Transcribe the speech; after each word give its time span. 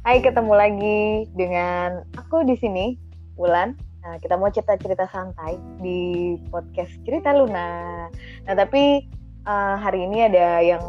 Hai, 0.00 0.24
ketemu 0.24 0.56
lagi 0.56 1.28
dengan 1.36 2.08
aku 2.16 2.40
di 2.48 2.56
sini, 2.56 2.96
Wulan. 3.36 3.76
Nah, 4.00 4.16
kita 4.16 4.40
mau 4.40 4.48
cerita-cerita 4.48 5.04
santai 5.12 5.60
di 5.76 6.40
podcast 6.48 6.88
Cerita 7.04 7.36
Luna. 7.36 8.08
Nah, 8.48 8.54
tapi 8.56 9.04
uh, 9.44 9.76
hari 9.76 10.08
ini 10.08 10.24
ada 10.24 10.64
yang 10.64 10.80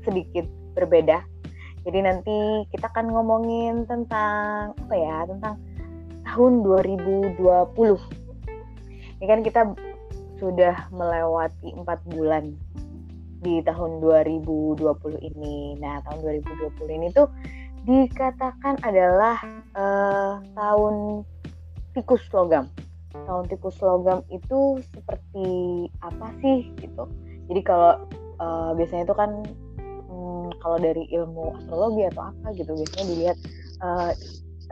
sedikit 0.00 0.48
berbeda. 0.72 1.20
Jadi 1.84 2.08
nanti 2.08 2.64
kita 2.72 2.88
akan 2.88 3.12
ngomongin 3.12 3.84
tentang 3.84 4.72
apa 4.72 4.94
ya? 4.96 5.28
Tentang 5.28 5.60
tahun 6.24 6.64
2020. 6.64 7.36
Ini 9.20 9.24
kan 9.28 9.44
kita 9.44 9.76
sudah 10.40 10.88
melewati 10.88 11.68
empat 11.68 12.00
bulan 12.08 12.56
di 13.44 13.60
tahun 13.60 14.00
2020 14.00 14.80
ini. 15.20 15.76
Nah, 15.76 16.00
tahun 16.08 16.24
2020 16.24 16.96
ini 16.96 17.12
tuh 17.12 17.28
dikatakan 17.84 18.80
adalah 18.80 19.36
uh, 19.76 20.40
tahun 20.56 21.24
tikus 21.92 22.24
logam. 22.32 22.72
Tahun 23.12 23.44
tikus 23.46 23.76
logam 23.84 24.24
itu 24.32 24.80
seperti 24.90 25.48
apa 26.00 26.32
sih 26.40 26.72
gitu? 26.80 27.04
Jadi 27.52 27.60
kalau 27.60 28.00
uh, 28.40 28.72
biasanya 28.72 29.04
itu 29.04 29.14
kan 29.14 29.30
hmm, 30.08 30.48
kalau 30.64 30.80
dari 30.80 31.04
ilmu 31.12 31.60
astrologi 31.60 32.08
atau 32.08 32.32
apa 32.32 32.46
gitu 32.56 32.72
biasanya 32.72 33.06
dilihat 33.12 33.38
uh, 33.84 34.10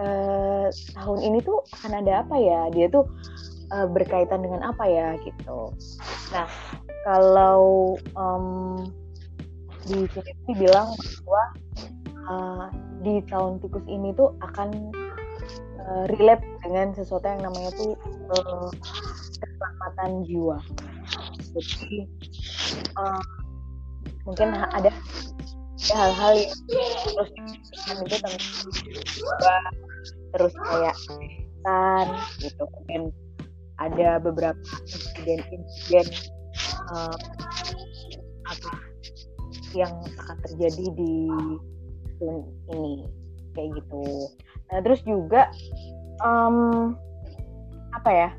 uh, 0.01 0.67
tahun 0.97 1.19
ini 1.20 1.39
tuh 1.45 1.61
akan 1.79 2.01
ada 2.01 2.25
apa 2.25 2.37
ya? 2.41 2.61
Dia 2.73 2.89
tuh 2.89 3.05
uh, 3.77 3.87
berkaitan 3.92 4.41
dengan 4.41 4.65
apa 4.65 4.89
ya 4.89 5.20
gitu. 5.20 5.70
Nah 6.33 6.48
kalau 7.05 7.95
um, 8.17 8.89
di 9.84 10.06
sini 10.15 10.53
bilang 10.56 10.95
bahwa 11.27 11.45
uh, 12.31 12.67
di 13.03 13.22
tahun 13.28 13.58
tikus 13.58 13.84
ini 13.91 14.14
tuh 14.14 14.34
akan 14.41 14.95
uh, 15.83 16.05
relate 16.17 16.42
dengan 16.62 16.95
sesuatu 16.95 17.27
yang 17.27 17.42
namanya 17.42 17.70
tuh 17.75 17.92
uh, 18.39 18.70
keselamatan 19.42 20.11
jiwa. 20.27 20.59
Jadi 21.53 22.06
uh, 22.97 23.22
mungkin 24.25 24.55
ada 24.55 24.91
hal-hal 25.91 26.34
yang 26.39 26.55
terus 27.11 27.31
itu 27.34 28.05
tentang 28.06 28.36
terus 30.33 30.55
kayak 30.55 30.97
kan 31.62 32.06
gitu 32.42 32.64
mungkin 32.70 33.03
ada 33.78 34.19
beberapa 34.22 34.59
insiden-insiden 34.87 36.06
uh, 36.94 37.19
apa 38.47 38.70
yang 39.75 39.92
akan 40.22 40.37
terjadi 40.47 40.87
di 40.94 41.14
film 42.23 42.47
ini 42.70 43.03
kayak 43.59 43.75
gitu 43.83 44.31
nah 44.70 44.78
terus 44.78 45.03
juga 45.03 45.51
um, 46.23 46.95
apa 47.91 48.11
ya 48.15 48.31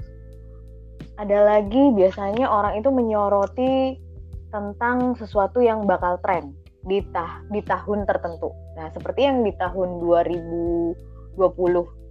ada 1.20 1.46
lagi 1.46 1.94
biasanya 1.94 2.50
orang 2.50 2.80
itu 2.80 2.90
menyoroti 2.90 4.02
tentang 4.50 5.14
sesuatu 5.18 5.62
yang 5.62 5.86
bakal 5.86 6.18
tren 6.22 6.54
di 6.84 7.00
tah 7.16 7.42
di 7.50 7.64
tahun 7.64 8.04
tertentu. 8.04 8.52
Nah, 8.76 8.92
seperti 8.92 9.26
yang 9.26 9.42
di 9.42 9.56
tahun 9.56 10.04
2020 10.04 11.40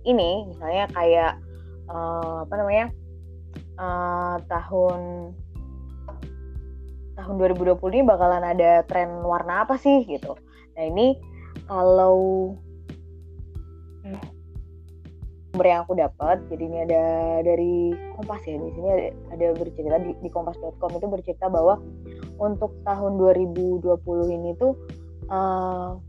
ini 0.08 0.30
misalnya 0.48 0.84
kayak 0.90 1.32
uh, 1.92 2.42
apa 2.48 2.54
namanya? 2.56 2.86
Uh, 3.76 4.36
tahun 4.48 5.00
tahun 7.14 7.34
2020 7.36 7.78
ini 7.92 8.02
bakalan 8.06 8.42
ada 8.42 8.82
tren 8.88 9.22
warna 9.22 9.68
apa 9.68 9.76
sih 9.76 10.02
gitu. 10.08 10.34
Nah, 10.74 10.84
ini 10.88 11.14
kalau 11.66 12.52
sumber 15.52 15.66
yang 15.68 15.84
aku 15.84 15.94
dapat 16.00 16.40
jadi 16.48 16.62
ini 16.64 16.78
ada 16.88 17.04
dari 17.44 17.92
Kompas 18.16 18.40
ya 18.48 18.56
di 18.56 18.72
sini 18.72 18.88
ada, 18.88 19.04
ada 19.36 19.46
bercerita 19.52 19.96
di, 20.00 20.16
di 20.24 20.28
kompas.com 20.32 20.90
itu 20.96 21.06
bercerita 21.12 21.46
bahwa 21.52 21.76
untuk 22.40 22.72
tahun 22.88 23.20
2020 23.20 23.84
ini 24.32 24.56
tuh 24.56 24.72
uh, 25.28 26.00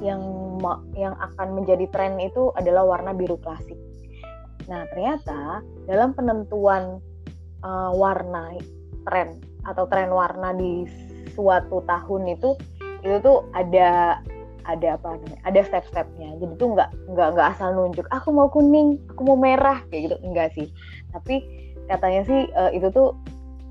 yang 0.00 0.20
yang 0.96 1.12
akan 1.20 1.56
menjadi 1.56 1.84
tren 1.92 2.16
itu 2.20 2.52
adalah 2.56 2.84
warna 2.84 3.12
biru 3.12 3.36
klasik. 3.40 3.76
Nah 4.68 4.88
ternyata 4.92 5.60
dalam 5.84 6.16
penentuan 6.16 7.00
uh, 7.60 7.92
warna 7.92 8.56
tren 9.04 9.40
atau 9.68 9.84
tren 9.88 10.08
warna 10.08 10.56
di 10.56 10.84
suatu 11.36 11.84
tahun 11.84 12.36
itu 12.36 12.56
itu 13.04 13.16
tuh 13.20 13.46
ada 13.52 14.20
ada 14.66 14.98
apa 14.98 15.16
namanya 15.16 15.38
ada 15.46 15.60
step-stepnya. 15.62 16.36
Jadi 16.42 16.52
tuh 16.58 16.74
nggak 16.74 16.90
nggak 17.14 17.28
nggak 17.38 17.48
asal 17.56 17.70
nunjuk 17.72 18.06
aku 18.10 18.28
mau 18.34 18.50
kuning 18.50 18.98
aku 19.08 19.22
mau 19.22 19.38
merah 19.38 19.80
kayak 19.88 20.12
gitu. 20.12 20.16
Enggak 20.26 20.52
sih. 20.52 20.68
Tapi 21.14 21.42
katanya 21.86 22.22
sih 22.26 22.50
uh, 22.52 22.70
itu 22.74 22.90
tuh 22.90 23.14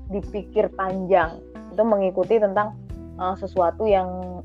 dipikir 0.08 0.72
panjang. 0.74 1.38
Itu 1.72 1.82
mengikuti 1.84 2.40
tentang 2.40 2.74
uh, 3.20 3.36
sesuatu 3.36 3.84
yang 3.84 4.40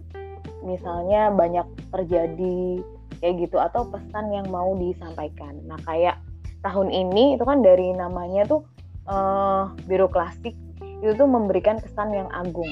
misalnya 0.61 1.33
banyak 1.33 1.65
terjadi 1.89 2.83
kayak 3.23 3.49
gitu 3.49 3.57
atau 3.57 3.87
pesan 3.87 4.29
yang 4.35 4.45
mau 4.51 4.75
disampaikan. 4.75 5.57
Nah 5.65 5.79
kayak 5.87 6.19
tahun 6.61 6.91
ini 6.91 7.39
itu 7.39 7.43
kan 7.47 7.63
dari 7.63 7.95
namanya 7.95 8.45
tuh 8.45 8.61
uh, 9.09 9.71
biru 9.87 10.11
klasik 10.11 10.53
itu 11.01 11.17
tuh 11.17 11.25
memberikan 11.25 11.81
kesan 11.81 12.13
yang 12.13 12.29
agung. 12.35 12.69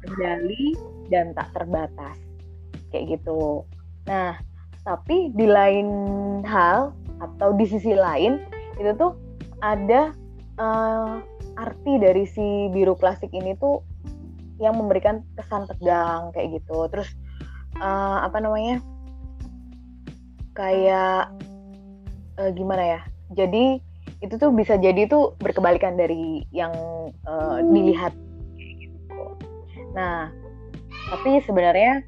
Terkendali 0.00 0.74
dan 1.12 1.36
tak 1.36 1.52
terbatas 1.52 2.29
kayak 2.90 3.18
gitu. 3.18 3.64
Nah, 4.06 4.36
tapi 4.84 5.30
di 5.34 5.46
lain 5.46 5.88
hal 6.44 6.92
atau 7.20 7.52
di 7.54 7.68
sisi 7.68 7.92
lain 7.92 8.40
itu 8.80 8.90
tuh 8.96 9.12
ada 9.60 10.16
uh, 10.56 11.20
arti 11.60 12.00
dari 12.00 12.24
si 12.24 12.72
biru 12.72 12.96
klasik 12.96 13.28
ini 13.36 13.52
tuh 13.60 13.84
yang 14.60 14.76
memberikan 14.76 15.24
kesan 15.36 15.68
tegang 15.68 16.32
kayak 16.36 16.60
gitu. 16.60 16.88
Terus 16.92 17.08
uh, 17.80 18.24
apa 18.24 18.40
namanya? 18.40 18.80
Kayak 20.56 21.32
uh, 22.40 22.50
gimana 22.52 22.98
ya? 22.98 23.00
Jadi 23.36 23.80
itu 24.20 24.34
tuh 24.36 24.52
bisa 24.52 24.76
jadi 24.76 25.08
tuh 25.08 25.36
berkebalikan 25.40 25.96
dari 25.96 26.44
yang 26.52 26.72
uh, 27.24 27.58
dilihat. 27.72 28.12
Gitu. 28.56 29.20
Nah, 29.96 30.28
tapi 31.08 31.40
sebenarnya 31.44 32.04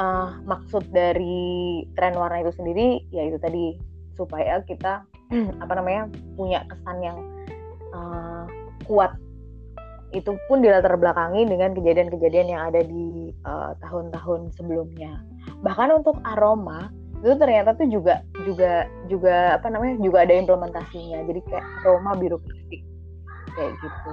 uh, 0.00 0.40
maksud 0.48 0.88
dari 0.88 1.84
tren 1.94 2.16
warna 2.16 2.40
itu 2.40 2.56
sendiri 2.56 3.04
ya 3.12 3.28
itu 3.28 3.36
tadi 3.36 3.76
supaya 4.16 4.64
kita 4.64 5.04
apa 5.64 5.72
namanya 5.76 6.08
punya 6.34 6.64
kesan 6.66 6.98
yang 7.04 7.18
uh, 7.92 8.48
kuat. 8.88 9.12
Itu 10.10 10.34
pun 10.50 10.58
dilatar 10.58 10.98
belakangi 10.98 11.46
dengan 11.46 11.70
kejadian-kejadian 11.70 12.48
yang 12.50 12.62
ada 12.66 12.82
di 12.82 13.30
tahun 13.46 13.78
tahun-tahun 14.10 14.58
sebelumnya. 14.58 15.22
Bahkan 15.62 16.02
untuk 16.02 16.18
aroma 16.26 16.90
itu 17.22 17.36
ternyata 17.38 17.78
tuh 17.78 17.86
juga 17.86 18.26
juga 18.42 18.90
juga 19.06 19.54
apa 19.54 19.70
namanya 19.70 20.02
juga 20.02 20.26
ada 20.26 20.34
implementasinya. 20.34 21.22
Jadi 21.30 21.40
kayak 21.46 21.62
aroma 21.86 22.18
biru 22.18 22.42
klasik 22.42 22.82
kayak 23.54 23.72
gitu. 23.78 24.10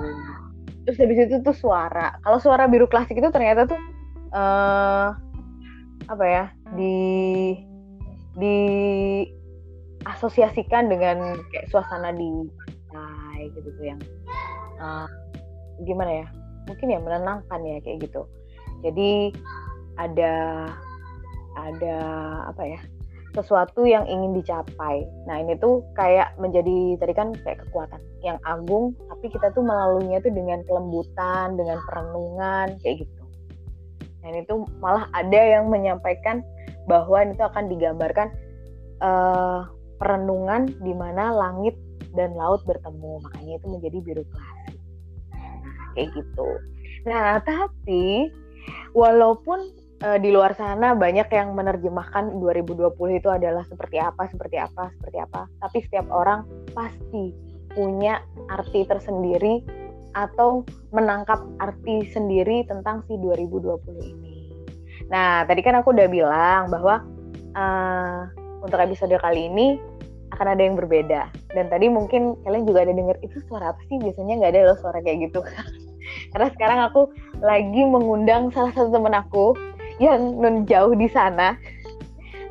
Terus 0.85 0.97
habis 1.01 1.17
itu 1.17 1.35
tuh 1.41 1.57
suara. 1.57 2.13
Kalau 2.21 2.37
suara 2.37 2.69
biru 2.69 2.85
klasik 2.85 3.17
itu 3.17 3.33
ternyata 3.33 3.65
tuh 3.65 3.81
uh, 4.37 5.17
apa 6.07 6.25
ya 6.25 6.43
di 6.75 6.97
di 8.37 8.57
asosiasikan 10.07 10.87
dengan 10.87 11.35
kayak 11.51 11.67
suasana 11.67 12.15
di 12.15 12.47
pantai 12.87 13.51
gitu 13.57 13.69
tuh 13.75 13.85
yang 13.85 14.01
uh, 14.79 15.07
gimana 15.83 16.23
ya 16.23 16.27
mungkin 16.67 16.87
ya 16.91 16.99
menenangkan 16.99 17.59
ya 17.63 17.77
kayak 17.83 18.07
gitu. 18.07 18.23
Jadi 18.83 19.33
ada 19.97 20.67
ada 21.57 21.97
apa 22.53 22.63
ya 22.63 22.79
sesuatu 23.33 23.85
yang 23.85 24.05
ingin 24.09 24.37
dicapai. 24.37 25.05
Nah 25.29 25.41
ini 25.41 25.57
tuh 25.61 25.85
kayak 25.93 26.33
menjadi 26.41 26.97
tadi 26.97 27.13
kan 27.13 27.33
kayak 27.45 27.65
kekuatan 27.67 28.01
yang 28.25 28.37
agung 28.45 28.97
tapi 29.11 29.29
kita 29.29 29.53
tuh 29.53 29.61
melaluinya 29.61 30.17
tuh 30.21 30.33
dengan 30.33 30.65
kelembutan 30.65 31.53
dengan 31.53 31.77
perenungan 31.85 32.77
kayak 32.81 33.05
gitu 33.05 33.16
dan 34.27 34.43
itu 34.43 34.67
malah 34.83 35.07
ada 35.15 35.39
yang 35.39 35.71
menyampaikan 35.71 36.43
bahwa 36.83 37.23
itu 37.23 37.39
akan 37.39 37.71
digambarkan 37.71 38.27
uh, 38.99 39.71
perenungan 39.95 40.67
di 40.83 40.91
mana 40.91 41.31
langit 41.31 41.79
dan 42.11 42.35
laut 42.35 42.59
bertemu. 42.67 43.23
Makanya 43.23 43.53
itu 43.55 43.67
menjadi 43.71 43.97
biru 44.03 44.23
klasik 44.27 44.75
nah, 45.31 45.55
kayak 45.95 46.11
gitu. 46.11 46.49
Nah 47.07 47.39
tapi 47.39 48.27
walaupun 48.91 49.71
uh, 50.03 50.19
di 50.19 50.29
luar 50.35 50.51
sana 50.59 50.91
banyak 50.91 51.31
yang 51.31 51.55
menerjemahkan 51.55 52.35
2020 52.35 52.91
itu 53.23 53.29
adalah 53.31 53.63
seperti 53.63 53.97
apa 53.97 54.27
seperti 54.27 54.57
apa 54.59 54.91
seperti 54.99 55.17
apa 55.23 55.41
tapi 55.63 55.77
setiap 55.85 56.07
orang 56.11 56.43
pasti 56.75 57.33
punya 57.73 58.21
arti 58.49 58.83
tersendiri 58.89 59.61
atau 60.15 60.63
menangkap 60.95 61.43
arti 61.59 62.07
sendiri 62.11 62.63
tentang 62.69 63.03
si 63.09 63.15
2020 63.19 63.81
ini. 64.03 64.35
Nah, 65.07 65.47
tadi 65.47 65.63
kan 65.63 65.79
aku 65.79 65.95
udah 65.95 66.07
bilang 66.11 66.63
bahwa 66.71 67.03
uh, 67.55 68.27
untuk 68.63 68.79
episode 68.79 69.15
kali 69.19 69.47
ini 69.47 69.79
akan 70.35 70.47
ada 70.53 70.61
yang 70.63 70.75
berbeda. 70.75 71.31
Dan 71.55 71.71
tadi 71.71 71.87
mungkin 71.87 72.35
kalian 72.43 72.67
juga 72.67 72.83
ada 72.83 72.93
dengar 72.93 73.17
itu 73.23 73.39
suara 73.47 73.71
apa 73.71 73.81
sih? 73.87 73.97
Biasanya 73.99 74.43
nggak 74.43 74.51
ada 74.51 74.61
loh 74.73 74.77
suara 74.79 74.99
kayak 74.99 75.31
gitu. 75.31 75.39
Karena 76.35 76.47
sekarang 76.55 76.79
aku 76.91 77.01
lagi 77.43 77.81
mengundang 77.87 78.51
salah 78.51 78.71
satu 78.75 78.91
temen 78.91 79.15
aku 79.15 79.55
yang 80.03 80.39
non 80.39 80.67
jauh 80.67 80.93
di 80.93 81.07
sana. 81.11 81.55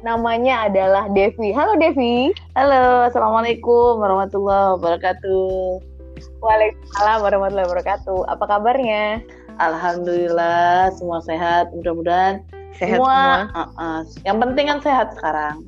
Namanya 0.05 0.71
adalah 0.71 1.11
Devi. 1.11 1.51
Halo 1.51 1.75
Devi. 1.77 2.31
Halo, 2.55 3.11
assalamualaikum 3.11 3.99
warahmatullahi 4.01 4.79
wabarakatuh. 4.79 5.96
Waalaikumsalam 6.45 7.19
warahmatullahi 7.25 7.69
wabarakatuh. 7.69 8.19
Apa 8.29 8.45
kabarnya? 8.45 9.25
Alhamdulillah, 9.57 10.93
semua 10.93 11.25
sehat. 11.25 11.73
Mudah-mudahan 11.73 12.45
sehat 12.77 13.01
semua. 13.01 13.49
semua. 13.49 13.65
Uh, 13.65 13.81
uh, 13.81 14.01
yang 14.29 14.39
penting 14.41 14.69
kan 14.69 14.79
sehat 14.85 15.17
sekarang 15.17 15.65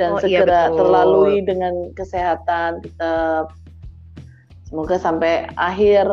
dan 0.00 0.16
oh, 0.16 0.18
iya, 0.24 0.42
segera 0.42 0.60
iya 0.72 0.76
terlalui 0.80 1.36
dengan 1.44 1.74
kesehatan 1.92 2.80
tetap. 2.80 3.52
Semoga 4.64 4.96
sampai 4.96 5.50
akhir 5.60 6.08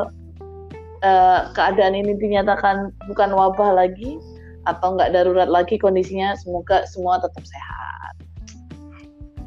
uh, 1.06 1.40
keadaan 1.56 1.96
ini 1.96 2.18
dinyatakan 2.20 2.92
bukan 3.08 3.30
wabah 3.32 3.74
lagi 3.74 4.20
atau 4.68 5.00
nggak 5.00 5.16
darurat 5.16 5.48
lagi 5.48 5.80
kondisinya. 5.80 6.36
Semoga 6.36 6.84
semua 6.86 7.24
tetap 7.24 7.42
sehat. 7.48 8.14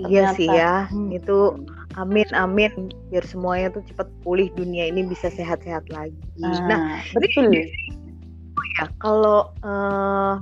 Iya 0.01 0.33
sih 0.33 0.49
ya, 0.49 0.89
hmm. 0.89 1.13
itu 1.13 1.61
amin 2.01 2.29
amin 2.33 2.73
biar 3.13 3.25
semuanya 3.29 3.69
tuh 3.77 3.85
cepat 3.85 4.09
pulih 4.25 4.49
dunia 4.57 4.89
ini 4.89 5.05
bisa 5.05 5.29
sehat-sehat 5.29 5.85
lagi. 5.93 6.17
Nah, 6.41 6.65
nah 6.67 6.85
betul. 7.13 7.53
Oh 8.57 8.67
ya, 8.81 8.85
kalau 9.01 9.53
uh, 9.63 10.41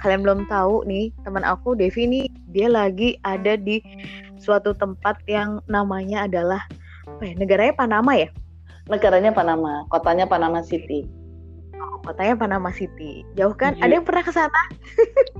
kalian 0.00 0.24
belum 0.24 0.40
tahu 0.48 0.88
nih, 0.88 1.12
teman 1.22 1.44
aku 1.44 1.76
Devi 1.76 2.08
nih 2.08 2.26
dia 2.50 2.72
lagi 2.72 3.20
ada 3.22 3.54
di 3.54 3.84
suatu 4.40 4.72
tempat 4.72 5.20
yang 5.28 5.60
namanya 5.68 6.24
adalah 6.24 6.64
apa 7.04 7.22
ya? 7.28 7.32
Negaranya 7.36 7.74
Panama 7.76 8.12
ya? 8.16 8.28
Negaranya 8.88 9.30
Panama, 9.30 9.84
kotanya 9.92 10.24
Panama 10.24 10.64
City. 10.64 11.19
Kotanya 12.04 12.34
Panama 12.36 12.70
City. 12.72 13.22
Jauh 13.36 13.52
kan? 13.52 13.76
Iya. 13.76 13.82
Ada 13.86 13.92
yang 14.00 14.06
pernah 14.06 14.24
ke 14.24 14.32
sana? 14.32 14.62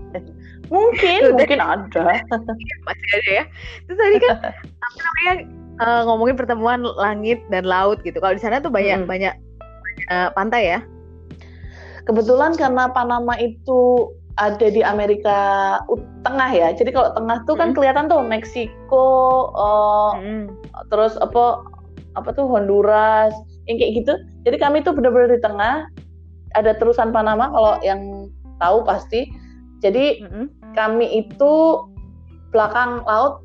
mungkin, 0.75 1.35
mungkin 1.35 1.61
ada. 1.61 2.07
Iya, 2.21 2.75
masih 2.85 3.09
ada 3.17 3.31
ya. 3.31 3.45
Terus 3.89 3.99
tadi 3.99 4.17
kan 4.21 4.37
apa 4.85 4.99
namanya 5.01 5.33
uh, 5.81 6.03
ngomongin 6.07 6.37
pertemuan 6.37 6.81
langit 6.85 7.41
dan 7.49 7.65
laut 7.65 7.99
gitu. 8.05 8.21
Kalau 8.21 8.37
di 8.37 8.43
sana 8.43 8.61
tuh 8.61 8.73
banyak 8.73 9.05
hmm. 9.05 9.09
banyak 9.09 9.35
uh, 10.13 10.29
pantai 10.37 10.79
ya. 10.79 10.81
Kebetulan 12.05 12.57
karena 12.57 12.91
Panama 12.91 13.37
itu 13.39 14.11
ada 14.41 14.67
di 14.73 14.81
Amerika 14.81 15.39
Tengah 16.25 16.51
ya. 16.53 16.69
Jadi 16.73 16.93
kalau 16.93 17.13
tengah 17.17 17.45
tuh 17.45 17.57
kan 17.57 17.73
hmm. 17.73 17.77
kelihatan 17.77 18.09
tuh 18.09 18.21
Meksiko, 18.25 19.09
uh, 19.57 20.13
hmm. 20.17 20.49
terus 20.93 21.17
apa 21.21 21.65
apa 22.19 22.29
tuh 22.35 22.49
Honduras, 22.49 23.33
yang 23.71 23.79
kayak 23.79 23.93
gitu. 24.03 24.13
Jadi 24.49 24.57
kami 24.59 24.83
tuh 24.83 24.97
benar-benar 24.97 25.31
di 25.33 25.41
tengah. 25.41 25.87
Ada 26.59 26.79
terusan 26.79 27.15
Panama 27.15 27.51
kalau 27.51 27.75
yang 27.83 28.31
tahu 28.59 28.83
pasti. 28.83 29.31
Jadi 29.81 30.21
hmm. 30.21 30.77
kami 30.77 31.25
itu 31.25 31.53
belakang 32.53 33.07
laut, 33.07 33.41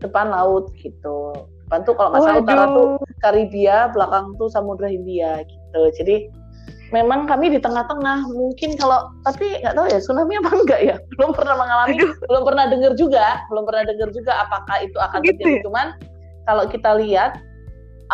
depan 0.00 0.32
laut 0.32 0.72
gitu. 0.80 1.34
Depan 1.66 1.84
tuh 1.84 1.94
kalau 1.96 2.08
nggak 2.14 2.22
salah 2.24 2.40
utara 2.40 2.64
tuh 2.72 2.88
Karibia, 3.20 3.88
belakang 3.92 4.36
tuh 4.40 4.48
Samudra 4.48 4.88
Hindia 4.88 5.44
gitu. 5.44 5.80
Jadi 5.98 6.44
memang 6.94 7.26
kami 7.26 7.50
di 7.50 7.58
tengah-tengah 7.58 8.30
mungkin 8.30 8.78
kalau 8.78 9.10
tapi 9.26 9.58
nggak 9.58 9.74
tahu 9.74 9.86
ya 9.90 9.98
tsunami 9.98 10.38
apa 10.38 10.50
enggak 10.54 10.80
ya 10.86 10.96
belum 11.18 11.34
pernah 11.34 11.58
mengalami 11.58 11.98
Aduh. 11.98 12.14
belum 12.30 12.42
pernah 12.46 12.64
dengar 12.70 12.92
juga 12.94 13.26
belum 13.50 13.64
pernah 13.66 13.82
dengar 13.90 14.08
juga 14.14 14.32
apakah 14.46 14.76
itu 14.86 14.98
akan 15.02 15.20
gitu 15.26 15.30
terjadi 15.34 15.54
ya? 15.58 15.62
cuman 15.66 15.86
kalau 16.46 16.64
kita 16.70 16.90
lihat 17.02 17.32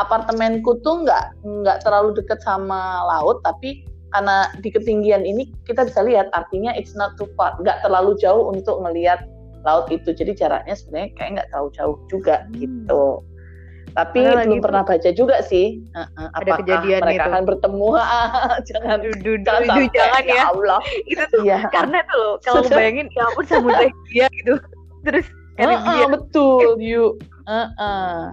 apartemenku 0.00 0.81
tuh 0.81 1.04
nggak 1.04 1.25
nggak 1.43 1.78
terlalu 1.84 2.16
dekat 2.16 2.40
sama 2.40 3.04
laut 3.04 3.44
tapi 3.44 3.84
karena 4.10 4.50
di 4.58 4.68
ketinggian 4.74 5.22
ini 5.22 5.50
kita 5.66 5.86
bisa 5.86 6.02
lihat 6.02 6.30
artinya 6.34 6.74
it's 6.74 6.98
not 6.98 7.14
too 7.14 7.30
far 7.38 7.54
nggak 7.62 7.78
terlalu 7.86 8.18
jauh 8.18 8.50
untuk 8.50 8.82
melihat 8.82 9.26
laut 9.62 9.86
itu 9.92 10.10
jadi 10.10 10.32
jaraknya 10.34 10.74
sebenarnya 10.74 11.10
kayak 11.16 11.30
nggak 11.38 11.48
terlalu 11.52 11.70
jauh 11.76 11.96
juga 12.10 12.46
hmm. 12.50 12.54
gitu 12.58 13.04
tapi 13.90 14.22
Karena 14.22 14.46
belum 14.46 14.62
pernah 14.62 14.82
baca 14.86 15.10
juga 15.10 15.42
sih 15.42 15.82
uh, 15.98 16.06
uh, 16.14 16.56
kejadian 16.62 17.02
mereka 17.02 17.26
itu. 17.26 17.30
akan 17.34 17.42
bertemu 17.42 17.88
jangan 18.70 18.98
dudu, 19.02 19.32
jangan, 19.42 19.62
dudu, 19.66 19.82
jangan 19.90 20.22
ya, 20.22 20.34
ya 20.34 20.44
Allah 20.46 20.80
itu 21.10 21.24
tuh 21.34 21.42
ya. 21.42 21.58
karena 21.74 21.98
tuh 22.06 22.38
kalau 22.46 22.62
bayangin 22.70 23.10
ya 23.18 23.22
ampun 23.34 23.44
samudra 23.50 23.90
dia 24.14 24.26
gitu 24.30 24.54
terus 25.02 25.26
uh, 25.58 25.74
uh, 25.74 26.06
betul 26.06 26.78
you 26.78 27.18
uh, 27.50 27.66
uh. 27.78 28.30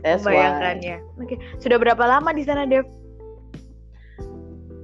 Bayangkannya. 0.00 1.00
Oke, 1.20 1.40
sudah 1.56 1.80
berapa 1.80 2.04
lama 2.04 2.36
di 2.36 2.44
sana, 2.44 2.68
Dev? 2.68 2.84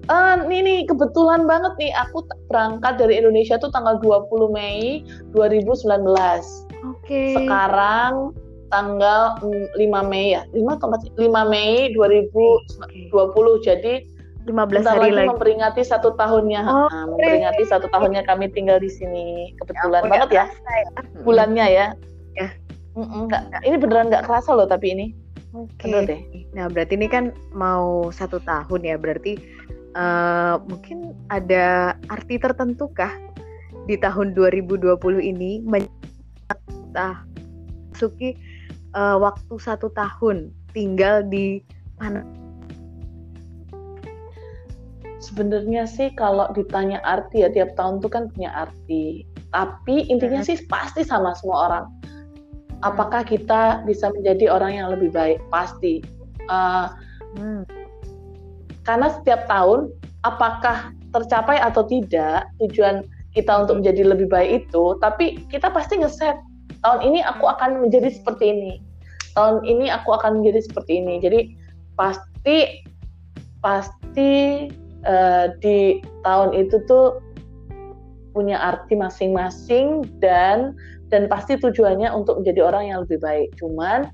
Uh, 0.07 0.39
ini 0.47 0.59
nih 0.63 0.79
kebetulan 0.87 1.51
banget 1.51 1.75
nih 1.83 1.91
aku 1.99 2.23
berangkat 2.47 2.95
dari 2.95 3.19
Indonesia 3.19 3.59
tuh 3.59 3.75
tanggal 3.75 3.99
20 3.99 4.55
Mei 4.55 5.03
2019. 5.35 6.07
Oke. 6.07 6.47
Okay. 7.03 7.35
Sekarang 7.35 8.31
tanggal 8.71 9.39
5 9.43 9.79
Mei 10.11 10.35
ya 10.35 10.43
5 10.51 10.79
atau 10.79 10.89
5 10.91 11.23
Mei 11.51 11.95
2020 11.95 13.11
okay. 13.11 13.59
jadi 13.63 13.95
15 14.47 14.87
hari 14.87 15.11
lagi 15.11 15.31
memperingati 15.31 15.83
satu 15.83 16.15
tahunnya 16.15 16.63
oh, 16.63 16.87
nah, 16.87 17.07
memperingati 17.11 17.67
satu 17.67 17.91
tahunnya 17.91 18.23
kami 18.27 18.47
tinggal 18.55 18.79
di 18.79 18.87
sini 18.87 19.51
kebetulan 19.59 20.07
ya, 20.07 20.11
banget 20.11 20.29
ya, 20.31 20.45
ya 20.47 21.03
bulannya 21.27 21.67
ya 21.67 21.87
ya 22.39 22.49
mm 22.95 23.27
Nggak, 23.27 23.43
ini 23.67 23.77
beneran 23.79 24.07
nggak 24.11 24.25
kerasa 24.27 24.55
loh 24.55 24.67
tapi 24.67 24.95
ini 24.95 25.07
Oke. 25.57 25.89
Okay. 25.89 26.45
Nah 26.53 26.69
berarti 26.69 27.01
ini 27.01 27.09
kan 27.09 27.33
mau 27.57 28.13
satu 28.13 28.37
tahun 28.45 28.85
ya 28.85 29.01
berarti 29.01 29.41
uh, 29.97 30.61
mungkin 30.69 31.17
ada 31.33 31.97
arti 32.13 32.37
tertentu 32.37 32.93
kah 32.93 33.11
di 33.89 33.97
tahun 33.97 34.37
2020 34.37 35.01
ini 35.25 35.65
masuki 36.93 38.37
uh, 38.93 39.17
waktu 39.17 39.55
satu 39.57 39.89
tahun 39.97 40.53
tinggal 40.77 41.25
di 41.27 41.65
mana? 41.97 42.23
Sebenarnya 45.19 45.91
sih 45.91 46.13
kalau 46.15 46.47
ditanya 46.55 47.03
arti 47.03 47.43
ya 47.43 47.51
tiap 47.51 47.75
tahun 47.75 47.99
tuh 47.99 48.13
kan 48.13 48.31
punya 48.31 48.53
arti. 48.53 49.27
Tapi 49.51 50.07
intinya 50.07 50.45
hmm. 50.45 50.49
sih 50.49 50.59
pasti 50.71 51.03
sama 51.03 51.35
semua 51.35 51.59
orang. 51.71 51.87
Apakah 52.85 53.25
kita 53.25 53.83
bisa 53.89 54.13
menjadi 54.13 54.53
orang 54.53 54.77
yang 54.77 54.89
lebih 54.93 55.11
baik? 55.11 55.41
Pasti. 55.51 56.05
Uh, 56.47 56.93
hmm. 57.41 57.86
Karena 58.87 59.11
setiap 59.11 59.51
tahun 59.51 59.91
apakah 60.23 60.95
tercapai 61.11 61.59
atau 61.59 61.83
tidak 61.87 62.47
tujuan 62.63 63.03
kita 63.35 63.67
untuk 63.67 63.83
menjadi 63.83 64.15
lebih 64.15 64.31
baik 64.31 64.71
itu, 64.71 64.97
tapi 65.03 65.43
kita 65.51 65.69
pasti 65.75 65.99
ngeset 65.99 66.39
tahun 66.87 67.03
ini 67.03 67.21
aku 67.27 67.51
akan 67.51 67.83
menjadi 67.83 68.15
seperti 68.15 68.55
ini. 68.55 68.75
Tahun 69.35 69.67
ini 69.67 69.93
aku 69.93 70.17
akan 70.17 70.41
menjadi 70.41 70.65
seperti 70.65 71.03
ini. 71.03 71.21
Jadi 71.21 71.53
pasti 71.99 72.87
pasti 73.61 74.33
uh, 75.05 75.53
di 75.61 76.01
tahun 76.25 76.57
itu 76.57 76.81
tuh 76.89 77.21
punya 78.33 78.57
arti 78.61 78.97
masing-masing 78.97 80.07
dan 80.21 80.77
dan 81.09 81.27
pasti 81.31 81.57
tujuannya 81.57 82.11
untuk 82.13 82.41
menjadi 82.41 82.61
orang 82.71 82.85
yang 82.93 82.99
lebih 83.05 83.19
baik. 83.21 83.49
Cuman 83.59 84.09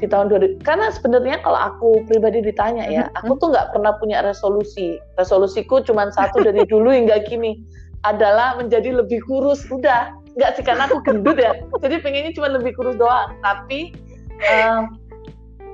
di 0.00 0.08
tahun 0.08 0.32
2000 0.32 0.64
karena 0.64 0.88
sebenarnya 0.88 1.44
kalau 1.44 1.60
aku 1.60 1.88
pribadi 2.08 2.40
ditanya 2.40 2.88
ya 2.88 3.04
mm-hmm. 3.06 3.20
aku 3.20 3.32
tuh 3.36 3.48
nggak 3.52 3.76
pernah 3.76 3.92
punya 4.00 4.24
resolusi. 4.24 4.96
Resolusiku 5.20 5.84
cuma 5.84 6.08
satu 6.10 6.40
dari 6.40 6.64
dulu 6.64 6.88
hingga 6.88 7.20
kini 7.28 7.60
adalah 8.08 8.56
menjadi 8.56 9.04
lebih 9.04 9.20
kurus. 9.28 9.68
Udah 9.68 10.16
nggak 10.40 10.56
sih 10.56 10.64
karena 10.64 10.88
aku 10.88 11.04
gendut 11.04 11.36
ya. 11.36 11.52
Jadi 11.84 12.00
pengennya 12.00 12.32
cuma 12.32 12.48
lebih 12.56 12.72
kurus 12.72 12.96
doang. 12.96 13.36
Tapi 13.44 13.92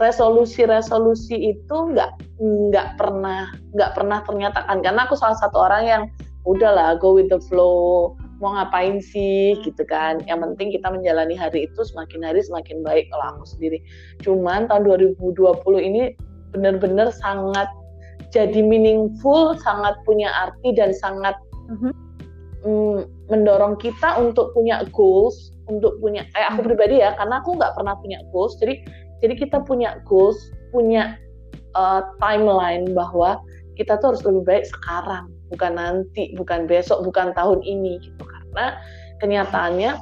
resolusi-resolusi 0.03 1.57
itu 1.57 1.77
nggak 1.95 2.11
nggak 2.43 2.89
pernah 2.99 3.55
nggak 3.79 3.91
pernah 3.95 4.19
ternyatakan. 4.27 4.83
Karena 4.83 5.07
aku 5.07 5.15
salah 5.15 5.39
satu 5.39 5.63
orang 5.63 5.83
yang 5.87 6.03
udahlah 6.47 6.99
go 6.99 7.15
with 7.15 7.31
the 7.31 7.39
flow 7.47 8.15
mau 8.41 8.53
ngapain 8.57 9.01
sih 9.01 9.57
gitu 9.65 9.83
kan. 9.89 10.21
Yang 10.29 10.53
penting 10.53 10.69
kita 10.77 10.89
menjalani 10.93 11.35
hari 11.37 11.69
itu 11.69 11.81
semakin 11.85 12.25
hari 12.25 12.41
semakin 12.45 12.85
baik. 12.85 13.09
Kalau 13.13 13.37
aku 13.37 13.45
sendiri. 13.57 13.79
Cuman 14.23 14.69
tahun 14.69 14.85
2020 14.85 15.29
ini 15.81 16.13
benar-benar 16.53 17.13
sangat 17.13 17.69
jadi 18.33 18.61
meaningful 18.61 19.57
sangat 19.61 19.97
punya 20.05 20.29
arti 20.33 20.73
dan 20.75 20.93
sangat 20.97 21.37
mm 21.69 21.77
-hmm. 21.77 21.93
mm, 22.65 22.99
mendorong 23.29 23.77
kita 23.81 24.17
untuk 24.19 24.53
punya 24.57 24.83
goals 24.93 25.57
untuk 25.67 25.99
punya 25.99 26.23
kayak 26.31 26.55
aku 26.55 26.61
hmm. 26.63 26.69
pribadi 26.71 26.97
ya 27.03 27.11
karena 27.19 27.43
aku 27.43 27.59
nggak 27.59 27.75
pernah 27.75 27.95
punya 27.99 28.19
goals. 28.31 28.55
Jadi 28.63 28.87
jadi 29.23 29.35
kita 29.35 29.67
punya 29.67 29.99
goals 30.07 30.39
punya 30.71 31.19
uh, 31.75 32.07
timeline 32.23 32.95
bahwa 32.95 33.43
kita 33.75 33.99
tuh 34.01 34.15
harus 34.15 34.23
lebih 34.25 34.43
baik 34.47 34.65
sekarang 34.65 35.36
bukan 35.53 35.79
nanti 35.79 36.35
bukan 36.35 36.67
besok 36.67 37.03
bukan 37.07 37.35
tahun 37.35 37.63
ini 37.63 38.03
gitu. 38.03 38.23
Karena 38.25 38.79
kenyataannya 39.21 39.93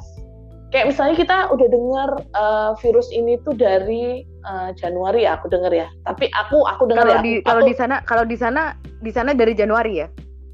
kayak 0.74 0.90
misalnya 0.90 1.14
kita 1.14 1.36
udah 1.54 1.68
dengar 1.70 2.10
uh, 2.34 2.70
virus 2.82 3.06
ini 3.14 3.38
tuh 3.46 3.54
dari 3.54 4.26
uh, 4.42 4.74
Januari 4.74 5.22
ya 5.22 5.38
aku 5.38 5.46
dengar 5.46 5.70
ya. 5.70 5.86
Tapi 6.02 6.26
aku 6.34 6.66
aku 6.66 6.90
dengar 6.90 7.06
ya 7.06 7.22
di, 7.22 7.38
kalau 7.46 7.62
di 7.62 7.74
sana 7.78 8.02
kalau 8.02 8.26
di 8.26 8.34
sana 8.34 8.74
di 8.98 9.14
sana 9.14 9.30
dari 9.34 9.54
Januari 9.54 10.02
ya? 10.02 10.08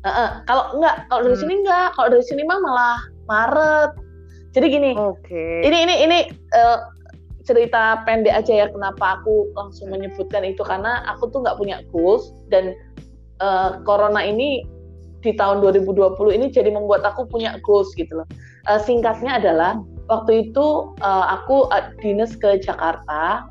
Uh, 0.04 0.09
uh, 0.09 0.28
kalau 0.44 0.76
enggak 0.76 1.09
kalau 1.09 1.25
dari 1.25 1.37
hmm. 1.37 1.42
sini 1.44 1.54
enggak 1.64 1.88
kalau 1.97 2.09
dari 2.12 2.25
sini 2.25 2.42
mah 2.44 2.59
malah 2.61 2.99
Maret. 3.28 3.90
Jadi 4.50 4.66
gini 4.66 4.90
okay. 4.99 5.62
ini 5.64 5.88
ini 5.88 5.94
ini 6.04 6.18
uh, 6.52 6.90
cerita 7.47 8.02
pendek 8.04 8.35
aja 8.35 8.52
ya 8.52 8.66
kenapa 8.68 9.20
aku 9.20 9.49
langsung 9.56 9.88
menyebutkan 9.88 10.44
itu. 10.44 10.61
Karena 10.61 11.00
aku 11.09 11.32
tuh 11.32 11.40
nggak 11.40 11.56
punya 11.56 11.80
goals 11.88 12.37
dan 12.52 12.76
uh, 13.40 13.80
corona 13.88 14.20
ini 14.20 14.68
di 15.20 15.36
tahun 15.36 15.60
2020 15.60 16.16
ini 16.36 16.46
jadi 16.48 16.72
membuat 16.72 17.04
aku 17.04 17.28
punya 17.28 17.60
goals 17.64 17.92
gitu 17.96 18.24
loh. 18.24 18.28
Uh, 18.68 18.80
singkatnya 18.80 19.40
adalah 19.40 19.80
waktu 20.08 20.50
itu 20.50 20.92
uh, 21.00 21.24
aku 21.40 21.68
uh, 21.70 21.92
dinas 22.00 22.36
ke 22.36 22.60
Jakarta. 22.60 23.48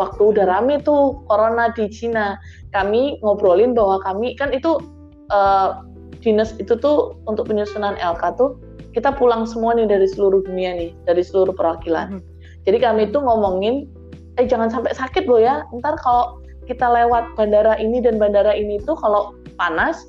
Waktu 0.00 0.22
udah 0.34 0.48
rame 0.48 0.80
tuh 0.80 1.20
corona 1.28 1.68
di 1.76 1.84
Cina, 1.92 2.40
kami 2.72 3.20
ngobrolin 3.20 3.76
bahwa 3.76 4.00
kami 4.00 4.34
kan 4.40 4.50
itu 4.50 4.80
uh, 5.28 5.84
dinas 6.24 6.56
itu 6.56 6.74
tuh 6.80 7.18
untuk 7.28 7.50
penyusunan 7.50 7.98
LK 8.00 8.22
tuh 8.40 8.56
kita 8.96 9.12
pulang 9.16 9.48
semua 9.48 9.76
nih 9.76 9.88
dari 9.88 10.08
seluruh 10.08 10.44
dunia 10.44 10.76
nih, 10.76 10.90
dari 11.08 11.24
seluruh 11.24 11.52
perwakilan. 11.56 12.20
Hmm. 12.20 12.22
Jadi 12.68 12.78
kami 12.78 13.00
itu 13.10 13.18
ngomongin, 13.18 13.88
eh 14.38 14.46
jangan 14.46 14.68
sampai 14.68 14.92
sakit 14.92 15.24
loh 15.26 15.40
ya. 15.40 15.64
Ntar 15.72 15.96
kalau 16.00 16.40
kita 16.68 16.86
lewat 16.86 17.34
bandara 17.34 17.74
ini 17.80 17.98
dan 17.98 18.20
bandara 18.20 18.54
ini 18.54 18.78
tuh 18.84 18.94
kalau 18.94 19.34
panas 19.56 20.06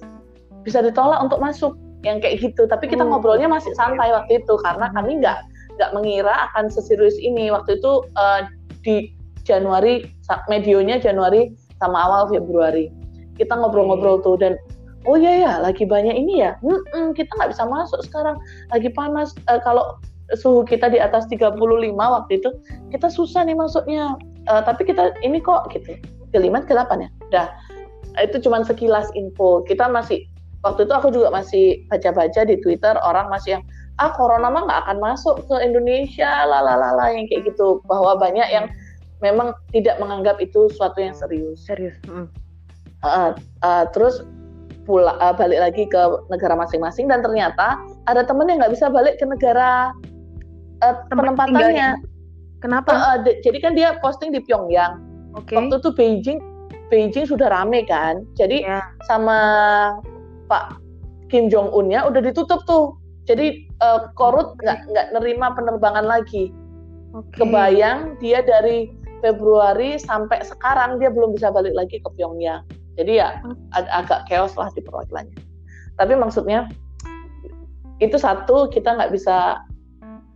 bisa 0.63 0.79
ditolak 0.81 1.19
untuk 1.19 1.39
masuk 1.43 1.75
yang 2.03 2.19
kayak 2.19 2.43
gitu. 2.43 2.67
Tapi 2.67 2.87
kita 2.87 3.03
hmm. 3.03 3.11
ngobrolnya 3.15 3.47
masih 3.47 3.71
santai 3.75 4.11
waktu 4.11 4.43
itu 4.43 4.53
karena 4.63 4.91
hmm. 4.91 4.95
kami 4.95 5.11
nggak 5.23 5.39
nggak 5.79 5.91
mengira 5.95 6.33
akan 6.51 6.71
seserius 6.71 7.15
ini. 7.19 7.51
Waktu 7.51 7.79
itu 7.79 7.91
uh, 8.15 8.47
di 8.83 9.11
Januari 9.43 10.07
medionya 10.47 10.99
Januari 10.99 11.51
sama 11.79 11.99
awal 12.07 12.31
Februari. 12.31 12.91
Kita 13.35 13.57
ngobrol-ngobrol 13.57 14.21
tuh 14.21 14.39
dan 14.39 14.55
oh 15.03 15.19
iya 15.19 15.43
ya 15.43 15.53
lagi 15.59 15.83
banyak 15.83 16.15
ini 16.15 16.43
ya? 16.43 16.55
Hmm, 16.63 16.79
hmm, 16.93 17.09
kita 17.17 17.31
nggak 17.39 17.51
bisa 17.55 17.63
masuk 17.67 17.99
sekarang. 18.07 18.39
Lagi 18.71 18.91
panas. 18.91 19.35
Uh, 19.51 19.59
kalau 19.63 19.99
suhu 20.39 20.63
kita 20.63 20.87
di 20.87 20.97
atas 21.03 21.27
35 21.27 21.59
waktu 21.99 22.31
itu 22.39 22.49
kita 22.91 23.07
susah 23.11 23.43
nih 23.47 23.55
masuknya. 23.57 24.15
Uh, 24.43 24.59
tapi 24.63 24.83
kita 24.83 25.15
ini 25.23 25.39
kok 25.39 25.71
gitu. 25.71 25.95
Kelima 26.35 26.63
ke 26.65 26.75
delapan 26.75 27.07
ya? 27.07 27.09
Udah 27.31 27.47
itu 28.21 28.37
cuma 28.45 28.61
sekilas 28.61 29.09
info. 29.17 29.65
Kita 29.65 29.89
masih 29.89 30.29
waktu 30.63 30.87
itu 30.87 30.93
aku 30.95 31.07
juga 31.11 31.29
masih 31.29 31.83
baca-baca 31.91 32.47
di 32.47 32.55
Twitter 32.63 32.95
orang 33.03 33.27
masih 33.27 33.59
yang 33.59 33.63
ah 34.01 34.09
corona 34.15 34.49
mah 34.49 34.65
nggak 34.65 34.81
akan 34.87 34.97
masuk 35.03 35.43
ke 35.45 35.55
Indonesia 35.61 36.47
lalalala 36.49 37.13
yang 37.13 37.29
kayak 37.29 37.53
gitu. 37.53 37.83
Bahwa 37.85 38.17
banyak 38.17 38.47
yang 38.49 38.71
memang 39.19 39.53
tidak 39.75 39.99
menganggap 39.99 40.39
itu 40.39 40.71
suatu 40.73 41.03
yang 41.03 41.13
serius. 41.13 41.63
Serius 41.63 41.95
hmm. 42.07 42.27
uh, 43.03 43.35
uh, 43.63 43.83
terus 43.91 44.23
pula 44.83 45.15
uh, 45.23 45.31
balik 45.31 45.63
lagi 45.63 45.83
ke 45.87 46.01
negara 46.27 46.59
masing-masing 46.59 47.07
dan 47.07 47.23
ternyata 47.23 47.79
ada 48.11 48.27
temen 48.27 48.51
yang 48.51 48.59
nggak 48.59 48.75
bisa 48.75 48.91
balik 48.91 49.15
ke 49.15 49.23
negara 49.23 49.95
uh, 50.83 50.95
penempatannya. 51.07 52.03
kenapa? 52.59 52.91
Uh, 52.91 52.99
uh, 52.99 53.17
jadi 53.23 53.57
kan 53.63 53.71
dia 53.75 53.95
posting 54.03 54.35
di 54.35 54.43
Pyongyang. 54.43 54.99
Okay. 55.33 55.57
waktu 55.57 55.81
itu 55.81 55.89
Beijing 55.97 56.39
Beijing 56.93 57.25
sudah 57.25 57.49
rame 57.49 57.87
kan? 57.89 58.21
Jadi 58.37 58.61
yeah. 58.61 58.85
sama 59.09 59.39
Pak 60.53 60.77
Kim 61.33 61.49
Jong 61.49 61.73
Unnya 61.73 62.05
udah 62.05 62.21
ditutup 62.21 62.61
tuh. 62.69 62.93
Jadi 63.25 63.65
uh, 63.81 64.13
korut 64.13 64.53
nggak 64.61 64.85
nggak 64.93 65.07
nerima 65.17 65.57
penerbangan 65.57 66.05
lagi. 66.05 66.53
Okay. 67.09 67.41
Kebayang 67.41 68.21
dia 68.21 68.45
dari 68.45 68.93
Februari 69.25 69.97
sampai 69.97 70.45
sekarang 70.45 71.01
dia 71.01 71.09
belum 71.09 71.33
bisa 71.33 71.49
balik 71.49 71.73
lagi 71.73 71.97
ke 71.97 72.09
Pyongyang. 72.13 72.61
Jadi 73.01 73.17
ya 73.17 73.41
ag 73.73 73.89
agak 73.89 74.29
chaos 74.29 74.53
lah 74.53 74.69
di 74.77 74.85
perwakilannya. 74.85 75.33
Tapi 75.97 76.13
maksudnya 76.13 76.69
itu 77.97 78.13
satu 78.21 78.69
kita 78.69 78.93
nggak 78.93 79.09
bisa 79.09 79.57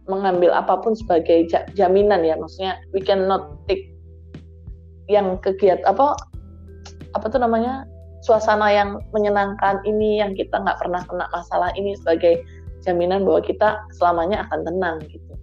mengambil 0.09 0.55
apa 0.55 0.81
pun 0.81 0.97
sebagai 0.97 1.45
jaminan 1.77 2.25
ya. 2.25 2.33
Maksudnya 2.41 2.81
we 2.89 3.05
cannot 3.05 3.61
take 3.69 3.93
yang 5.05 5.37
kegiatan 5.45 5.85
apa 5.85 6.17
apa 7.13 7.25
tuh 7.29 7.37
namanya 7.37 7.85
suasana 8.27 8.67
yang 8.67 8.99
menyenangkan 9.15 9.79
ini 9.87 10.19
yang 10.19 10.35
kita 10.35 10.59
nggak 10.59 10.75
pernah 10.83 10.99
kena 11.07 11.25
masalah 11.31 11.71
ini 11.79 11.95
sebagai 11.95 12.43
jaminan 12.83 13.23
bahwa 13.23 13.39
kita 13.39 13.79
selamanya 13.95 14.43
akan 14.47 14.67
tenang 14.67 14.97
gitu. 15.07 15.33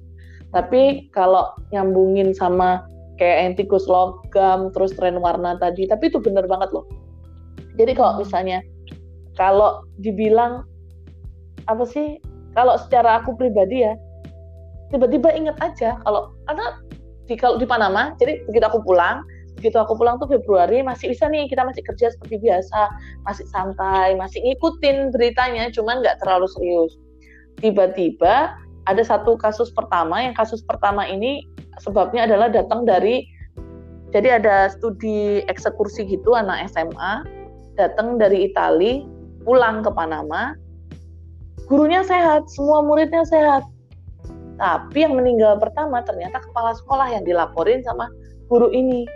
Tapi 0.52 1.08
kalau 1.10 1.50
nyambungin 1.72 2.36
sama 2.36 2.84
kayak 3.16 3.38
yang 3.40 3.54
tikus 3.56 3.88
logam 3.88 4.68
terus 4.76 4.92
tren 4.94 5.16
warna 5.18 5.56
tadi, 5.56 5.88
tapi 5.88 6.12
itu 6.12 6.20
bener 6.20 6.44
banget 6.44 6.70
loh. 6.76 6.84
Jadi 7.80 7.96
kalau 7.96 8.20
misalnya 8.20 8.60
kalau 9.34 9.82
dibilang 9.98 10.68
apa 11.66 11.84
sih? 11.88 12.20
Kalau 12.54 12.78
secara 12.78 13.18
aku 13.18 13.34
pribadi 13.34 13.82
ya, 13.82 13.98
tiba-tiba 14.94 15.34
inget 15.34 15.58
aja 15.58 15.98
kalau 16.06 16.30
karena 16.46 16.78
di 17.26 17.34
kalau 17.34 17.58
di 17.58 17.66
Panama, 17.66 18.14
jadi 18.14 18.46
begitu 18.46 18.62
aku 18.62 18.78
pulang, 18.86 19.26
begitu 19.64 19.80
aku 19.80 19.96
pulang 19.96 20.20
tuh 20.20 20.28
Februari 20.28 20.84
masih 20.84 21.08
bisa 21.08 21.24
nih 21.32 21.48
kita 21.48 21.64
masih 21.64 21.80
kerja 21.88 22.12
seperti 22.12 22.36
biasa 22.44 22.92
masih 23.24 23.48
santai 23.48 24.12
masih 24.12 24.44
ngikutin 24.44 25.08
beritanya 25.08 25.72
cuman 25.72 26.04
nggak 26.04 26.20
terlalu 26.20 26.44
serius. 26.52 27.00
Tiba-tiba 27.64 28.60
ada 28.84 29.00
satu 29.00 29.40
kasus 29.40 29.72
pertama 29.72 30.20
yang 30.20 30.36
kasus 30.36 30.60
pertama 30.60 31.08
ini 31.08 31.48
sebabnya 31.80 32.28
adalah 32.28 32.52
datang 32.52 32.84
dari 32.84 33.24
jadi 34.12 34.36
ada 34.36 34.68
studi 34.68 35.40
eksekusi 35.48 36.04
gitu 36.12 36.36
anak 36.36 36.68
SMA 36.68 37.24
datang 37.80 38.20
dari 38.20 38.44
Italia 38.44 39.00
pulang 39.48 39.80
ke 39.80 39.88
Panama. 39.96 40.52
Gurunya 41.64 42.04
sehat 42.04 42.52
semua 42.52 42.84
muridnya 42.84 43.24
sehat. 43.24 43.64
Tapi 44.60 45.08
yang 45.08 45.16
meninggal 45.16 45.56
pertama 45.56 46.04
ternyata 46.04 46.36
kepala 46.44 46.76
sekolah 46.76 47.16
yang 47.16 47.24
dilaporin 47.24 47.80
sama 47.80 48.12
guru 48.52 48.68
ini 48.70 49.08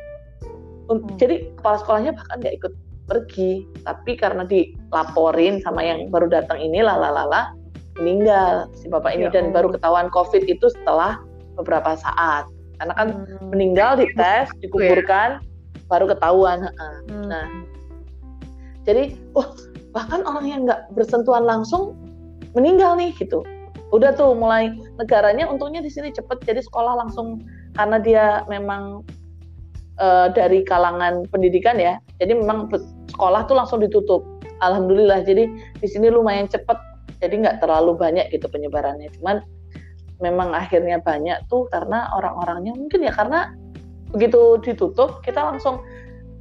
Hmm. 0.88 1.04
Jadi 1.20 1.52
kepala 1.60 1.76
sekolahnya 1.80 2.12
bahkan 2.16 2.36
nggak 2.40 2.56
ikut 2.60 2.72
pergi, 3.08 3.64
tapi 3.84 4.20
karena 4.20 4.44
dilaporin 4.44 5.64
sama 5.64 5.80
yang 5.80 6.12
baru 6.12 6.28
datang 6.28 6.60
ini 6.60 6.84
lalala 6.84 7.56
meninggal 7.96 8.70
si 8.78 8.86
bapak 8.86 9.16
ini 9.16 9.26
ya, 9.26 9.40
dan 9.40 9.50
baru 9.50 9.74
ketahuan 9.74 10.08
COVID 10.12 10.46
itu 10.46 10.66
setelah 10.70 11.18
beberapa 11.58 11.98
saat. 11.98 12.46
Karena 12.78 12.94
kan 12.94 13.08
hmm. 13.26 13.50
meninggal 13.50 13.98
dites, 13.98 14.48
iya. 14.48 14.58
dikuburkan, 14.62 15.42
ya. 15.42 15.86
baru 15.90 16.14
ketahuan. 16.14 16.70
Hmm. 17.10 17.26
Nah, 17.26 17.46
jadi 18.86 19.18
wah 19.34 19.50
bahkan 19.90 20.22
orang 20.22 20.46
yang 20.46 20.60
nggak 20.68 20.86
bersentuhan 20.94 21.42
langsung 21.42 21.98
meninggal 22.54 22.94
nih 22.94 23.10
gitu. 23.18 23.42
Udah 23.90 24.14
tuh 24.14 24.36
mulai 24.36 24.70
negaranya 25.00 25.48
untungnya 25.48 25.80
di 25.80 25.88
sini 25.88 26.12
cepet 26.12 26.44
jadi 26.44 26.60
sekolah 26.60 27.02
langsung 27.02 27.42
karena 27.74 27.98
dia 27.98 28.26
memang 28.46 29.02
uh, 30.00 30.32
dari 30.32 30.64
kalangan 30.64 31.26
pendidikan 31.30 31.76
ya. 31.78 31.98
Jadi 32.18 32.38
memang 32.38 32.70
sekolah 33.12 33.46
tuh 33.46 33.58
langsung 33.58 33.78
ditutup. 33.82 34.24
Alhamdulillah. 34.62 35.22
Jadi 35.22 35.46
di 35.78 35.86
sini 35.86 36.10
lumayan 36.10 36.50
cepat. 36.50 36.78
Jadi 37.18 37.42
nggak 37.42 37.58
terlalu 37.62 37.98
banyak 37.98 38.30
gitu 38.30 38.46
penyebarannya. 38.46 39.10
Cuman 39.18 39.42
memang 40.18 40.54
akhirnya 40.54 40.98
banyak 41.02 41.38
tuh 41.46 41.70
karena 41.70 42.10
orang-orangnya 42.14 42.74
mungkin 42.74 43.06
ya 43.06 43.14
karena 43.14 43.54
begitu 44.10 44.58
ditutup 44.64 45.22
kita 45.22 45.38
langsung 45.38 45.78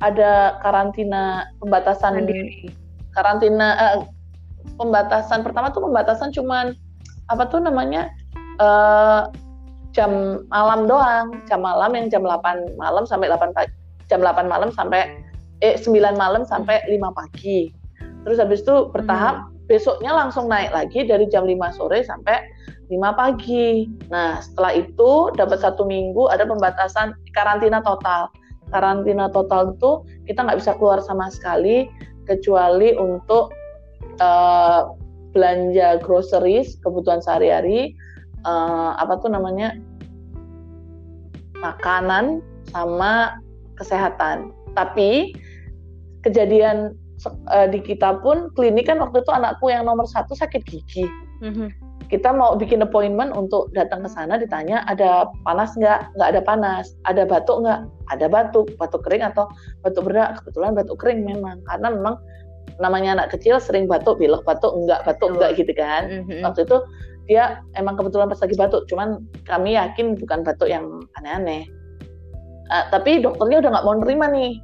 ada 0.01 0.57
karantina 0.61 1.49
pembatasan 1.61 2.25
diri. 2.25 2.69
Karantina 3.13 3.67
uh, 3.77 3.97
pembatasan 4.77 5.41
pertama 5.41 5.73
tuh 5.73 5.85
pembatasan 5.89 6.29
cuman 6.33 6.77
apa 7.27 7.43
tuh 7.49 7.59
namanya 7.61 8.13
uh, 8.61 9.29
jam 9.97 10.45
malam 10.53 10.85
doang, 10.85 11.41
jam 11.49 11.65
malam 11.65 11.97
yang 11.97 12.05
jam 12.13 12.21
8 12.21 12.77
malam 12.77 13.09
sampai 13.09 13.33
8 13.33 13.49
pagi, 13.57 13.73
jam 14.05 14.21
8 14.21 14.45
malam 14.45 14.69
sampai 14.69 15.09
eh 15.65 15.73
9 15.73 15.89
malam 16.13 16.45
sampai 16.45 16.85
5 16.85 17.01
pagi. 17.17 17.73
Terus 18.21 18.37
habis 18.37 18.61
itu 18.61 18.93
bertahap 18.93 19.49
hmm. 19.49 19.65
besoknya 19.65 20.13
langsung 20.13 20.45
naik 20.45 20.69
lagi 20.69 21.01
dari 21.09 21.25
jam 21.33 21.49
5 21.49 21.57
sore 21.73 22.05
sampai 22.05 22.45
5 22.93 23.01
pagi. 23.17 23.89
Nah, 24.13 24.37
setelah 24.37 24.77
itu 24.77 25.33
dapat 25.33 25.65
satu 25.65 25.89
minggu 25.89 26.29
ada 26.29 26.45
pembatasan 26.45 27.17
karantina 27.33 27.81
total. 27.81 28.29
Karantina 28.69 29.33
total 29.33 29.73
itu 29.73 30.05
kita 30.29 30.45
nggak 30.45 30.61
bisa 30.61 30.77
keluar 30.77 31.01
sama 31.01 31.33
sekali 31.33 31.89
kecuali 32.29 32.93
untuk 32.93 33.49
uh, 34.21 34.93
belanja 35.31 36.03
groceries 36.03 36.75
kebutuhan 36.83 37.23
sehari-hari 37.23 37.95
uh, 38.47 38.95
apa 38.95 39.19
tuh 39.19 39.29
namanya 39.29 39.75
makanan 41.59 42.39
sama 42.71 43.35
kesehatan. 43.75 44.55
Tapi 44.73 45.35
kejadian 46.23 46.95
uh, 47.51 47.67
di 47.69 47.81
kita 47.81 48.21
pun 48.21 48.49
klinik 48.53 48.87
kan 48.89 49.01
waktu 49.01 49.21
itu 49.21 49.31
anakku 49.33 49.69
yang 49.69 49.85
nomor 49.85 50.07
satu 50.07 50.33
sakit 50.33 50.63
gigi. 50.65 51.05
Mm-hmm. 51.37 51.69
kita 52.09 52.33
mau 52.33 52.57
bikin 52.57 52.81
appointment 52.81 53.29
untuk 53.35 53.69
datang 53.77 54.01
ke 54.01 54.09
sana 54.09 54.41
ditanya 54.41 54.81
ada 54.89 55.29
panas 55.45 55.77
nggak 55.77 56.17
nggak 56.17 56.29
ada 56.33 56.41
panas 56.41 56.97
ada 57.05 57.29
batuk 57.29 57.61
nggak 57.61 57.85
ada 58.09 58.25
batuk 58.25 58.65
batuk 58.81 59.05
kering 59.05 59.21
atau 59.21 59.45
batuk 59.85 60.09
berat 60.09 60.39
kebetulan 60.41 60.73
batuk 60.73 60.97
kering 60.97 61.21
memang 61.27 61.61
karena 61.69 61.93
memang 61.93 62.15
namanya 62.81 63.21
anak 63.21 63.37
kecil 63.37 63.61
sering 63.61 63.85
batuk 63.85 64.17
pilek 64.17 64.41
batuk 64.49 64.73
enggak 64.73 65.05
batuk 65.05 65.37
enggak 65.37 65.61
gitu 65.61 65.69
kan 65.77 66.09
mm-hmm. 66.09 66.41
waktu 66.41 66.65
itu 66.65 66.77
dia 67.27 67.61
emang 67.75 67.99
kebetulan 67.99 68.31
pas 68.31 68.39
lagi 68.39 68.55
batuk. 68.55 68.87
Cuman 68.87 69.23
kami 69.43 69.75
yakin 69.75 70.15
bukan 70.15 70.41
batuk 70.47 70.71
yang 70.71 71.03
aneh-aneh. 71.19 71.67
Uh, 72.67 72.83
tapi 72.91 73.23
dokternya 73.23 73.63
udah 73.63 73.69
nggak 73.77 73.85
mau 73.85 73.95
nerima 73.99 74.27
nih. 74.31 74.59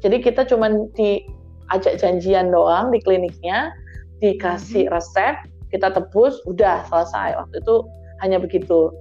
Jadi 0.00 0.16
kita 0.24 0.48
cuman 0.48 0.88
diajak 0.96 2.00
janjian 2.00 2.52
doang 2.52 2.92
di 2.92 3.00
kliniknya 3.04 3.72
dikasih 4.20 4.88
resep 4.88 5.36
kita 5.68 5.92
tebus 5.92 6.40
udah 6.48 6.84
selesai. 6.88 7.36
Waktu 7.36 7.60
itu 7.60 7.76
hanya 8.24 8.40
begitu. 8.40 8.92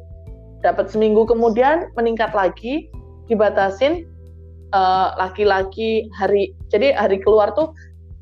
Dapat 0.64 0.92
seminggu 0.92 1.24
kemudian 1.24 1.88
meningkat 1.96 2.34
lagi 2.34 2.92
dibatasin 3.32 4.08
eh, 4.72 5.10
laki-laki 5.20 6.08
uh, 6.08 6.16
hari 6.16 6.56
jadi 6.72 6.96
hari 6.96 7.20
keluar 7.24 7.52
tuh 7.56 7.72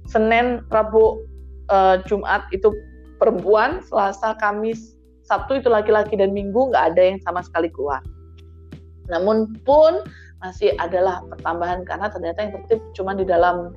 Senin 0.05 0.61
Rabu 0.69 1.25
uh, 1.73 1.97
Jumat 2.05 2.45
itu 2.53 2.69
perempuan 3.21 3.81
Selasa 3.85 4.35
Kamis 4.37 4.97
Sabtu 5.25 5.57
itu 5.57 5.69
laki-laki 5.71 6.15
dan 6.15 6.31
Minggu 6.35 6.69
nggak 6.69 6.95
ada 6.95 7.01
yang 7.13 7.19
sama 7.23 7.41
sekali 7.41 7.71
keluar 7.71 8.01
namun 9.09 9.53
pun 9.63 10.01
masih 10.41 10.73
adalah 10.77 11.21
pertambahan 11.29 11.85
karena 11.85 12.09
ternyata 12.09 12.39
yang 12.41 12.51
tertib 12.61 12.79
cuma 12.93 13.17
di 13.17 13.25
dalam 13.25 13.73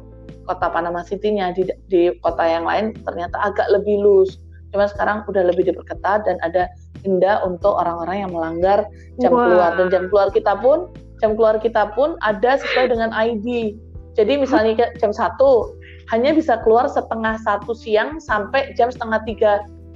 kota 0.48 0.72
Panama 0.72 1.04
City-nya 1.04 1.52
di, 1.52 1.68
di 1.88 2.12
kota 2.24 2.44
yang 2.44 2.64
lain 2.64 2.96
ternyata 3.04 3.36
agak 3.40 3.68
lebih 3.72 4.00
loose 4.00 4.40
Cuma 4.72 4.84
sekarang 4.84 5.24
udah 5.24 5.48
lebih 5.48 5.72
diperketat 5.72 6.28
dan 6.28 6.36
ada 6.44 6.68
denda 7.00 7.40
untuk 7.46 7.72
orang-orang 7.72 8.26
yang 8.26 8.30
melanggar 8.34 8.84
jam 9.22 9.32
wow. 9.32 9.48
keluar 9.48 9.70
dan 9.80 9.86
jam 9.88 10.04
keluar 10.12 10.28
kita 10.34 10.52
pun 10.60 10.92
jam 11.18 11.34
keluar 11.34 11.56
kita 11.58 11.94
pun 11.96 12.20
ada 12.20 12.60
sesuai 12.60 12.92
dengan 12.92 13.10
ID. 13.14 13.78
Jadi 14.18 14.34
misalnya 14.34 14.90
jam 14.98 15.14
satu 15.14 15.77
hanya 16.08 16.32
bisa 16.32 16.60
keluar 16.64 16.88
setengah 16.88 17.36
satu 17.44 17.76
siang 17.76 18.16
sampai 18.20 18.72
jam 18.74 18.88
setengah 18.88 19.20
tiga 19.28 19.52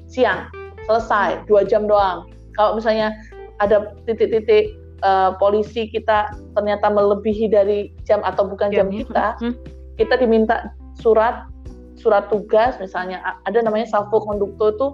siang 0.08 0.48
selesai 0.84 1.44
dua 1.48 1.64
jam 1.64 1.88
doang. 1.88 2.28
Kalau 2.56 2.76
misalnya 2.76 3.16
ada 3.64 3.96
titik-titik 4.04 4.76
uh, 5.00 5.32
polisi 5.40 5.88
kita 5.88 6.28
ternyata 6.52 6.92
melebihi 6.92 7.48
dari 7.48 7.88
jam 8.04 8.20
atau 8.26 8.44
bukan 8.44 8.68
jam, 8.74 8.92
kita, 8.92 9.40
hmm. 9.40 9.54
kita 9.96 10.20
diminta 10.20 10.68
surat 11.00 11.48
surat 11.96 12.26
tugas 12.28 12.76
misalnya 12.82 13.22
ada 13.46 13.62
namanya 13.62 13.86
salvo 13.86 14.18
kondukto 14.26 14.74
itu 14.74 14.86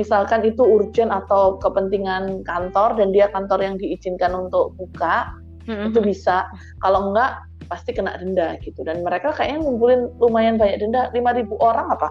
misalkan 0.00 0.42
itu 0.42 0.64
urgent 0.64 1.12
atau 1.12 1.60
kepentingan 1.60 2.42
kantor 2.48 2.96
dan 2.98 3.12
dia 3.12 3.30
kantor 3.30 3.62
yang 3.62 3.76
diizinkan 3.78 4.32
untuk 4.34 4.74
buka 4.80 5.30
mm-hmm. 5.68 5.92
itu 5.92 5.98
bisa 6.02 6.48
kalau 6.82 7.12
enggak 7.12 7.38
pasti 7.66 7.96
kena 7.96 8.16
denda 8.20 8.56
gitu 8.60 8.84
dan 8.84 9.00
mereka 9.00 9.32
kayaknya 9.32 9.64
ngumpulin 9.64 10.12
lumayan 10.20 10.60
banyak 10.60 10.80
denda 10.80 11.08
5000 11.12 11.48
orang 11.60 11.86
apa 11.92 12.08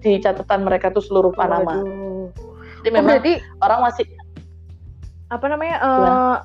di 0.00 0.20
catatan 0.20 0.62
mereka 0.62 0.92
tuh 0.92 1.02
seluruh 1.02 1.32
Panama. 1.34 1.82
Waduh. 1.82 2.30
Jadi 2.84 2.88
oh, 2.92 2.94
memang 2.94 3.18
berarti, 3.18 3.32
orang 3.64 3.80
masih 3.82 4.06
apa 5.34 5.46
namanya 5.50 5.76
uh, 5.82 6.36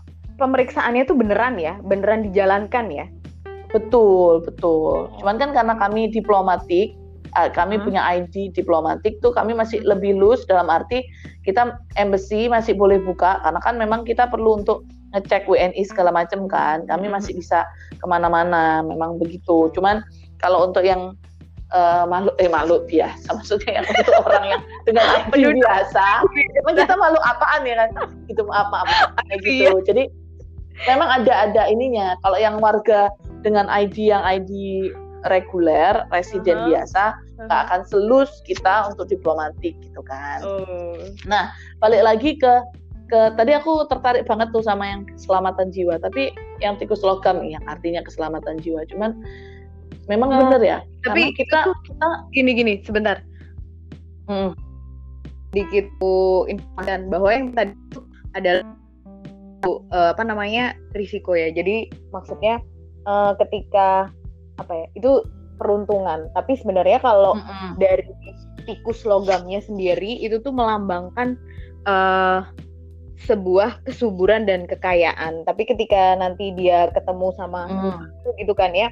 pemeriksaannya 0.41 1.05
tuh 1.05 1.13
beneran 1.13 1.61
ya, 1.61 1.77
beneran 1.85 2.25
dijalankan 2.25 2.89
ya? 2.89 3.05
Betul, 3.69 4.41
betul. 4.41 5.13
Cuman 5.21 5.37
kan 5.37 5.53
karena 5.53 5.77
kami 5.77 6.09
diplomatik, 6.09 6.97
uh, 7.37 7.49
kami 7.53 7.77
hmm. 7.77 7.85
punya 7.85 8.01
ID 8.01 8.51
diplomatik 8.57 9.21
tuh 9.21 9.31
kami 9.31 9.53
masih 9.53 9.79
lebih 9.85 10.17
loose 10.17 10.43
dalam 10.49 10.67
arti 10.67 11.05
kita 11.45 11.79
embassy 11.95 12.49
masih 12.49 12.75
boleh 12.75 12.99
buka 13.01 13.39
karena 13.41 13.59
kan 13.63 13.75
memang 13.77 14.03
kita 14.03 14.27
perlu 14.27 14.61
untuk 14.61 14.85
ngecek 15.11 15.47
WNI 15.47 15.83
segala 15.87 16.11
macam 16.11 16.47
kan 16.47 16.83
kami 16.87 17.07
hmm. 17.07 17.15
masih 17.15 17.33
bisa 17.35 17.67
ke 17.95 18.05
mana-mana 18.07 18.81
memang 18.83 19.19
begitu 19.19 19.71
cuman 19.75 20.03
kalau 20.39 20.65
untuk 20.67 20.81
yang 20.81 21.13
uh, 21.75 22.03
makhluk 22.07 22.35
eh 22.39 22.49
makhluk 22.49 22.87
biasa 22.87 23.27
maksudnya 23.37 23.81
yang 23.81 23.85
untuk 23.87 24.15
orang 24.25 24.45
yang 24.57 24.61
dengan 24.87 25.05
ID 25.35 25.59
biasa 25.59 26.05
memang 26.31 26.75
kita 26.79 26.93
malu 26.95 27.19
apaan 27.23 27.61
ya 27.67 27.75
kan 27.77 27.89
gitu 28.27 28.41
apa 28.51 28.87
apa 28.87 28.95
kayak 29.29 29.39
gitu 29.43 29.73
iya. 29.75 29.83
jadi 29.87 30.03
memang 30.87 31.09
ada 31.21 31.33
ada 31.51 31.63
ininya 31.67 32.15
kalau 32.23 32.37
yang 32.39 32.57
warga 32.57 33.11
dengan 33.41 33.67
ID 33.69 34.13
yang 34.13 34.23
ID 34.23 34.51
reguler, 35.29 36.01
residen 36.09 36.57
uh 36.57 36.61
-huh. 36.65 36.69
biasa, 36.73 37.03
nggak 37.45 37.51
uh 37.53 37.61
-huh. 37.61 37.65
akan 37.69 37.81
selus 37.85 38.41
kita 38.41 38.89
untuk 38.89 39.05
diplomatik 39.09 39.77
gitu 39.77 40.01
kan. 40.01 40.41
Uh. 40.41 41.13
Nah, 41.29 41.53
balik 41.77 42.01
lagi 42.01 42.37
ke 42.41 42.53
ke 43.11 43.35
tadi 43.35 43.51
aku 43.51 43.91
tertarik 43.91 44.23
banget 44.23 44.55
tuh 44.55 44.63
sama 44.63 44.87
yang 44.87 45.03
keselamatan 45.03 45.67
jiwa, 45.75 45.99
tapi 45.99 46.31
yang 46.63 46.79
tikus 46.79 47.03
logam 47.03 47.43
yang 47.43 47.59
artinya 47.67 47.99
keselamatan 47.99 48.55
jiwa. 48.63 48.87
Cuman 48.87 49.19
memang 50.07 50.31
uh, 50.31 50.47
bener 50.47 50.61
ya. 50.63 50.79
Tapi 51.03 51.35
kita 51.35 51.67
kita 51.83 52.07
gini 52.31 52.55
gini 52.55 52.73
sebentar. 52.87 53.19
Hmm. 54.31 54.55
Dikit 55.51 55.91
informasi 56.47 57.11
bahwa 57.11 57.29
yang 57.35 57.51
tadi 57.51 57.75
itu 57.75 57.99
adalah 58.31 58.63
uh, 59.67 60.15
apa 60.15 60.23
namanya 60.23 60.71
risiko 60.95 61.35
ya. 61.35 61.51
Jadi 61.51 61.91
maksudnya 62.15 62.63
uh, 63.03 63.35
ketika 63.35 64.07
apa 64.55 64.71
ya 64.71 64.87
itu 64.95 65.11
peruntungan 65.59 66.29
tapi 66.33 66.57
sebenarnya 66.57 67.01
kalau 67.01 67.37
mm 67.37 67.41
-hmm. 67.45 67.69
dari 67.77 68.05
tikus 68.65 69.05
logamnya 69.05 69.61
sendiri 69.61 70.21
itu 70.21 70.37
tuh 70.41 70.53
melambangkan 70.53 71.37
uh, 71.85 72.45
sebuah 73.27 73.85
kesuburan 73.85 74.49
dan 74.49 74.65
kekayaan 74.65 75.45
tapi 75.45 75.67
ketika 75.67 76.17
nanti 76.17 76.53
dia 76.57 76.89
ketemu 76.93 77.33
sama 77.37 77.69
mm. 77.69 78.35
gitu 78.41 78.53
kan 78.57 78.73
ya 78.73 78.89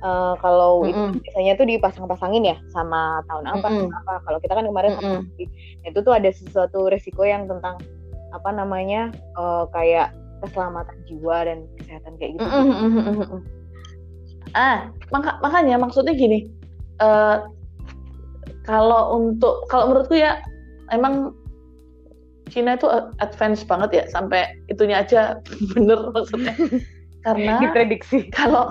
uh, 0.00 0.34
kalau 0.40 0.84
mm 0.84 0.88
-hmm. 0.88 1.08
itu 1.12 1.20
biasanya 1.24 1.52
tuh 1.60 1.66
dipasang-pasangin 1.68 2.44
ya 2.52 2.56
sama 2.72 3.20
tahun 3.28 3.44
apa 3.48 3.68
mm 3.68 3.76
-hmm. 3.76 3.98
apa 4.04 4.12
kalau 4.24 4.38
kita 4.40 4.52
kan 4.56 4.66
kemarin 4.66 4.92
mm 4.96 5.02
-hmm. 5.02 5.88
itu 5.88 5.98
tuh 6.00 6.12
ada 6.16 6.30
sesuatu 6.32 6.88
resiko 6.88 7.22
yang 7.24 7.44
tentang 7.44 7.76
apa 8.32 8.50
namanya 8.52 9.12
uh, 9.36 9.68
kayak 9.72 10.12
keselamatan 10.44 10.96
jiwa 11.08 11.48
dan 11.48 11.64
kesehatan 11.80 12.12
kayak 12.20 12.36
gitu. 12.36 12.44
Mm 12.44 12.72
-hmm 13.16 13.40
ah 14.56 14.88
maka, 15.10 15.36
makanya 15.44 15.80
maksudnya 15.80 16.14
gini 16.14 16.46
uh, 17.02 17.44
kalau 18.64 19.18
untuk 19.18 19.66
kalau 19.68 19.90
menurutku 19.90 20.14
ya 20.14 20.38
emang 20.94 21.34
Cina 22.46 22.78
itu 22.78 22.86
advance 23.18 23.66
banget 23.66 23.90
ya 23.92 24.04
sampai 24.10 24.46
itunya 24.70 25.02
aja 25.02 25.38
bener 25.74 25.98
maksudnya 26.14 26.54
karena 27.26 27.58
diprediksi 27.58 28.30
kalau 28.30 28.70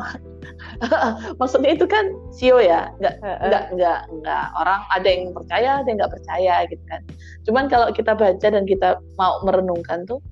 maksudnya 1.39 1.75
itu 1.75 1.83
kan 1.83 2.07
sio 2.31 2.63
ya 2.63 2.87
nggak 3.03 3.19
nggak 3.19 3.63
nggak 3.75 3.99
nggak 4.23 4.45
orang 4.55 4.79
ada 4.95 5.07
yang 5.07 5.35
percaya 5.35 5.69
ada 5.83 5.87
yang 5.91 5.99
nggak 5.99 6.13
percaya 6.15 6.55
gitu 6.71 6.83
kan 6.87 7.01
cuman 7.43 7.67
kalau 7.67 7.87
kita 7.91 8.15
baca 8.15 8.47
dan 8.47 8.63
kita 8.63 8.95
mau 9.19 9.43
merenungkan 9.43 10.07
tuh 10.07 10.23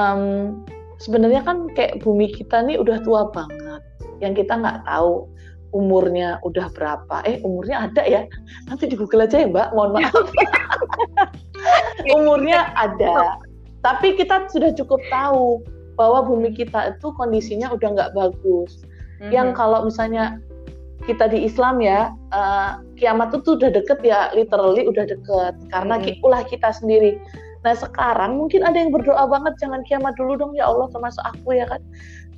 um, 0.00 0.64
sebenarnya 0.96 1.44
kan 1.44 1.68
kayak 1.76 2.00
bumi 2.00 2.32
kita 2.32 2.64
nih 2.64 2.80
udah 2.80 2.96
tua 3.04 3.28
banget 3.28 3.84
yang 4.24 4.32
kita 4.32 4.56
nggak 4.56 4.84
tahu 4.88 5.28
umurnya 5.70 6.42
udah 6.42 6.66
berapa. 6.74 7.22
Eh, 7.26 7.38
umurnya 7.46 7.86
ada 7.86 8.02
ya? 8.02 8.26
Nanti 8.66 8.90
di 8.90 8.98
Google 8.98 9.22
aja 9.22 9.38
ya, 9.38 9.46
Mbak. 9.46 9.70
Mohon 9.70 10.02
maaf. 10.02 10.26
umurnya 12.16 12.72
ada. 12.76 13.40
Tapi 13.80 14.16
kita 14.16 14.48
sudah 14.52 14.76
cukup 14.76 15.00
tahu 15.08 15.64
bahwa 15.96 16.24
bumi 16.24 16.52
kita 16.52 16.96
itu 16.96 17.12
kondisinya 17.16 17.72
udah 17.72 17.88
nggak 17.96 18.12
bagus. 18.12 18.84
Mm-hmm. 19.20 19.30
Yang 19.32 19.48
kalau 19.56 19.84
misalnya 19.88 20.40
kita 21.08 21.32
di 21.32 21.48
Islam 21.48 21.80
ya, 21.80 22.12
uh, 22.32 22.80
kiamat 23.00 23.32
itu 23.32 23.56
udah 23.56 23.72
deket 23.72 24.04
ya, 24.04 24.28
literally 24.36 24.84
udah 24.84 25.08
deket. 25.08 25.54
Karena 25.72 25.96
mm-hmm. 25.96 26.24
ulah 26.24 26.44
kita 26.44 26.72
sendiri. 26.76 27.16
Nah 27.60 27.76
sekarang 27.76 28.40
mungkin 28.40 28.64
ada 28.64 28.76
yang 28.76 28.92
berdoa 28.92 29.28
banget 29.28 29.56
jangan 29.60 29.84
kiamat 29.84 30.16
dulu 30.16 30.32
dong 30.40 30.52
ya 30.56 30.64
Allah 30.64 30.88
termasuk 30.88 31.20
aku 31.20 31.60
ya 31.60 31.68
kan 31.68 31.80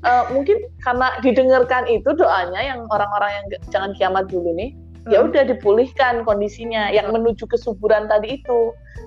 uh, 0.02 0.24
mungkin 0.34 0.58
karena 0.82 1.14
didengarkan 1.22 1.86
itu 1.86 2.10
doanya 2.14 2.60
yang 2.60 2.86
orang-orang 2.90 3.30
yang 3.30 3.46
jangan 3.70 3.90
kiamat 3.94 4.26
dulu 4.28 4.50
nih 4.54 4.74
ya 5.10 5.18
hmm. 5.18 5.28
udah 5.32 5.42
dipulihkan 5.50 6.22
kondisinya 6.22 6.92
yang 6.94 7.10
menuju 7.10 7.48
kesuburan 7.50 8.06
tadi 8.06 8.38
itu 8.38 8.60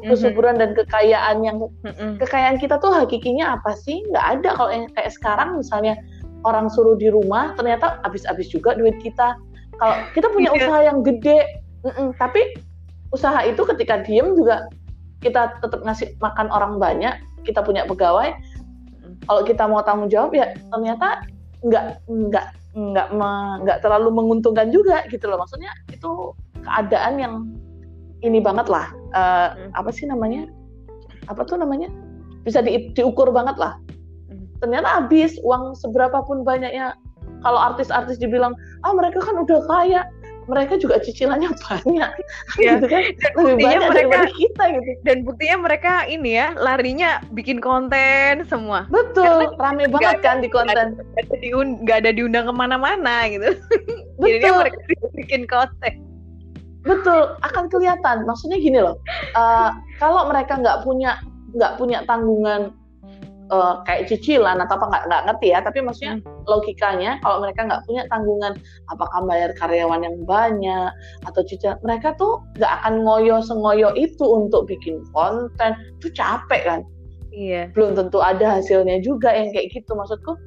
hmm. 0.04 0.12
kesuburan 0.12 0.60
dan 0.60 0.76
kekayaan 0.76 1.40
yang 1.46 1.58
hmm. 1.62 2.20
kekayaan 2.20 2.60
kita 2.60 2.76
tuh 2.84 2.92
hakikinya 2.92 3.56
apa 3.56 3.72
sih 3.80 4.04
nggak 4.12 4.26
ada 4.40 4.50
kalau 4.60 4.72
yang 4.76 4.86
kayak 4.92 5.12
sekarang 5.16 5.56
misalnya 5.56 5.96
orang 6.44 6.68
suruh 6.68 7.00
di 7.00 7.08
rumah 7.08 7.56
ternyata 7.56 8.04
habis-habis 8.04 8.52
juga 8.52 8.76
duit 8.76 9.00
kita 9.00 9.40
kalau 9.80 9.96
kita 10.12 10.28
punya 10.32 10.52
iya. 10.52 10.58
usaha 10.60 10.80
yang 10.84 11.00
gede 11.04 11.40
tapi 12.20 12.42
usaha 13.16 13.40
itu 13.48 13.62
ketika 13.76 14.04
diem 14.04 14.36
juga 14.36 14.68
kita 15.24 15.58
tetap 15.64 15.80
ngasih 15.82 16.12
makan 16.20 16.52
orang 16.52 16.78
banyak 16.78 17.16
kita 17.48 17.64
punya 17.64 17.88
pegawai 17.88 18.36
kalau 19.26 19.42
kita 19.48 19.64
mau 19.66 19.82
tanggung 19.82 20.12
jawab 20.12 20.36
ya 20.36 20.54
ternyata 20.70 21.24
nggak 21.66 22.04
nggak 22.06 22.48
nggak 22.76 23.08
nggak 23.64 23.80
terlalu 23.80 24.12
menguntungkan 24.12 24.70
juga 24.70 25.08
gitu 25.08 25.32
loh. 25.32 25.40
Maksudnya 25.40 25.72
itu 25.90 26.36
keadaan 26.62 27.16
yang 27.18 27.34
ini 28.22 28.44
banget 28.44 28.68
lah. 28.68 28.92
Uh, 29.16 29.56
hmm. 29.56 29.72
apa 29.80 29.90
sih 29.96 30.06
namanya? 30.06 30.46
Apa 31.32 31.48
tuh 31.48 31.56
namanya? 31.56 31.88
Bisa 32.44 32.60
di, 32.60 32.92
diukur 32.94 33.32
banget 33.32 33.56
lah. 33.58 33.80
Hmm. 34.30 34.46
ternyata 34.60 35.02
habis 35.02 35.40
uang 35.42 35.74
seberapa 35.80 36.20
pun 36.28 36.44
banyaknya. 36.44 37.00
Kalau 37.46 37.62
artis-artis 37.62 38.18
dibilang 38.18 38.58
ah 38.82 38.94
mereka 38.94 39.22
kan 39.22 39.38
udah 39.38 39.62
kaya 39.70 40.02
mereka 40.46 40.78
juga 40.78 41.02
cicilannya 41.02 41.50
banyak 41.66 42.12
ya. 42.62 42.78
gitu 42.78 42.86
kan? 42.90 43.04
Dan 43.22 43.32
lebih 43.38 43.56
banyak 43.66 43.82
mereka, 43.82 43.94
daripada 43.94 44.30
kita 44.34 44.64
gitu. 44.74 44.90
dan 45.06 45.18
buktinya 45.26 45.58
mereka 45.66 45.94
ini 46.06 46.32
ya 46.38 46.48
larinya 46.58 47.10
bikin 47.34 47.58
konten 47.60 48.46
semua. 48.48 48.86
Betul 48.90 49.50
Karena 49.52 49.62
rame 49.62 49.86
banget 49.90 50.20
kan 50.22 50.38
di 50.42 50.50
konten. 50.50 50.98
nggak 50.98 51.20
ada, 51.20 51.36
diund 51.42 51.72
ada 51.90 52.10
diundang 52.14 52.46
ke 52.50 52.54
mana-mana 52.54 53.26
gitu. 53.30 53.58
Betul. 54.22 54.30
Jadinya 54.30 54.52
mereka 54.66 54.78
bikin 55.18 55.42
konten. 55.50 55.94
Betul 56.86 57.34
akan 57.42 57.66
kelihatan. 57.68 58.30
Maksudnya 58.30 58.62
gini 58.62 58.78
loh 58.78 59.02
uh, 59.34 59.74
kalau 59.98 60.30
mereka 60.30 60.58
nggak 60.58 60.86
punya 60.86 61.18
nggak 61.56 61.80
punya 61.80 62.04
tanggungan 62.06 62.76
uh, 63.52 63.82
kayak 63.86 64.10
cicilan 64.10 64.62
atau 64.62 64.78
apa 64.78 64.86
nggak 64.90 65.04
nggak 65.10 65.24
ngerti 65.30 65.48
ya. 65.54 65.60
Tapi 65.62 65.80
maksudnya 65.84 66.14
hmm. 66.20 66.46
logikanya 66.46 67.12
kalau 67.22 67.38
mereka 67.44 67.62
nggak 67.66 67.84
punya 67.86 68.04
tanggungan 68.10 68.54
apakah 68.90 69.20
bayar 69.26 69.52
karyawan 69.58 70.02
yang 70.06 70.18
banyak 70.26 70.92
atau 71.26 71.42
cicilan 71.46 71.78
mereka 71.86 72.14
tuh 72.18 72.42
nggak 72.58 72.74
akan 72.82 72.94
ngoyo 73.06 73.38
sengoyo 73.42 73.90
itu 73.98 74.26
untuk 74.26 74.70
bikin 74.70 75.02
konten. 75.12 75.78
Itu 76.02 76.14
capek 76.14 76.62
kan? 76.66 76.82
Iya. 77.36 77.70
Belum 77.76 78.00
tentu 78.00 78.24
ada 78.24 78.62
hasilnya 78.62 79.04
juga 79.04 79.34
yang 79.36 79.52
kayak 79.52 79.76
gitu. 79.76 79.92
Maksudku 79.92 80.40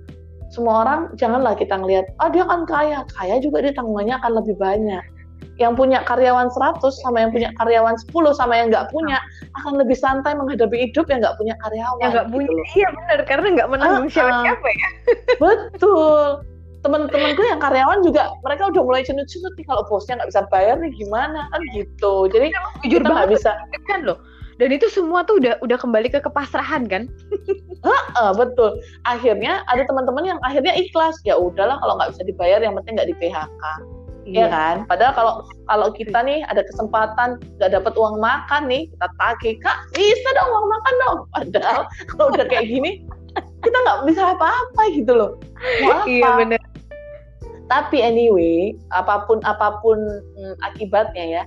semua 0.49 0.81
orang 0.87 1.01
janganlah 1.21 1.53
kita 1.53 1.77
ngelihat 1.77 2.09
ah 2.25 2.33
dia 2.33 2.49
kan 2.49 2.65
kaya. 2.65 3.05
Kaya 3.13 3.37
juga 3.43 3.61
dia 3.61 3.77
tanggungannya 3.77 4.17
akan 4.17 4.33
lebih 4.41 4.57
banyak 4.57 5.05
yang 5.59 5.74
punya 5.74 6.07
karyawan 6.07 6.48
100 6.55 6.79
sama 7.03 7.27
yang 7.27 7.31
punya 7.35 7.51
karyawan 7.59 7.98
10 7.98 8.14
sama 8.38 8.55
yang 8.55 8.70
nggak 8.70 8.94
punya 8.94 9.18
akan 9.59 9.83
lebih 9.83 9.98
santai 9.98 10.38
menghadapi 10.38 10.88
hidup 10.88 11.11
yang 11.11 11.18
nggak 11.18 11.35
punya 11.35 11.55
karyawan. 11.59 11.98
Yang 11.98 12.11
nggak 12.14 12.27
gitu 12.31 12.35
punya, 12.38 12.64
iya 12.79 12.88
benar 12.94 13.18
karena 13.27 13.46
nggak 13.59 13.68
menanggung 13.68 14.09
uh, 14.09 14.12
siapa-siapa 14.14 14.68
ya. 14.70 14.88
Betul. 15.42 16.27
Temen-temenku 16.79 17.42
yang 17.42 17.59
karyawan 17.59 18.07
juga 18.07 18.31
mereka 18.46 18.70
udah 18.70 18.83
mulai 18.87 19.03
cenut-cenut 19.03 19.51
nih 19.59 19.66
kalau 19.66 19.83
bosnya 19.90 20.22
nggak 20.22 20.31
bisa 20.31 20.42
bayar 20.46 20.79
nih 20.79 20.94
gimana 20.94 21.51
kan 21.51 21.61
gitu. 21.74 22.31
Jadi 22.31 22.55
jujur 22.87 23.03
banget 23.03 23.35
bisa 23.35 23.51
kan 23.90 24.07
loh. 24.07 24.22
Dan 24.59 24.74
itu 24.74 24.90
semua 24.90 25.22
tuh 25.22 25.38
udah 25.42 25.59
udah 25.62 25.79
kembali 25.79 26.11
ke 26.11 26.22
kepasrahan 26.22 26.87
kan? 26.87 27.11
uh, 28.18 28.31
betul. 28.35 28.79
Akhirnya 29.07 29.66
ada 29.66 29.83
teman-teman 29.87 30.22
yang 30.22 30.38
akhirnya 30.46 30.74
ikhlas. 30.79 31.18
Ya 31.27 31.35
udahlah 31.35 31.83
kalau 31.83 31.98
nggak 31.98 32.14
bisa 32.14 32.22
dibayar 32.27 32.62
yang 32.62 32.79
penting 32.79 32.94
nggak 32.94 33.11
di 33.11 33.16
PHK 33.18 33.98
Iya. 34.29 34.45
iya 34.45 34.47
kan? 34.53 34.77
Padahal 34.85 35.12
kalau 35.17 35.35
kalau 35.64 35.88
kita 35.97 36.21
nih 36.21 36.45
ada 36.45 36.61
kesempatan 36.69 37.41
nggak 37.57 37.73
dapat 37.81 37.93
uang 37.97 38.21
makan 38.21 38.69
nih, 38.69 38.85
kita 38.93 39.09
tagih 39.17 39.55
kak 39.64 39.79
bisa 39.97 40.29
dong 40.37 40.49
uang 40.53 40.69
makan 40.69 40.95
dong. 41.01 41.19
Padahal 41.33 41.81
kalau 42.12 42.25
udah 42.37 42.45
kayak 42.45 42.69
gini 42.69 42.91
kita 43.64 43.77
nggak 43.85 44.01
bisa 44.07 44.23
apa-apa 44.37 44.83
gitu 44.93 45.12
loh. 45.17 45.31
Mau 45.85 46.05
apa? 46.05 46.05
Iya 46.05 46.29
benar. 46.37 46.62
Tapi 47.69 48.01
anyway, 48.01 48.73
apa 48.97 49.29
pun 49.29 49.45
apa 49.45 49.81
pun 49.85 50.01
hmm, 50.37 50.55
akibatnya 50.64 51.25
ya, 51.41 51.43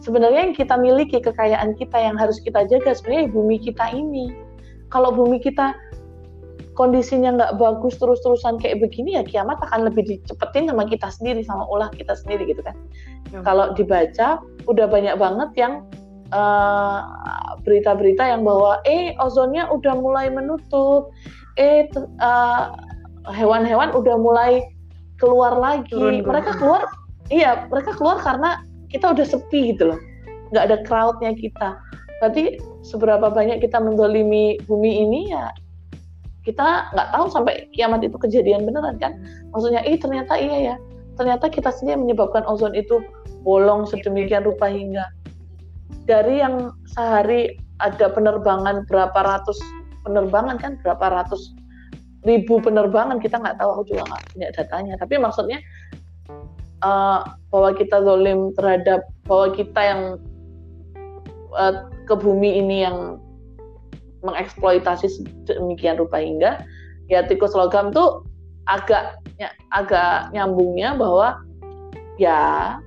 sebenarnya 0.00 0.48
yang 0.48 0.56
kita 0.56 0.74
miliki 0.80 1.20
kekayaan 1.20 1.76
kita 1.76 2.00
yang 2.00 2.16
harus 2.16 2.40
kita 2.40 2.64
jaga 2.64 2.96
sebenarnya 2.96 3.28
bumi 3.28 3.60
kita 3.60 3.84
ini. 3.92 4.32
Kalau 4.88 5.12
bumi 5.12 5.40
kita 5.40 5.76
kondisinya 6.72 7.36
nggak 7.36 7.52
bagus 7.60 8.00
terus-terusan 8.00 8.56
kayak 8.56 8.80
begini 8.80 9.20
ya 9.20 9.22
kiamat 9.24 9.60
akan 9.60 9.92
lebih 9.92 10.08
dicepetin 10.08 10.72
sama 10.72 10.88
kita 10.88 11.08
sendiri 11.12 11.44
sama 11.44 11.68
ulah 11.68 11.92
kita 11.92 12.16
sendiri 12.16 12.48
gitu 12.48 12.64
kan. 12.64 12.76
Hmm. 13.32 13.44
Kalau 13.44 13.76
dibaca 13.76 14.40
udah 14.64 14.86
banyak 14.88 15.16
banget 15.20 15.50
yang 15.60 15.84
eh, 16.32 17.00
berita-berita 17.62 18.24
uh, 18.24 18.30
yang 18.36 18.42
bahwa 18.42 18.80
eh 18.88 19.12
ozonnya 19.20 19.68
udah 19.68 19.94
mulai 20.00 20.32
menutup, 20.32 21.12
eh 21.60 21.88
uh, 22.20 22.72
hewan-hewan 23.28 23.92
udah 23.92 24.16
mulai 24.16 24.64
keluar 25.20 25.52
lagi. 25.60 25.92
Turun, 25.92 26.24
mereka 26.24 26.56
keluar, 26.56 26.88
iya 27.28 27.68
mereka 27.68 27.92
keluar 28.00 28.16
karena 28.24 28.64
kita 28.88 29.12
udah 29.12 29.24
sepi 29.28 29.76
gitu 29.76 29.92
loh, 29.92 30.00
nggak 30.56 30.64
ada 30.72 30.76
crowdnya 30.88 31.36
kita. 31.36 31.76
Berarti 32.24 32.56
seberapa 32.80 33.28
banyak 33.28 33.60
kita 33.60 33.82
mendolimi 33.82 34.56
bumi 34.66 35.04
ini 35.04 35.20
ya 35.34 35.52
kita 36.42 36.90
nggak 36.90 37.08
tahu 37.14 37.26
sampai 37.30 37.70
kiamat 37.70 38.02
itu 38.02 38.18
kejadian 38.18 38.66
beneran 38.66 38.98
kan? 38.98 39.14
Maksudnya 39.54 39.86
ih 39.86 39.98
ternyata 39.98 40.34
iya 40.34 40.74
ya. 40.74 40.76
Ternyata 41.14 41.46
kita 41.46 41.70
sendiri 41.70 42.02
menyebabkan 42.02 42.42
ozon 42.50 42.74
itu 42.74 42.98
bolong 43.46 43.86
sedemikian 43.86 44.42
rupa 44.42 44.66
hingga. 44.66 45.06
Dari 46.10 46.42
yang 46.42 46.74
sehari 46.98 47.54
ada 47.78 48.10
penerbangan 48.10 48.82
berapa 48.90 49.14
ratus 49.14 49.58
penerbangan 50.02 50.58
kan? 50.58 50.82
Berapa 50.82 51.22
ratus 51.22 51.54
ribu 52.26 52.58
penerbangan 52.58 53.22
kita 53.22 53.38
nggak 53.38 53.62
tahu. 53.62 53.70
Aku 53.78 53.82
juga 53.94 54.02
nggak 54.10 54.22
punya 54.34 54.48
datanya. 54.50 54.94
Tapi 54.98 55.14
maksudnya 55.22 55.62
uh, 56.82 57.22
bahwa 57.54 57.70
kita 57.78 58.02
zolim 58.02 58.50
terhadap 58.58 59.06
bahwa 59.30 59.54
kita 59.54 59.80
yang 59.80 60.02
uh, 61.54 61.86
ke 62.10 62.14
bumi 62.18 62.58
ini 62.58 62.82
yang 62.82 63.21
mengeksploitasi 64.22 65.26
demikian 65.50 65.98
rupa 65.98 66.18
hingga 66.22 66.62
ya 67.10 67.26
tikus 67.26 67.52
logam 67.52 67.90
tuh 67.90 68.22
agak 68.70 69.18
ya, 69.36 69.50
agak 69.74 70.30
nyambungnya 70.30 70.94
bahwa 70.94 71.42
ya 72.16 72.78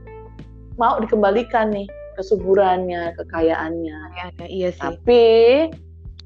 mau 0.80 1.00
dikembalikan 1.00 1.72
nih 1.72 1.88
kesuburannya, 2.16 3.12
kekayaannya. 3.20 4.00
Ya, 4.16 4.26
ya, 4.40 4.48
iya 4.48 4.70
sih. 4.72 4.80
Tapi 4.80 5.24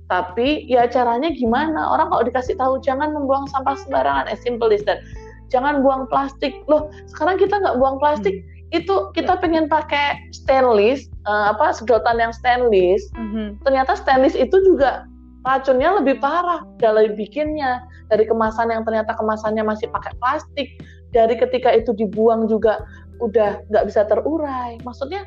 tapi 0.09 0.65
ya 0.69 0.85
caranya 0.89 1.33
gimana? 1.33 1.89
Orang 1.93 2.13
kalau 2.13 2.23
dikasih 2.25 2.57
tahu 2.57 2.77
jangan 2.81 3.13
membuang 3.13 3.49
sampah 3.49 3.77
sembarangan, 3.85 4.29
as 4.29 4.41
simple 4.45 4.69
as 4.69 4.85
that. 4.85 5.01
Jangan 5.49 5.81
buang 5.81 6.05
plastik. 6.13 6.53
Loh, 6.69 6.93
sekarang 7.09 7.41
kita 7.41 7.57
nggak 7.57 7.77
buang 7.81 7.97
plastik. 7.97 8.45
Hmm 8.45 8.58
itu 8.69 9.09
kita 9.17 9.33
pengen 9.41 9.65
pakai 9.65 10.29
stainless 10.29 11.09
uh, 11.25 11.53
apa 11.53 11.73
sedotan 11.73 12.21
yang 12.21 12.33
stainless. 12.33 13.01
Mm-hmm. 13.17 13.61
ternyata 13.65 13.97
stainless 13.97 14.37
itu 14.37 14.53
juga 14.61 15.09
racunnya 15.47 15.97
lebih 15.97 16.21
parah 16.21 16.61
dari 16.77 17.13
bikinnya. 17.13 17.81
Dari 18.09 18.25
kemasan 18.25 18.73
yang 18.73 18.81
ternyata 18.85 19.13
kemasannya 19.13 19.61
masih 19.61 19.89
pakai 19.93 20.13
plastik. 20.17 20.69
Dari 21.13 21.37
ketika 21.37 21.73
itu 21.73 21.93
dibuang 21.93 22.49
juga 22.49 22.81
udah 23.21 23.61
nggak 23.69 23.85
bisa 23.89 24.05
terurai. 24.05 24.77
Maksudnya 24.85 25.25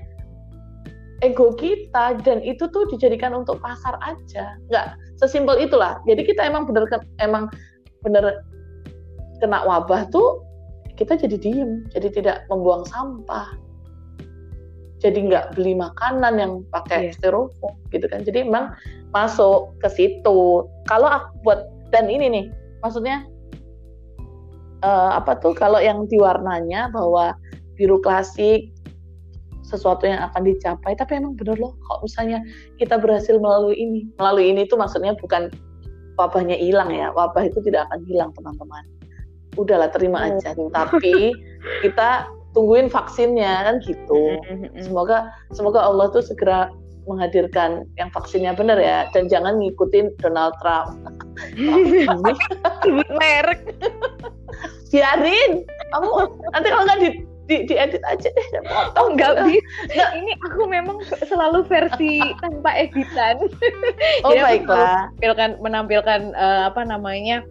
ego 1.22 1.54
kita 1.54 2.18
dan 2.26 2.42
itu 2.42 2.66
tuh 2.70 2.86
dijadikan 2.90 3.34
untuk 3.34 3.58
pasar 3.62 3.98
aja. 4.02 4.58
Nggak 4.70 4.98
sesimpel 5.22 5.58
itulah. 5.62 5.98
Jadi 6.06 6.26
kita 6.26 6.42
emang 6.46 6.66
bener 6.66 6.86
emang 7.22 7.46
bener 8.02 8.42
kena 9.38 9.62
wabah 9.66 10.06
tuh 10.10 10.42
kita 10.96 11.16
jadi 11.16 11.36
diem, 11.40 11.88
jadi 11.92 12.08
tidak 12.12 12.36
membuang 12.52 12.84
sampah, 12.84 13.48
jadi 15.02 15.18
nggak 15.18 15.58
beli 15.58 15.74
makanan 15.74 16.38
yang 16.38 16.52
pakai 16.70 17.10
yeah. 17.10 17.14
styrofoam 17.16 17.74
gitu 17.90 18.06
kan. 18.06 18.22
Jadi 18.22 18.46
memang 18.46 18.76
masuk 19.10 19.74
ke 19.82 19.88
situ. 19.90 20.68
Kalau 20.86 21.08
aku 21.08 21.28
buat 21.42 21.60
dan 21.90 22.08
ini 22.08 22.28
nih, 22.30 22.44
maksudnya 22.80 23.26
uh, 24.86 25.16
apa 25.16 25.38
tuh 25.42 25.54
kalau 25.56 25.82
yang 25.82 26.04
diwarnanya 26.06 26.90
bahwa 26.94 27.34
biru 27.78 27.98
klasik 28.02 28.70
sesuatu 29.62 30.04
yang 30.04 30.20
akan 30.28 30.44
dicapai 30.44 30.92
tapi 30.92 31.16
emang 31.16 31.32
bener 31.32 31.56
loh 31.56 31.72
kalau 31.88 32.04
misalnya 32.04 32.44
kita 32.76 33.00
berhasil 33.00 33.40
melalui 33.40 33.72
ini 33.78 34.04
melalui 34.20 34.52
ini 34.52 34.68
tuh 34.68 34.76
maksudnya 34.76 35.16
bukan 35.16 35.48
wabahnya 36.20 36.60
hilang 36.60 36.92
ya 36.92 37.08
wabah 37.16 37.48
itu 37.48 37.56
tidak 37.64 37.88
akan 37.88 38.04
hilang 38.04 38.30
teman-teman 38.36 38.84
udahlah 39.56 39.90
terima 39.92 40.24
oh. 40.24 40.28
aja. 40.32 40.54
Tapi 40.54 41.32
kita 41.84 42.28
tungguin 42.52 42.88
vaksinnya 42.92 43.68
kan 43.68 43.74
gitu. 43.84 44.38
Semoga 44.80 45.32
semoga 45.52 45.80
Allah 45.84 46.08
tuh 46.12 46.24
segera 46.24 46.72
menghadirkan 47.08 47.82
yang 47.98 48.08
vaksinnya 48.14 48.54
benar 48.54 48.78
ya. 48.78 49.08
Dan 49.10 49.26
jangan 49.26 49.58
ngikutin 49.58 50.14
Donald 50.22 50.54
Trump. 50.62 51.02
Sebut 52.82 53.08
merek. 53.10 53.60
Biarin. 54.92 55.64
Kamu 55.92 56.08
nanti 56.52 56.68
kalau 56.68 56.84
nggak 56.84 57.00
di, 57.00 57.08
di, 57.48 57.56
diedit 57.68 58.04
aja 58.06 58.28
deh 58.28 58.46
oh 59.00 59.12
nggak 59.16 59.44
bisa. 59.48 60.04
Ini 60.14 60.32
aku 60.44 60.68
memang 60.68 61.00
selalu 61.26 61.64
versi 61.64 62.20
tanpa 62.44 62.70
editan. 62.76 63.40
Oh 64.22 64.36
Jadi 64.36 64.62
baiklah. 64.62 65.08
menampilkan 65.18 65.50
menampilkan 65.64 66.20
uh, 66.36 66.68
apa 66.68 66.84
namanya 66.84 67.42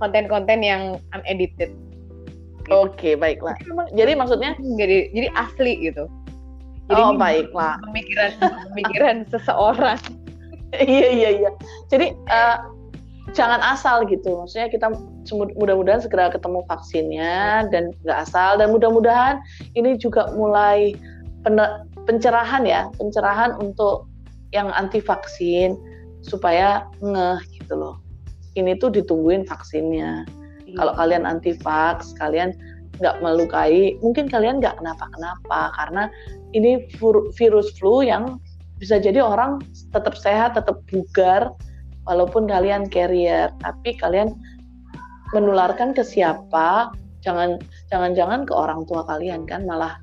konten-konten 0.00 0.64
yang 0.64 0.82
unedited. 1.12 1.70
Gitu. 1.70 2.72
Oke, 2.72 2.94
okay, 2.96 3.14
baiklah. 3.14 3.54
Jadi, 3.94 4.12
maksudnya 4.16 4.56
jadi 4.78 5.10
jadi 5.12 5.28
asli 5.36 5.90
gitu. 5.90 6.08
Jadi 6.90 7.02
oh, 7.02 7.14
baiklah. 7.14 7.78
Pemikiran 7.86 8.30
pemikiran 8.74 9.16
seseorang. 9.32 10.00
iya, 10.74 11.08
iya, 11.10 11.30
iya. 11.38 11.50
Jadi 11.86 12.14
uh, 12.30 12.58
jangan 13.34 13.62
asal 13.62 14.06
gitu. 14.10 14.42
Maksudnya 14.42 14.70
kita 14.70 14.90
mudah-mudahan 15.30 16.02
segera 16.02 16.30
ketemu 16.34 16.66
vaksinnya 16.66 17.70
dan 17.70 17.94
nggak 18.02 18.18
asal 18.26 18.58
dan 18.58 18.74
mudah-mudahan 18.74 19.38
ini 19.78 19.94
juga 19.98 20.30
mulai 20.34 20.98
pencerahan 22.06 22.66
ya, 22.66 22.90
pencerahan 22.98 23.54
untuk 23.62 24.10
yang 24.50 24.74
anti 24.74 24.98
vaksin 24.98 25.78
supaya 26.26 26.84
ngeh 27.00 27.38
gitu 27.54 27.74
loh. 27.78 27.96
Ini 28.58 28.78
tuh 28.82 28.90
ditungguin 28.90 29.46
vaksinnya. 29.46 30.26
Iya. 30.66 30.76
Kalau 30.78 30.92
kalian 30.98 31.24
anti 31.26 31.54
vaks, 31.58 32.14
kalian 32.18 32.54
nggak 33.00 33.22
melukai, 33.24 33.96
mungkin 34.04 34.28
kalian 34.28 34.60
nggak 34.60 34.76
kenapa-kenapa 34.76 35.72
karena 35.78 36.12
ini 36.52 36.84
virus 37.38 37.72
flu 37.78 38.04
yang 38.04 38.36
bisa 38.76 39.00
jadi 39.00 39.24
orang 39.24 39.60
tetap 39.92 40.16
sehat, 40.16 40.56
tetap 40.56 40.84
bugar, 40.88 41.52
walaupun 42.04 42.48
kalian 42.48 42.88
carrier, 42.88 43.52
tapi 43.60 43.96
kalian 43.96 44.36
menularkan 45.32 45.94
ke 45.94 46.02
siapa? 46.02 46.92
Jangan 47.20 47.60
jangan-jangan 47.92 48.48
ke 48.48 48.52
orang 48.56 48.88
tua 48.88 49.04
kalian 49.04 49.44
kan 49.44 49.68
malah 49.68 50.00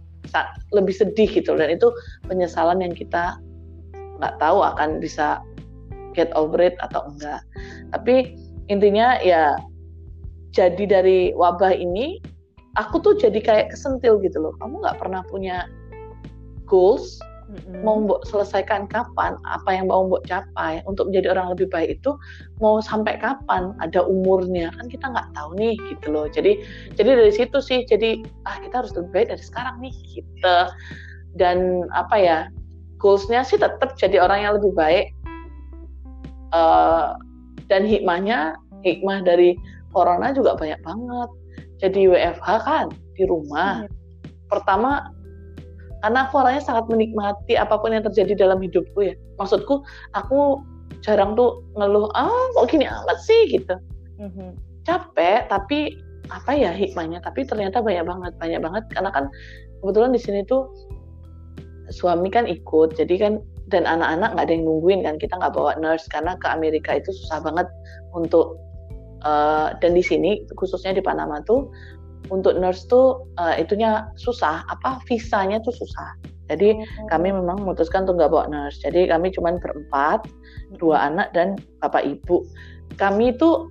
lebih 0.76 0.94
sedih 0.94 1.30
gitu 1.32 1.56
dan 1.56 1.72
itu 1.72 1.90
penyesalan 2.28 2.84
yang 2.84 2.94
kita 2.94 3.40
nggak 4.22 4.36
tahu 4.38 4.60
akan 4.62 5.00
bisa 5.00 5.42
get 6.18 6.34
over 6.34 6.58
it 6.58 6.74
atau 6.82 7.06
enggak. 7.06 7.46
Tapi 7.94 8.34
intinya 8.74 9.22
ya 9.22 9.54
jadi 10.58 10.84
dari 10.90 11.38
wabah 11.38 11.78
ini 11.78 12.18
aku 12.82 12.98
tuh 12.98 13.14
jadi 13.22 13.38
kayak 13.38 13.78
kesentil 13.78 14.18
gitu 14.26 14.42
loh. 14.42 14.58
Kamu 14.58 14.82
nggak 14.82 14.98
pernah 14.98 15.22
punya 15.30 15.70
goals 16.68 17.18
mm-hmm. 17.48 17.82
mau 17.82 18.04
mbok 18.04 18.28
selesaikan 18.28 18.86
kapan 18.92 19.40
apa 19.48 19.70
yang 19.72 19.88
mau 19.88 20.06
mbok 20.06 20.28
capai 20.28 20.84
untuk 20.86 21.10
menjadi 21.10 21.34
orang 21.34 21.56
lebih 21.56 21.72
baik 21.72 21.98
itu 21.98 22.14
mau 22.60 22.84
sampai 22.84 23.16
kapan 23.18 23.74
ada 23.80 24.04
umurnya 24.04 24.70
kan 24.76 24.92
kita 24.92 25.08
nggak 25.08 25.32
tahu 25.34 25.56
nih 25.56 25.80
gitu 25.90 26.12
loh 26.12 26.28
jadi 26.28 26.60
jadi 27.00 27.10
dari 27.24 27.34
situ 27.34 27.58
sih 27.64 27.88
jadi 27.88 28.22
ah 28.46 28.60
kita 28.62 28.84
harus 28.84 28.94
lebih 28.94 29.10
baik 29.16 29.28
dari 29.34 29.44
sekarang 29.44 29.76
nih 29.80 29.96
gitu 30.12 30.58
dan 31.40 31.88
apa 31.96 32.16
ya 32.20 32.38
goalsnya 33.00 33.46
sih 33.46 33.58
tetap 33.58 33.96
jadi 33.96 34.22
orang 34.22 34.44
yang 34.44 34.54
lebih 34.60 34.74
baik 34.76 35.14
uh, 36.54 37.18
dan 37.68 37.84
hikmahnya 37.84 38.56
hikmah 38.86 39.24
dari 39.24 39.58
corona 39.92 40.32
juga 40.32 40.56
banyak 40.56 40.80
banget. 40.84 41.30
Jadi 41.78 42.10
WFH 42.10 42.48
kan 42.64 42.88
di 43.18 43.24
rumah. 43.26 43.86
Hmm. 43.86 43.96
pertama 44.48 45.12
karena 46.00 46.24
aku 46.24 46.40
orangnya 46.40 46.64
sangat 46.64 46.88
menikmati 46.88 47.60
apa 47.60 47.76
pun 47.76 47.92
yang 47.92 48.00
terjadi 48.08 48.48
dalam 48.48 48.64
hidupku 48.64 49.12
ya. 49.12 49.16
Maksudku 49.36 49.84
aku 50.16 50.64
jarang 51.04 51.36
tuh 51.36 51.68
ngeluh 51.76 52.08
ah 52.16 52.32
kok 52.56 52.72
gini 52.72 52.88
amat 52.88 53.20
sih? 53.20 53.52
gitu. 53.52 53.76
Hmm 54.16 54.56
capek 54.88 55.52
tapi 55.52 56.00
apa 56.32 56.56
ya 56.56 56.72
hikmahnya? 56.72 57.20
Tapi 57.20 57.44
ternyata 57.44 57.84
banyak 57.84 58.08
banget 58.08 58.34
banyak 58.40 58.64
banget. 58.64 58.84
Karena 58.96 59.12
kan 59.12 59.28
kebetulan 59.84 60.16
di 60.16 60.22
sini 60.24 60.40
tuh 60.48 60.72
suami 61.92 62.32
kan 62.32 62.48
ikut 62.48 62.96
jadi 62.96 63.16
kan 63.20 63.34
dan 63.68 63.84
anak-anak 63.84 64.36
nggak 64.36 64.46
ada 64.48 64.54
yang 64.56 64.66
nungguin 64.66 65.00
kan 65.04 65.16
kita 65.20 65.36
nggak 65.36 65.54
bawa 65.54 65.76
nurse 65.80 66.08
karena 66.08 66.40
ke 66.40 66.48
Amerika 66.48 66.96
itu 66.96 67.12
susah 67.12 67.44
banget 67.44 67.68
untuk 68.16 68.56
uh, 69.28 69.76
dan 69.84 69.92
di 69.92 70.04
sini 70.04 70.44
khususnya 70.56 70.96
di 70.96 71.04
Panama 71.04 71.44
tuh 71.44 71.68
untuk 72.32 72.56
nurse 72.56 72.88
tuh 72.88 73.28
uh, 73.40 73.56
itunya 73.60 74.08
susah 74.20 74.64
apa 74.68 75.04
visanya 75.08 75.60
tuh 75.64 75.76
susah 75.76 76.16
jadi 76.48 76.80
oh. 76.80 77.08
kami 77.12 77.36
memang 77.36 77.60
memutuskan 77.64 78.08
untuk 78.08 78.24
nggak 78.24 78.32
bawa 78.32 78.46
nurse 78.48 78.80
jadi 78.84 79.12
kami 79.12 79.36
cuma 79.36 79.60
berempat 79.60 80.24
dua 80.80 80.98
hmm. 81.04 81.08
anak 81.14 81.28
dan 81.36 81.60
bapak 81.84 82.08
ibu 82.08 82.48
kami 82.96 83.36
itu 83.36 83.68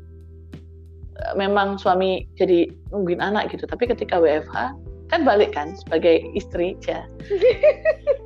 eh, 1.16 1.35
memang 1.40 1.80
suami 1.80 2.28
jadi 2.37 2.68
nungguin 2.92 3.24
anak 3.24 3.48
gitu 3.52 3.64
tapi 3.64 3.88
ketika 3.88 4.20
WFH 4.20 4.76
kan 5.07 5.23
balik 5.23 5.55
kan 5.55 5.75
sebagai 5.87 6.23
istri 6.35 6.75
ya. 6.85 7.07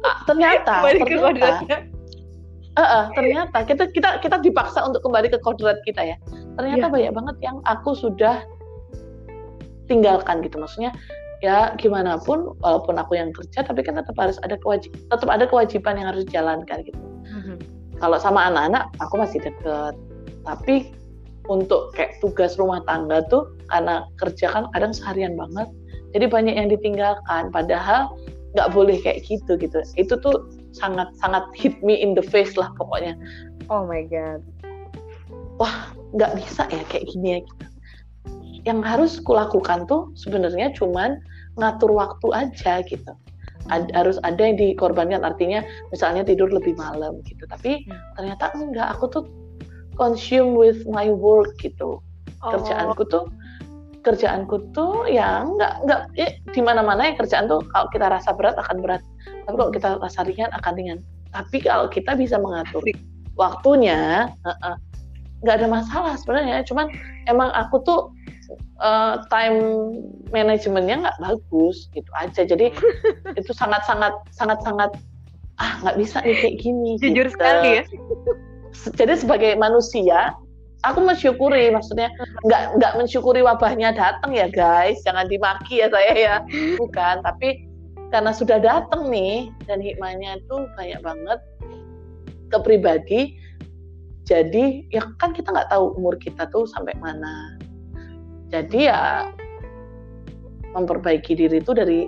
Ah, 0.00 0.24
ternyata 0.24 0.80
ternyata. 0.80 1.76
uh, 2.72 2.80
uh, 2.80 3.04
ternyata 3.12 3.68
kita 3.68 3.84
kita 3.92 4.16
kita 4.24 4.40
dipaksa 4.40 4.80
untuk 4.80 5.04
kembali 5.04 5.28
ke 5.28 5.38
kodrat 5.44 5.76
kita 5.84 6.00
ya. 6.00 6.16
Ternyata 6.56 6.88
yeah. 6.88 6.92
banyak 6.92 7.12
banget 7.12 7.36
yang 7.44 7.60
aku 7.68 7.92
sudah 7.92 8.40
tinggalkan 9.92 10.40
gitu. 10.40 10.56
Maksudnya 10.56 10.96
ya 11.44 11.76
gimana 11.76 12.16
pun 12.16 12.56
walaupun 12.64 12.96
aku 12.96 13.16
yang 13.20 13.28
kerja 13.32 13.60
tapi 13.60 13.84
kan 13.84 14.00
tetap 14.00 14.16
harus 14.16 14.40
ada 14.40 14.56
kewajib 14.60 14.92
tetap 15.08 15.28
ada 15.28 15.44
kewajiban 15.44 16.00
yang 16.00 16.08
harus 16.12 16.24
dijalankan 16.28 16.80
gitu. 16.84 17.00
Mm-hmm. 17.30 17.56
kalau 18.00 18.16
sama 18.16 18.48
anak-anak 18.48 18.88
aku 19.04 19.20
masih 19.20 19.38
deket. 19.44 19.94
Tapi 20.48 20.96
untuk 21.52 21.92
kayak 21.92 22.16
tugas 22.24 22.56
rumah 22.56 22.80
tangga 22.88 23.20
tuh 23.28 23.52
karena 23.68 24.08
kerja 24.16 24.48
kan 24.48 24.64
kadang 24.72 24.96
seharian 24.96 25.36
banget 25.36 25.68
jadi 26.14 26.26
banyak 26.26 26.54
yang 26.56 26.68
ditinggalkan 26.70 27.50
padahal 27.54 28.14
nggak 28.54 28.70
boleh 28.74 28.98
kayak 28.98 29.22
gitu 29.26 29.54
gitu 29.58 29.78
itu 29.94 30.14
tuh 30.18 30.50
sangat 30.74 31.10
sangat 31.22 31.46
hit 31.54 31.78
me 31.86 31.94
in 31.94 32.18
the 32.18 32.22
face 32.22 32.58
lah 32.58 32.70
pokoknya 32.74 33.14
oh 33.70 33.86
my 33.86 34.02
god 34.10 34.42
wah 35.62 35.94
nggak 36.16 36.34
bisa 36.42 36.66
ya 36.70 36.82
kayak 36.90 37.06
gini 37.06 37.38
ya 37.38 37.40
gitu. 37.46 37.64
yang 38.66 38.82
harus 38.82 39.22
kulakukan 39.22 39.86
tuh 39.86 40.10
sebenarnya 40.18 40.74
cuman 40.74 41.22
ngatur 41.58 41.94
waktu 41.94 42.26
aja 42.34 42.82
gitu 42.86 43.14
Ad, 43.68 43.92
harus 43.92 44.16
ada 44.26 44.40
yang 44.40 44.56
dikorbankan 44.58 45.22
artinya 45.22 45.62
misalnya 45.94 46.26
tidur 46.26 46.50
lebih 46.50 46.74
malam 46.74 47.22
gitu 47.28 47.46
tapi 47.46 47.86
hmm. 47.86 48.18
ternyata 48.18 48.50
enggak 48.56 48.88
aku 48.98 49.04
tuh 49.06 49.24
consume 49.94 50.56
with 50.58 50.82
my 50.90 51.06
work 51.12 51.54
gitu 51.60 52.02
oh. 52.42 52.50
kerjaanku 52.50 53.04
tuh 53.06 53.28
kerjaanku 54.00 54.72
tuh 54.72 55.04
ya 55.08 55.44
nggak 55.44 55.72
nggak 55.84 56.00
ya, 56.16 56.28
di 56.52 56.60
mana 56.64 56.80
mana 56.80 57.12
ya 57.12 57.14
kerjaan 57.20 57.48
tuh 57.48 57.60
kalau 57.72 57.86
kita 57.92 58.06
rasa 58.08 58.32
berat 58.32 58.56
akan 58.56 58.80
berat. 58.80 59.02
Tapi 59.44 59.54
kalau 59.56 59.72
kita 59.72 59.88
rasa 60.00 60.20
ringan 60.24 60.50
akan 60.56 60.72
ringan. 60.76 60.98
Tapi 61.30 61.62
kalau 61.62 61.86
kita 61.92 62.16
bisa 62.16 62.40
mengatur 62.40 62.82
waktunya 63.36 64.28
nggak 65.44 65.56
uh 65.56 65.56
-uh, 65.56 65.58
ada 65.60 65.68
masalah 65.68 66.14
sebenarnya. 66.16 66.64
Cuman 66.64 66.88
emang 67.28 67.52
aku 67.52 67.84
tuh 67.84 68.00
uh, 68.80 69.20
time 69.28 69.60
manajemennya 70.32 71.04
nggak 71.06 71.18
bagus 71.20 71.92
gitu 71.92 72.10
aja. 72.16 72.42
Jadi 72.44 72.72
itu 73.40 73.52
sangat 73.52 73.84
sangat 73.84 74.16
sangat 74.32 74.58
sangat 74.64 74.90
ah 75.60 75.76
nggak 75.84 75.96
bisa 76.00 76.24
nih 76.24 76.36
kayak 76.40 76.56
gini 76.56 76.96
jujur 76.96 77.28
gitu. 77.28 77.36
sekali 77.36 77.68
ya. 77.80 77.84
Jadi 78.96 79.12
sebagai 79.18 79.52
manusia 79.60 80.32
aku 80.84 81.04
mensyukuri 81.04 81.68
maksudnya 81.68 82.08
nggak 82.46 82.80
nggak 82.80 82.92
mensyukuri 82.96 83.40
wabahnya 83.44 83.92
datang 83.92 84.32
ya 84.32 84.48
guys. 84.48 85.00
Jangan 85.04 85.28
dimaki 85.28 85.84
ya 85.84 85.88
saya 85.92 86.12
ya. 86.14 86.36
Bukan 86.80 87.24
tapi 87.24 87.68
karena 88.10 88.34
sudah 88.34 88.58
datang 88.58 89.08
nih 89.12 89.52
dan 89.70 89.78
hikmahnya 89.78 90.42
itu 90.42 90.66
banyak 90.74 91.00
banget 91.04 91.40
ke 92.50 92.58
pribadi 92.66 93.38
jadi 94.30 94.86
ya 94.94 95.02
kan 95.18 95.34
kita 95.34 95.50
nggak 95.50 95.74
tahu 95.74 95.98
umur 95.98 96.14
kita 96.22 96.46
tuh 96.54 96.62
sampai 96.70 96.94
mana. 97.02 97.58
Jadi 98.46 98.86
ya 98.86 99.26
memperbaiki 100.70 101.34
diri 101.34 101.58
itu 101.58 101.74
dari 101.74 102.06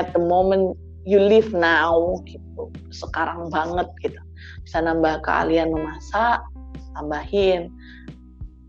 at 0.00 0.08
the 0.16 0.22
moment 0.24 0.72
you 1.04 1.20
live 1.20 1.52
now 1.52 2.16
gitu. 2.24 2.72
Sekarang 2.88 3.52
banget 3.52 3.84
gitu. 4.00 4.20
Bisa 4.64 4.80
nambah 4.80 5.20
keahlian 5.20 5.68
memasak 5.68 6.40
tambahin 6.96 7.68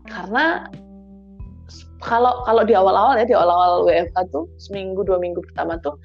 karena 0.08 0.66
kalau 2.02 2.44
kalau 2.44 2.62
di 2.62 2.76
awal-awal 2.76 3.18
ya 3.18 3.26
di 3.26 3.34
awal-awal 3.34 3.84
WFH 3.88 4.30
tuh 4.30 4.46
seminggu 4.60 5.02
dua 5.02 5.18
minggu 5.18 5.42
pertama 5.52 5.80
tuh 5.80 5.96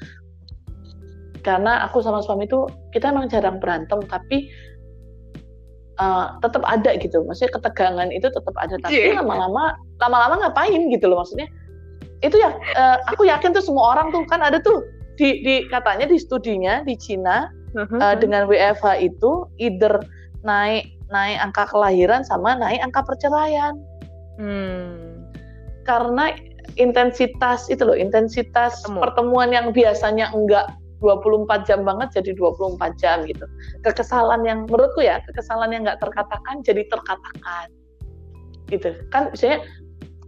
karena 1.41 1.85
aku 1.85 2.01
sama 2.05 2.21
suami 2.21 2.45
tuh 2.45 2.69
kita 2.93 3.09
emang 3.09 3.29
jarang 3.29 3.57
berantem 3.57 4.01
tapi 4.05 4.49
uh, 5.97 6.37
tetap 6.39 6.61
ada 6.65 6.95
gitu 6.97 7.25
maksudnya 7.25 7.51
ketegangan 7.57 8.09
itu 8.13 8.29
tetap 8.29 8.55
ada 8.57 8.77
tapi 8.81 9.13
yeah. 9.13 9.19
lama-lama 9.19 9.75
lama-lama 9.99 10.47
ngapain 10.47 10.89
gitu 10.89 11.09
loh 11.09 11.21
maksudnya 11.21 11.49
itu 12.21 12.37
ya 12.37 12.53
uh, 12.77 12.97
aku 13.09 13.25
yakin 13.25 13.51
tuh 13.51 13.65
semua 13.65 13.97
orang 13.97 14.13
tuh 14.13 14.21
kan 14.29 14.45
ada 14.45 14.61
tuh 14.61 14.85
di, 15.17 15.41
di 15.43 15.55
katanya 15.67 16.07
di 16.07 16.17
studinya 16.21 16.85
di 16.85 16.93
Cina 16.97 17.49
uh, 17.75 18.15
dengan 18.17 18.45
WFH 18.47 19.01
itu 19.01 19.49
either 19.57 20.01
naik 20.45 20.89
naik 21.11 21.37
angka 21.43 21.67
kelahiran 21.69 22.23
sama 22.23 22.55
naik 22.55 22.79
angka 22.81 23.03
perceraian. 23.03 23.75
Hmm. 24.41 25.29
Karena 25.85 26.33
intensitas 26.81 27.69
itu 27.69 27.85
loh, 27.85 27.93
intensitas 27.93 28.81
Ketemu. 28.81 28.99
pertemuan 29.05 29.49
yang 29.53 29.69
biasanya 29.69 30.33
enggak 30.33 30.73
24 31.01 31.65
jam 31.65 31.81
banget 31.85 32.21
jadi 32.21 32.37
24 32.37 32.97
jam 32.97 33.25
gitu. 33.29 33.45
Kekesalan 33.85 34.45
yang 34.45 34.65
menurutku 34.65 35.01
ya, 35.05 35.21
kekesalan 35.29 35.73
yang 35.73 35.85
enggak 35.85 36.01
terkatakan 36.01 36.65
jadi 36.65 36.85
terkatakan. 36.89 37.69
Gitu. 38.69 38.97
Kan 39.13 39.29
misalnya 39.33 39.65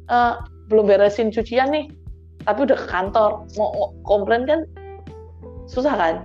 uh, 0.09 0.45
belum 0.69 0.89
beresin 0.89 1.33
cucian 1.33 1.73
nih, 1.73 1.89
tapi 2.45 2.69
udah 2.69 2.77
ke 2.77 2.87
kantor, 2.89 3.45
mau 3.57 3.93
komplain 4.05 4.45
kan 4.45 4.69
susah 5.65 5.93
kan? 5.97 6.15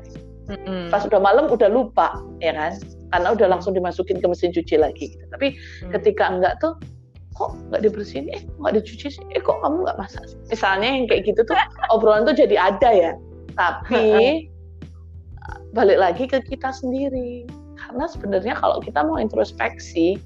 Mm 0.48 0.60
-hmm. 0.64 0.82
Pas 0.88 1.04
udah 1.04 1.20
malam 1.20 1.52
udah 1.52 1.68
lupa, 1.68 2.20
ya 2.40 2.52
kan? 2.52 2.76
karena 3.12 3.28
udah 3.32 3.48
langsung 3.48 3.72
dimasukin 3.72 4.20
ke 4.20 4.26
mesin 4.28 4.52
cuci 4.52 4.76
lagi 4.76 5.16
gitu. 5.16 5.24
tapi 5.32 5.56
hmm. 5.56 5.92
ketika 5.96 6.28
enggak 6.28 6.54
tuh 6.60 6.76
kok 7.38 7.54
nggak 7.70 7.86
dibersihin? 7.86 8.26
Eh 8.34 8.42
nggak 8.58 8.82
dicuci 8.82 9.14
sih? 9.14 9.24
Eh 9.30 9.40
kok 9.40 9.62
kamu 9.62 9.86
nggak 9.86 9.98
masak 10.02 10.26
sih? 10.26 10.36
misalnya 10.50 10.88
yang 10.90 11.06
kayak 11.06 11.22
gitu 11.30 11.40
tuh 11.46 11.56
obrolan 11.94 12.26
tuh 12.26 12.34
jadi 12.34 12.58
ada 12.58 12.90
ya. 12.90 13.12
Tapi 13.54 14.50
balik 15.72 15.98
lagi 16.02 16.26
ke 16.26 16.42
kita 16.42 16.74
sendiri. 16.74 17.46
Karena 17.78 18.10
sebenarnya 18.10 18.58
kalau 18.58 18.82
kita 18.82 19.06
mau 19.06 19.22
introspeksi 19.22 20.18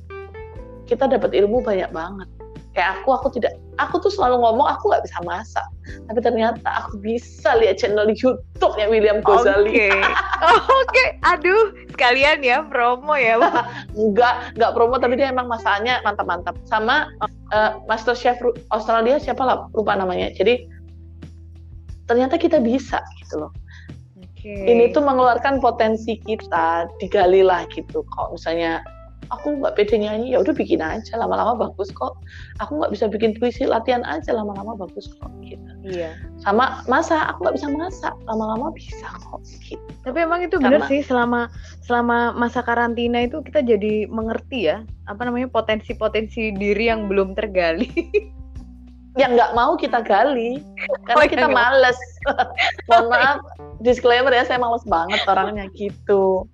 kita 0.88 1.06
dapat 1.06 1.30
ilmu 1.36 1.62
banyak 1.62 1.88
banget 1.94 2.28
kayak 2.72 3.00
aku 3.00 3.12
aku 3.12 3.28
tidak 3.36 3.52
aku 3.76 4.00
tuh 4.00 4.08
selalu 4.08 4.40
ngomong 4.40 4.64
aku 4.64 4.88
nggak 4.88 5.04
bisa 5.04 5.18
masak 5.28 5.66
tapi 6.08 6.20
ternyata 6.24 6.64
aku 6.64 6.98
bisa 7.02 7.58
lihat 7.58 7.76
channel 7.80 8.06
YouTube-nya 8.06 8.86
William 8.86 9.18
Gozali. 9.20 9.66
Oke, 9.66 9.90
okay. 9.90 9.98
oke, 10.46 10.62
okay. 10.86 11.08
aduh 11.26 11.74
sekalian 11.90 12.38
ya 12.42 12.62
promo 12.66 13.18
ya. 13.18 13.38
Enggak, 13.98 14.54
enggak 14.56 14.72
promo 14.72 14.96
tapi 15.02 15.18
dia 15.18 15.28
emang 15.28 15.50
masaknya 15.50 16.00
mantap-mantap. 16.06 16.54
Sama 16.70 17.10
uh, 17.52 17.82
Master 17.90 18.14
Chef 18.14 18.38
Australia 18.70 19.18
siapa 19.18 19.42
lah 19.42 19.66
lupa 19.74 19.98
namanya. 19.98 20.30
Jadi 20.32 20.70
ternyata 22.06 22.38
kita 22.38 22.62
bisa 22.62 23.02
gitu 23.20 23.46
loh. 23.46 23.52
Okay. 24.42 24.66
Ini 24.66 24.90
tuh 24.90 25.06
mengeluarkan 25.06 25.62
potensi 25.62 26.18
kita, 26.18 26.90
digalilah 26.98 27.62
gitu. 27.70 28.02
Kalau 28.10 28.34
misalnya 28.34 28.82
aku 29.30 29.62
nggak 29.62 29.78
pede 29.78 30.00
nyanyi 30.00 30.34
ya 30.34 30.42
udah 30.42 30.54
bikin 30.56 30.82
aja 30.82 31.14
lama-lama 31.14 31.68
bagus 31.68 31.92
kok. 31.94 32.18
Aku 32.58 32.82
nggak 32.82 32.92
bisa 32.96 33.06
bikin 33.06 33.36
puisi 33.38 33.68
latihan 33.68 34.02
aja 34.08 34.34
lama-lama 34.34 34.74
bagus 34.74 35.12
kok 35.20 35.30
gitu. 35.44 35.70
Iya. 35.86 36.18
Sama 36.42 36.82
masa 36.90 37.30
aku 37.30 37.46
nggak 37.46 37.56
bisa 37.60 37.68
masak 37.70 38.14
lama-lama 38.26 38.74
bisa 38.74 39.06
kok 39.06 39.40
gitu. 39.62 39.82
Tapi 40.02 40.18
emang 40.24 40.42
itu 40.42 40.58
benar 40.58 40.88
sih 40.90 41.04
selama 41.04 41.46
selama 41.86 42.34
masa 42.34 42.64
karantina 42.64 43.22
itu 43.22 43.44
kita 43.44 43.62
jadi 43.62 44.10
mengerti 44.10 44.72
ya 44.72 44.82
apa 45.06 45.22
namanya 45.22 45.46
potensi-potensi 45.52 46.56
diri 46.56 46.90
yang 46.90 47.06
belum 47.06 47.38
tergali. 47.38 47.90
Yang 49.12 49.36
nggak 49.36 49.52
mau 49.52 49.76
kita 49.76 50.00
gali 50.00 50.64
karena 51.04 51.20
oh, 51.20 51.28
kita 51.28 51.44
males. 51.44 52.00
Mohon 52.88 53.06
maaf 53.12 53.38
disclaimer 53.82 54.30
ya 54.32 54.46
saya 54.46 54.62
males 54.62 54.86
banget 54.86 55.20
orangnya 55.26 55.66
gitu 55.74 56.46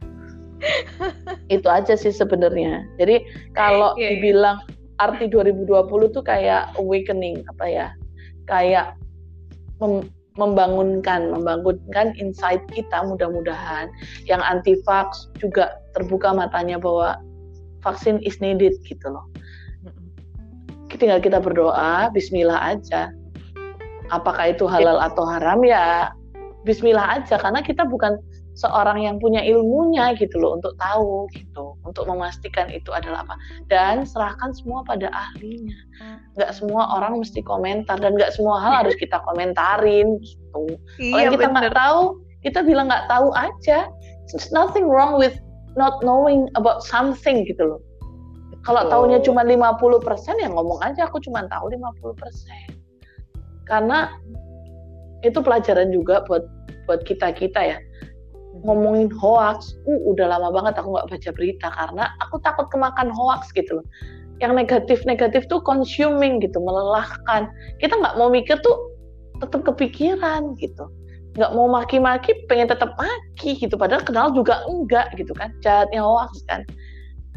itu 1.48 1.68
aja 1.68 1.96
sih 1.96 2.12
sebenarnya. 2.12 2.84
Jadi 3.00 3.24
kalau 3.56 3.96
yeah, 3.96 4.12
iya. 4.12 4.20
dibilang 4.20 4.56
arti 5.00 5.28
2020 5.30 6.14
tuh 6.14 6.24
kayak 6.24 6.72
awakening 6.76 7.44
apa 7.56 7.64
ya? 7.66 7.88
Kayak 8.48 8.96
mem 9.80 10.08
membangunkan, 10.38 11.34
membangunkan 11.34 12.14
insight 12.14 12.62
kita 12.70 13.02
mudah-mudahan 13.02 13.90
yang 14.30 14.38
anti 14.46 14.78
vax 14.86 15.26
juga 15.42 15.82
terbuka 15.98 16.30
matanya 16.30 16.78
bahwa 16.78 17.18
vaksin 17.82 18.22
is 18.22 18.38
needed 18.38 18.78
gitu 18.86 19.10
loh. 19.10 19.26
Tinggal 20.94 21.18
kita 21.18 21.42
berdoa, 21.42 22.06
bismillah 22.14 22.78
aja. 22.78 23.10
Apakah 24.14 24.54
itu 24.54 24.70
halal 24.70 25.02
atau 25.02 25.26
haram 25.26 25.58
ya 25.66 26.14
bismillah 26.66 27.22
aja 27.22 27.38
karena 27.38 27.64
kita 27.64 27.86
bukan 27.86 28.18
seorang 28.58 29.06
yang 29.06 29.22
punya 29.22 29.38
ilmunya 29.46 30.18
gitu 30.18 30.34
loh 30.42 30.58
untuk 30.58 30.74
tahu 30.82 31.30
gitu 31.30 31.78
untuk 31.86 32.10
memastikan 32.10 32.66
itu 32.74 32.90
adalah 32.90 33.22
apa. 33.22 33.38
Dan 33.70 34.02
serahkan 34.02 34.50
semua 34.50 34.82
pada 34.82 35.06
ahlinya. 35.14 35.78
Nggak 36.34 36.50
semua 36.58 36.98
orang 36.98 37.22
mesti 37.22 37.38
komentar 37.46 38.02
dan 38.02 38.18
nggak 38.18 38.34
semua 38.34 38.58
hal 38.58 38.82
harus 38.82 38.98
kita 38.98 39.22
komentarin 39.22 40.18
gitu. 40.18 40.62
Iya, 40.98 41.30
kalau 41.30 41.30
kita 41.38 41.46
nggak 41.54 41.74
tahu 41.78 42.00
kita 42.42 42.58
bilang 42.66 42.90
nggak 42.90 43.06
tahu 43.06 43.30
aja. 43.38 43.86
There's 44.28 44.50
nothing 44.50 44.90
wrong 44.90 45.16
with 45.16 45.38
not 45.78 46.02
knowing 46.02 46.50
about 46.58 46.82
something 46.82 47.46
gitu 47.46 47.62
loh. 47.62 47.80
Kalau 48.66 48.84
oh. 48.84 48.90
tahunya 48.90 49.22
cuma 49.22 49.46
50% 49.46 50.42
ya 50.42 50.50
ngomong 50.50 50.82
aja 50.82 51.06
aku 51.06 51.22
cuma 51.22 51.46
tahu 51.46 51.70
50% 51.72 52.74
karena 53.68 54.08
itu 55.20 55.38
pelajaran 55.44 55.92
juga 55.92 56.24
buat 56.24 56.48
buat 56.88 57.04
kita 57.04 57.36
kita 57.36 57.60
ya 57.60 57.78
ngomongin 58.64 59.08
hoax, 59.14 59.78
uh, 59.86 60.00
udah 60.10 60.26
lama 60.36 60.50
banget 60.50 60.80
aku 60.80 60.94
nggak 60.94 61.08
baca 61.10 61.30
berita 61.34 61.68
karena 61.70 62.04
aku 62.22 62.36
takut 62.42 62.66
kemakan 62.72 63.08
hoax 63.12 63.52
gitu 63.54 63.80
loh. 63.80 63.86
Yang 64.38 64.52
negatif-negatif 64.54 65.50
tuh 65.50 65.58
consuming 65.66 66.38
gitu, 66.38 66.58
melelahkan. 66.62 67.50
Kita 67.82 67.94
nggak 67.98 68.16
mau 68.18 68.30
mikir 68.30 68.58
tuh 68.62 68.76
tetap 69.42 69.66
kepikiran 69.66 70.54
gitu. 70.58 70.86
Nggak 71.34 71.54
mau 71.54 71.66
maki-maki, 71.70 72.34
pengen 72.46 72.70
tetap 72.70 72.94
maki 72.98 73.58
gitu. 73.58 73.74
Padahal 73.74 74.02
kenal 74.02 74.30
juga 74.34 74.62
enggak 74.66 75.10
gitu 75.18 75.34
kan, 75.34 75.54
jahatnya 75.62 76.02
hoax 76.02 76.42
kan. 76.46 76.62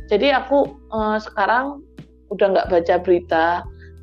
Jadi 0.10 0.34
aku 0.34 0.78
uh, 0.94 1.18
sekarang 1.22 1.82
udah 2.30 2.48
nggak 2.54 2.70
baca 2.70 2.96
berita 3.02 3.46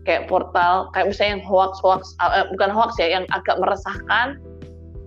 kayak 0.09 0.25
portal, 0.25 0.89
kayak 0.97 1.13
misalnya 1.13 1.33
yang 1.37 1.45
hoax-hoax, 1.45 2.17
uh, 2.25 2.49
bukan 2.57 2.71
hoax 2.73 2.97
ya, 2.97 3.21
yang 3.21 3.29
agak 3.29 3.61
meresahkan, 3.61 4.41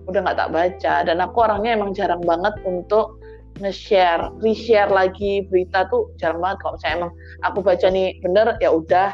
udah 0.08 0.20
nggak 0.24 0.38
tak 0.38 0.50
baca. 0.50 0.94
Dan 1.06 1.16
aku 1.22 1.36
orangnya 1.42 1.70
emang 1.78 1.90
jarang 1.94 2.22
banget 2.22 2.54
untuk 2.66 3.20
nge-share, 3.60 4.32
re-share 4.40 4.88
lagi 4.88 5.44
berita 5.46 5.86
tuh 5.92 6.10
jarang 6.16 6.40
banget. 6.40 6.58
Kalau 6.64 6.72
misalnya 6.78 6.96
emang 7.04 7.12
aku 7.44 7.58
baca 7.60 7.86
nih 7.90 8.08
bener 8.24 8.46
ya 8.58 8.70
udah. 8.72 9.10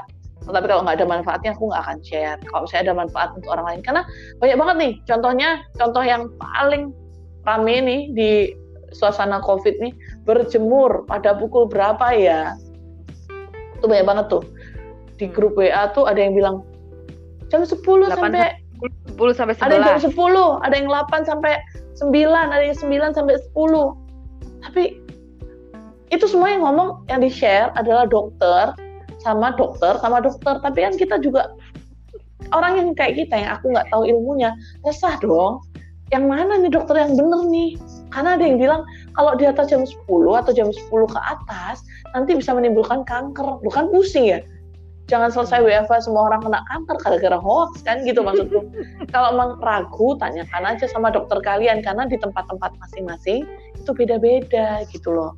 Tapi 0.49 0.65
kalau 0.65 0.81
nggak 0.87 0.97
ada 1.03 1.09
manfaatnya 1.09 1.51
aku 1.53 1.69
nggak 1.69 1.83
akan 1.85 1.99
share. 2.01 2.39
Kalau 2.49 2.61
misalnya 2.65 2.85
ada 2.89 2.97
manfaat 2.97 3.29
untuk 3.37 3.51
orang 3.53 3.67
lain. 3.75 3.81
Karena 3.85 4.03
banyak 4.41 4.57
banget 4.57 4.77
nih 4.79 4.93
contohnya 5.05 5.49
contoh 5.77 6.03
yang 6.07 6.23
paling 6.41 6.95
rame 7.45 7.77
nih 7.85 8.01
di 8.15 8.33
suasana 8.89 9.45
covid 9.45 9.77
nih 9.81 9.93
berjemur 10.25 11.05
pada 11.05 11.37
pukul 11.37 11.69
berapa 11.69 12.15
ya? 12.17 12.57
Itu 13.77 13.91
banyak 13.91 14.07
banget 14.07 14.27
tuh. 14.33 14.45
Di 15.19 15.27
grup 15.27 15.59
WA 15.59 15.91
tuh 15.93 16.07
ada 16.07 16.23
yang 16.23 16.33
bilang 16.33 16.63
jam 17.51 17.65
10 17.65 17.83
sampai 18.13 18.58
10 18.81 19.35
sampai 19.35 19.55
11. 19.59 19.65
Ada 19.67 19.75
yang 19.75 19.87
jam 19.87 20.01
10, 20.15 20.63
ada 20.63 20.75
yang 20.75 20.89
8 20.89 21.27
sampai 21.27 21.53
9, 21.99 22.55
ada 22.55 22.63
yang 22.63 22.79
9 22.79 23.17
sampai 23.17 23.35
10. 23.39 23.99
Tapi 24.63 24.83
itu 26.09 26.25
semua 26.25 26.49
yang 26.49 26.63
ngomong 26.65 27.05
yang 27.11 27.21
di-share 27.21 27.75
adalah 27.77 28.09
dokter 28.09 28.73
sama 29.21 29.53
dokter 29.59 29.99
sama 29.99 30.23
dokter. 30.23 30.57
Tapi 30.63 30.79
kan 30.87 30.95
kita 30.95 31.19
juga 31.21 31.53
orang 32.55 32.79
yang 32.79 32.89
kayak 32.95 33.19
kita 33.19 33.35
yang 33.35 33.51
aku 33.59 33.75
nggak 33.75 33.89
tahu 33.91 34.07
ilmunya, 34.07 34.55
resah 34.87 35.19
dong. 35.21 35.61
Yang 36.09 36.25
mana 36.25 36.53
nih 36.57 36.73
dokter 36.73 36.97
yang 36.97 37.19
bener 37.21 37.45
nih? 37.53 37.77
Karena 38.09 38.41
ada 38.41 38.45
yang 38.47 38.57
bilang 38.57 38.83
kalau 39.13 39.37
di 39.37 39.45
atas 39.45 39.69
jam 39.69 39.85
10 39.85 40.09
atau 40.41 40.53
jam 40.57 40.73
10 40.73 40.89
ke 40.89 41.21
atas 41.21 41.85
nanti 42.17 42.33
bisa 42.33 42.57
menimbulkan 42.57 43.05
kanker. 43.05 43.61
Bukan 43.61 43.93
pusing 43.93 44.33
ya? 44.33 44.41
Jangan 45.09 45.33
selesai 45.33 45.65
WFH 45.65 46.05
semua 46.05 46.29
orang 46.29 46.45
kena 46.45 46.61
kanker 46.69 46.97
gara-gara 47.01 47.39
hoax 47.41 47.81
kan 47.83 48.05
gitu 48.05 48.21
maksudku. 48.21 48.61
Kalau 49.13 49.35
emang 49.35 49.57
ragu 49.65 50.15
tanyakan 50.21 50.77
aja 50.77 50.85
sama 50.87 51.09
dokter 51.09 51.41
kalian 51.41 51.81
karena 51.81 52.05
di 52.05 52.21
tempat-tempat 52.21 52.77
masing-masing 52.79 53.49
itu 53.75 53.91
beda-beda 53.97 54.85
gitu 54.93 55.11
loh. 55.11 55.33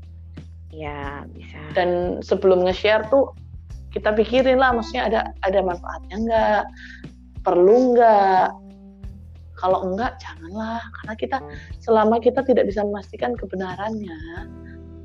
Ya 0.74 1.22
bisa. 1.30 1.56
Dan 1.72 2.20
sebelum 2.20 2.66
nge-share 2.66 3.06
tuh 3.08 3.30
kita 3.94 4.14
pikirin 4.14 4.58
lah 4.58 4.74
maksudnya 4.74 5.06
ada 5.06 5.20
ada 5.46 5.58
manfaatnya 5.62 6.16
nggak, 6.18 6.64
perlu 7.46 7.94
nggak. 7.94 8.50
Kalau 9.60 9.92
enggak 9.92 10.16
janganlah 10.16 10.80
karena 10.80 11.14
kita 11.20 11.38
selama 11.84 12.16
kita 12.16 12.40
tidak 12.48 12.64
bisa 12.64 12.80
memastikan 12.80 13.36
kebenarannya 13.36 14.48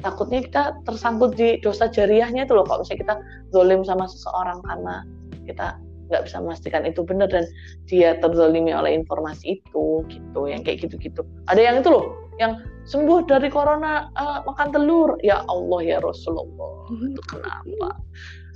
takutnya 0.06 0.46
kita 0.46 0.63
tersangkut 0.86 1.34
di 1.34 1.58
dosa 1.65 1.89
jariahnya 1.89 2.46
itu 2.46 2.54
loh 2.54 2.62
kalau 2.70 2.86
misalnya 2.86 3.02
kita 3.02 3.15
zolim 3.50 3.82
sama 3.82 4.06
seseorang 4.06 4.62
karena 4.62 5.02
kita 5.50 5.82
nggak 6.06 6.30
bisa 6.30 6.38
memastikan 6.38 6.86
itu 6.86 7.02
benar 7.02 7.26
dan 7.26 7.50
dia 7.89 8.13
terzolimi 8.22 8.70
oleh 8.70 8.94
informasi 8.94 9.58
itu 9.58 10.06
gitu 10.06 10.46
yang 10.46 10.62
kayak 10.62 10.86
gitu-gitu. 10.86 11.26
Ada 11.50 11.62
yang 11.65 11.76
itu 11.82 11.89
loh 11.89 12.13
yang 12.38 12.62
sembuh 12.86 13.26
dari 13.26 13.50
corona 13.50 14.13
uh, 14.13 14.46
makan 14.46 14.70
telur. 14.70 15.18
Ya 15.26 15.41
Allah 15.50 15.82
ya 15.82 15.98
Rasulullah. 16.06 16.86
Itu 16.94 17.22
kenapa? 17.26 17.98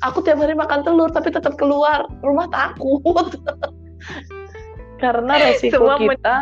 Aku 0.05 0.21
tiap 0.21 0.39
hari 0.39 0.53
makan 0.53 0.85
telur 0.85 1.09
tapi 1.09 1.33
tetap 1.33 1.57
keluar. 1.57 2.05
Rumah 2.21 2.47
takut. 2.53 3.33
Karena 5.03 5.33
resiko 5.39 5.79
Semua 5.79 5.95
kita 5.95 6.35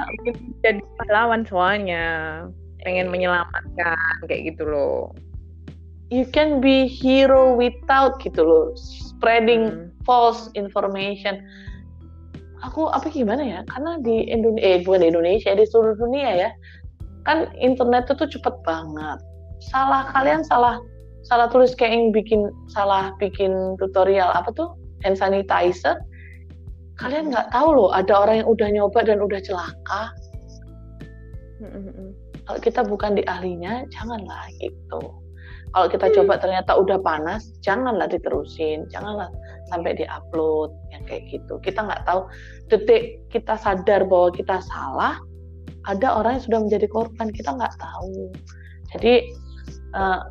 jadi 0.65 0.81
pahlawan 0.97 1.45
soalnya 1.45 2.05
pengen 2.85 3.09
menyelamatkan 3.09 3.97
kayak 4.27 4.53
gitu 4.53 4.67
loh. 4.67 5.15
You 6.07 6.23
can 6.23 6.63
be 6.63 6.87
hero 6.87 7.51
without 7.57 8.23
gitu 8.23 8.39
loh 8.43 8.71
spreading 9.17 9.67
hmm. 9.67 9.89
false 10.05 10.53
information. 10.53 11.41
Aku 12.65 12.89
apa 12.89 13.09
gimana 13.09 13.43
ya? 13.43 13.59
Karena 13.69 14.01
di 14.01 14.29
Indonesia 14.29 14.65
eh 14.65 14.77
bukan 14.81 15.05
di 15.05 15.07
Indonesia 15.13 15.51
di 15.53 15.65
seluruh 15.65 15.97
dunia 15.97 16.47
ya 16.47 16.49
kan 17.27 17.51
internet 17.59 18.07
itu 18.07 18.23
tuh 18.23 18.29
cepet 18.39 18.55
banget. 18.63 19.19
Salah 19.59 20.07
kalian 20.15 20.47
salah 20.47 20.79
salah 21.27 21.51
tulis 21.51 21.75
kayak 21.75 21.91
yang 21.91 22.05
bikin 22.15 22.47
salah 22.71 23.11
bikin 23.19 23.75
tutorial 23.83 24.31
apa 24.31 24.47
tuh? 24.55 24.79
Hand 25.03 25.19
sanitizer. 25.19 25.99
Kalian 26.97 27.29
nggak 27.29 27.51
tahu 27.53 27.77
loh 27.77 27.89
ada 27.93 28.25
orang 28.25 28.41
yang 28.41 28.49
udah 28.49 28.69
nyoba 28.73 28.99
dan 29.05 29.21
udah 29.21 29.37
celaka. 29.43 30.15
Hmm, 31.59 31.69
hmm, 31.69 31.93
hmm 31.93 32.06
kalau 32.47 32.59
kita 32.63 32.81
bukan 32.87 33.19
di 33.19 33.23
ahlinya 33.27 33.83
janganlah 33.91 34.47
gitu. 34.63 35.03
Kalau 35.75 35.87
kita 35.91 36.07
coba 36.15 36.39
ternyata 36.39 36.79
udah 36.79 36.95
panas 37.03 37.51
janganlah 37.59 38.07
diterusin 38.07 38.87
janganlah 38.87 39.27
sampai 39.67 39.99
diupload 39.99 40.71
yang 40.95 41.03
kayak 41.03 41.27
gitu. 41.27 41.59
Kita 41.59 41.83
nggak 41.83 42.07
tahu 42.07 42.23
detik 42.71 43.19
kita 43.29 43.59
sadar 43.59 44.07
bahwa 44.07 44.31
kita 44.31 44.63
salah 44.63 45.19
ada 45.91 46.07
orang 46.23 46.39
yang 46.39 46.45
sudah 46.47 46.59
menjadi 46.63 46.87
korban 46.87 47.27
kita 47.35 47.51
nggak 47.51 47.75
tahu. 47.75 48.31
Jadi 48.95 49.27
uh, 49.91 50.23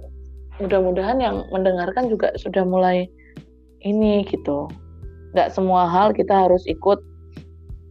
mudah-mudahan 0.57 1.21
yang 1.21 1.45
mendengarkan 1.53 2.09
juga 2.09 2.33
sudah 2.41 2.64
mulai 2.64 3.05
ini 3.85 4.25
gitu. 4.25 4.73
Nggak 5.37 5.53
semua 5.53 5.85
hal 5.85 6.17
kita 6.17 6.49
harus 6.49 6.64
ikut 6.64 6.97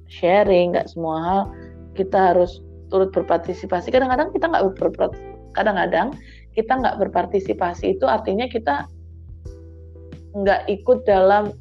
sharing 0.10 0.74
nggak 0.74 0.90
semua 0.90 1.18
hal 1.22 1.42
kita 1.94 2.34
harus 2.34 2.65
turut 2.90 3.10
berpartisipasi 3.12 3.90
kadang-kadang 3.90 4.30
kita 4.32 4.46
nggak 4.50 4.64
kadang-kadang 5.56 6.14
kita 6.54 6.74
nggak 6.76 6.96
berpartisipasi 7.02 7.98
itu 7.98 8.06
artinya 8.06 8.46
kita 8.48 8.88
nggak 10.36 10.68
ikut 10.68 11.08
dalam 11.08 11.56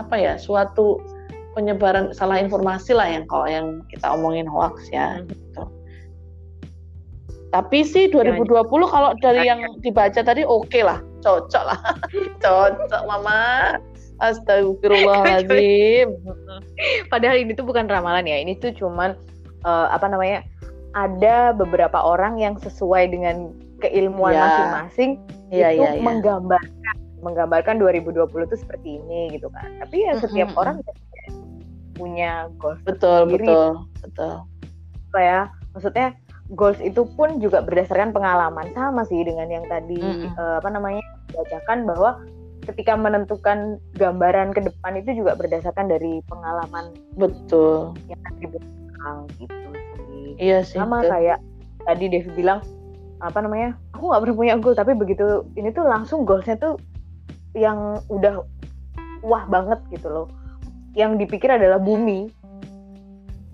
apa 0.00 0.16
ya 0.16 0.34
suatu 0.40 1.04
penyebaran 1.52 2.16
salah 2.16 2.40
informasi 2.40 2.96
lah 2.96 3.08
yang 3.08 3.24
kalau 3.28 3.44
yang 3.44 3.66
kita 3.92 4.08
omongin 4.08 4.48
hoax 4.48 4.88
ya 4.88 5.20
hmm. 5.20 5.28
gitu. 5.28 5.64
Tapi 7.52 7.84
sih 7.84 8.08
2020 8.08 8.48
kalau 8.88 9.12
dari 9.20 9.44
yang 9.44 9.60
dibaca 9.84 10.24
tadi 10.24 10.40
oke 10.40 10.72
okay 10.72 10.80
lah, 10.80 11.04
cocok 11.20 11.64
lah, 11.68 11.80
cocok 12.44 13.02
mama. 13.04 13.76
Astagfirullahaladzim. 14.22 16.14
Padahal 17.12 17.42
ini 17.42 17.58
tuh 17.58 17.66
bukan 17.66 17.90
ramalan 17.90 18.24
ya, 18.24 18.38
ini 18.38 18.54
tuh 18.56 18.70
cuman 18.72 19.18
uh, 19.64 19.88
apa 19.90 20.06
namanya? 20.08 20.46
Ada 20.92 21.56
beberapa 21.56 21.96
orang 22.04 22.36
yang 22.36 22.60
sesuai 22.60 23.08
dengan 23.08 23.56
keilmuan 23.80 24.36
ya. 24.36 24.44
masing-masing 24.44 25.10
ya, 25.48 25.72
itu 25.72 25.82
ya, 25.82 25.90
ya. 25.96 26.02
menggambarkan 26.04 26.96
menggambarkan 27.22 27.80
2020 27.80 28.28
itu 28.28 28.56
seperti 28.60 28.88
ini 29.00 29.32
gitu 29.32 29.48
kan. 29.48 29.72
Tapi 29.80 29.96
ya 30.04 30.20
setiap 30.20 30.52
mm 30.52 30.54
-hmm. 30.54 30.62
orang 30.62 30.76
punya 31.96 32.50
goals 32.58 32.80
betul 32.82 33.28
sendiri. 33.28 33.46
betul 33.46 33.66
betul 34.02 34.34
apa 35.12 35.20
ya 35.20 35.40
maksudnya 35.76 36.08
goals 36.56 36.80
itu 36.80 37.04
pun 37.16 37.38
juga 37.38 37.60
berdasarkan 37.62 38.10
pengalaman 38.10 38.72
sama 38.72 39.04
sih 39.06 39.20
dengan 39.22 39.48
yang 39.48 39.64
tadi 39.68 40.00
mm 40.00 40.14
-hmm. 40.26 40.30
uh, 40.36 40.56
apa 40.60 40.68
namanya 40.72 41.04
bacakan 41.32 41.84
bahwa 41.86 42.10
ketika 42.64 42.94
menentukan 42.94 43.78
gambaran 43.98 44.54
ke 44.54 44.62
depan 44.62 44.98
itu 44.98 45.22
juga 45.22 45.34
berdasarkan 45.34 45.90
dari 45.90 46.22
pengalaman 46.30 46.94
betul 47.18 47.92
yang 48.08 48.20
belakang 49.02 49.18
gitu 49.38 49.68
sih 50.06 50.30
iya 50.38 50.58
sih 50.62 50.78
sama 50.78 51.02
betul. 51.02 51.10
kayak 51.10 51.38
tadi 51.82 52.04
Devi 52.06 52.30
bilang 52.38 52.60
apa 53.22 53.38
namanya 53.38 53.78
aku 53.94 54.10
nggak 54.10 54.20
pernah 54.22 54.36
punya 54.38 54.54
goal 54.58 54.74
tapi 54.74 54.92
begitu 54.94 55.46
ini 55.58 55.70
tuh 55.70 55.86
langsung 55.86 56.26
goalsnya 56.26 56.58
tuh 56.58 56.74
yang 57.54 57.98
udah 58.10 58.42
wah 59.22 59.44
banget 59.46 59.78
gitu 59.94 60.08
loh 60.10 60.26
yang 60.98 61.18
dipikir 61.18 61.50
adalah 61.50 61.78
bumi 61.78 62.30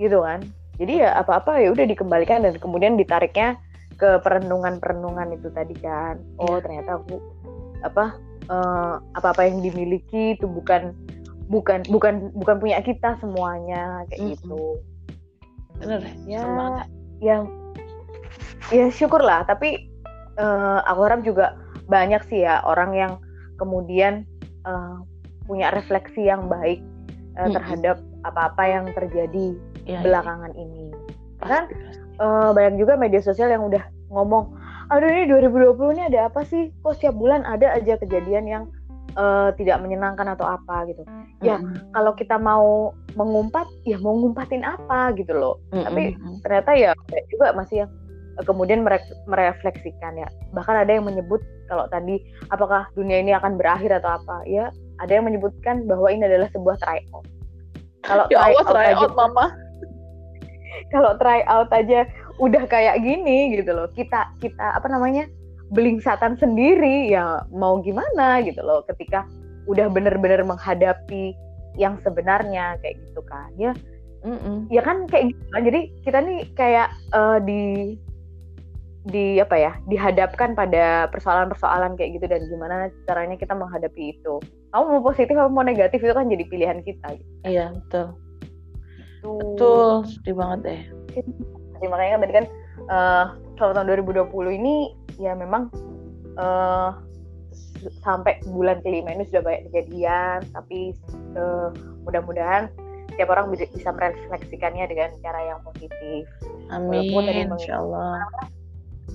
gitu 0.01 0.25
kan 0.25 0.41
jadi 0.79 0.93
ya 1.05 1.11
apa-apa 1.21 1.59
ya 1.61 1.75
udah 1.75 1.85
dikembalikan 1.85 2.45
dan 2.47 2.55
kemudian 2.57 2.95
ditariknya 2.97 3.59
ke 3.99 4.23
perenungan-perenungan 4.23 5.35
itu 5.35 5.51
tadi 5.51 5.75
kan 5.77 6.23
oh 6.39 6.57
yeah. 6.57 6.59
ternyata 6.63 6.91
aku 7.03 7.19
apa 7.83 8.05
uh, 8.49 9.03
apa-apa 9.19 9.51
yang 9.51 9.59
dimiliki 9.61 10.39
itu 10.39 10.47
bukan 10.47 10.95
bukan 11.51 11.83
bukan 11.91 12.31
bukan 12.37 12.57
punya 12.63 12.79
kita 12.81 13.19
semuanya 13.19 14.07
kayak 14.09 14.17
mm 14.17 14.25
-hmm. 14.25 14.33
gitu 14.39 14.65
bener 15.79 16.01
ya 16.27 16.43
yang 17.19 17.43
ya 18.71 18.87
syukurlah 18.93 19.47
tapi 19.47 19.89
uh, 20.39 20.83
aku 20.87 21.01
harap 21.07 21.21
juga 21.27 21.59
banyak 21.89 22.21
sih 22.29 22.45
ya 22.45 22.61
orang 22.63 22.93
yang 22.95 23.13
kemudian 23.59 24.29
uh, 24.69 25.03
punya 25.49 25.73
refleksi 25.73 26.29
yang 26.29 26.47
baik 26.47 26.85
uh, 27.41 27.49
terhadap 27.49 27.97
apa-apa 28.23 28.63
yang 28.69 28.85
terjadi 28.93 29.57
ya, 29.89 30.05
belakangan 30.05 30.53
ya. 30.53 30.61
ini. 30.61 30.87
Kan 31.41 31.73
uh, 32.21 32.53
banyak 32.53 32.77
juga 32.77 33.01
media 33.01 33.25
sosial 33.25 33.49
yang 33.49 33.65
udah 33.65 33.81
ngomong, 34.13 34.53
aduh 34.93 35.09
ini 35.09 35.25
2020 35.33 35.97
ini 35.97 36.03
ada 36.13 36.29
apa 36.29 36.45
sih? 36.45 36.69
Kok 36.85 36.95
setiap 37.01 37.17
bulan 37.17 37.49
ada 37.49 37.73
aja 37.73 37.97
kejadian 37.97 38.45
yang 38.45 38.65
uh, 39.19 39.51
tidak 39.59 39.83
menyenangkan 39.83 40.33
atau 40.33 40.47
apa 40.47 40.87
gitu. 40.89 41.03
Mm-hmm. 41.05 41.45
Ya 41.45 41.59
kalau 41.93 42.15
kita 42.15 42.39
mau 42.39 42.95
mengumpat, 43.19 43.67
ya 43.83 43.99
mau 43.99 44.15
ngumpatin 44.15 44.63
apa 44.63 45.13
gitu 45.19 45.35
loh. 45.35 45.59
Mm-hmm. 45.75 45.85
Tapi 45.85 46.03
ternyata 46.47 46.71
ya 46.79 46.91
juga 47.29 47.53
masih 47.59 47.85
yang 47.85 47.93
kemudian 48.47 48.87
merefleksikan 49.27 50.15
ya. 50.15 50.29
Bahkan 50.55 50.87
ada 50.87 50.91
yang 50.95 51.05
menyebut 51.05 51.43
kalau 51.67 51.91
tadi 51.91 52.23
apakah 52.55 52.87
dunia 52.95 53.19
ini 53.19 53.35
akan 53.35 53.59
berakhir 53.59 53.99
atau 53.99 54.23
apa? 54.23 54.47
Ya 54.47 54.71
ada 55.03 55.11
yang 55.11 55.27
menyebutkan 55.27 55.85
bahwa 55.91 56.07
ini 56.11 56.27
adalah 56.27 56.47
sebuah 56.55 56.79
try 56.79 57.03
out. 57.11 57.27
Kalau 58.07 58.25
ya 58.31 58.39
try, 58.39 58.55
out, 58.55 58.67
try 58.71 58.89
out, 58.95 59.11
aja, 59.11 59.19
mama. 59.19 59.47
Kalau 60.95 61.13
try 61.19 61.43
out 61.51 61.69
aja 61.75 62.07
udah 62.39 62.63
kayak 62.71 63.03
gini 63.03 63.59
gitu 63.59 63.75
loh. 63.75 63.91
Kita 63.91 64.31
kita 64.39 64.79
apa 64.79 64.87
namanya? 64.87 65.27
Belingsatan 65.73 66.41
sendiri 66.41 67.13
ya 67.13 67.45
mau 67.53 67.81
gimana 67.85 68.41
gitu 68.41 68.61
loh 68.65 68.81
ketika 68.89 69.29
udah 69.69 69.93
bener-bener 69.93 70.41
menghadapi 70.41 71.37
yang 71.77 72.01
sebenarnya 72.03 72.81
kayak 72.81 72.97
gitu 73.05 73.21
kan 73.29 73.51
ya. 73.61 73.73
Mm 74.27 74.35
-mm. 74.35 74.57
ya 74.73 74.83
kan 74.83 75.07
kayak 75.07 75.31
gitu 75.31 75.45
kan. 75.55 75.63
Jadi 75.63 75.81
kita 76.03 76.19
nih 76.25 76.41
kayak 76.59 76.89
uh, 77.15 77.39
di 77.39 77.95
di 79.09 79.41
apa 79.41 79.57
ya 79.57 79.73
dihadapkan 79.89 80.53
pada 80.53 81.09
persoalan-persoalan 81.09 81.97
kayak 81.97 82.19
gitu 82.21 82.27
dan 82.29 82.45
gimana 82.51 82.91
caranya 83.07 83.37
kita 83.39 83.55
menghadapi 83.55 84.19
itu. 84.19 84.43
Kamu 84.75 84.99
mau 84.99 85.03
positif 85.07 85.33
atau 85.39 85.53
mau 85.53 85.65
negatif 85.65 86.03
itu 86.03 86.13
kan 86.13 86.29
jadi 86.29 86.45
pilihan 86.45 86.79
kita 86.83 87.17
gitu. 87.17 87.33
iya 87.47 87.73
betul. 87.73 88.07
Itu 89.23 89.31
betul 89.39 89.89
sedih 90.09 90.35
banget 90.37 90.59
deh. 90.65 90.81
Jadi 91.79 91.87
makanya 91.87 92.11
kan 92.11 92.21
tadi 92.21 92.35
kan 92.35 92.47
uh, 92.91 93.25
kalau 93.55 93.73
tahun 93.75 94.03
2020 94.03 94.59
ini 94.59 94.98
ya 95.19 95.35
memang 95.35 95.69
uh, 96.39 96.95
sampai 98.03 98.43
bulan 98.51 98.83
kelima 98.83 99.15
ini 99.15 99.27
sudah 99.31 99.43
banyak 99.43 99.63
kejadian 99.71 100.47
tapi 100.55 100.95
uh, 101.39 101.71
mudah-mudahan 102.07 102.71
setiap 103.15 103.35
orang 103.35 103.51
bisa 103.51 103.91
merefleksikannya 103.91 104.87
dengan 104.87 105.11
cara 105.27 105.41
yang 105.51 105.61
positif. 105.67 106.23
Amin. 106.71 107.11
Walaupun 107.11 107.23
tadi 107.27 107.41
Insya 107.51 107.83
Allah 107.83 108.23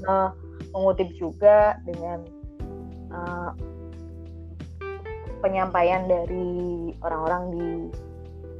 uh, 0.08 0.30
mengutip 0.76 1.10
juga 1.16 1.80
dengan 1.88 2.20
uh, 3.16 3.51
penyampaian 5.39 6.08
dari 6.08 6.91
orang-orang 7.04 7.43
di 7.56 7.68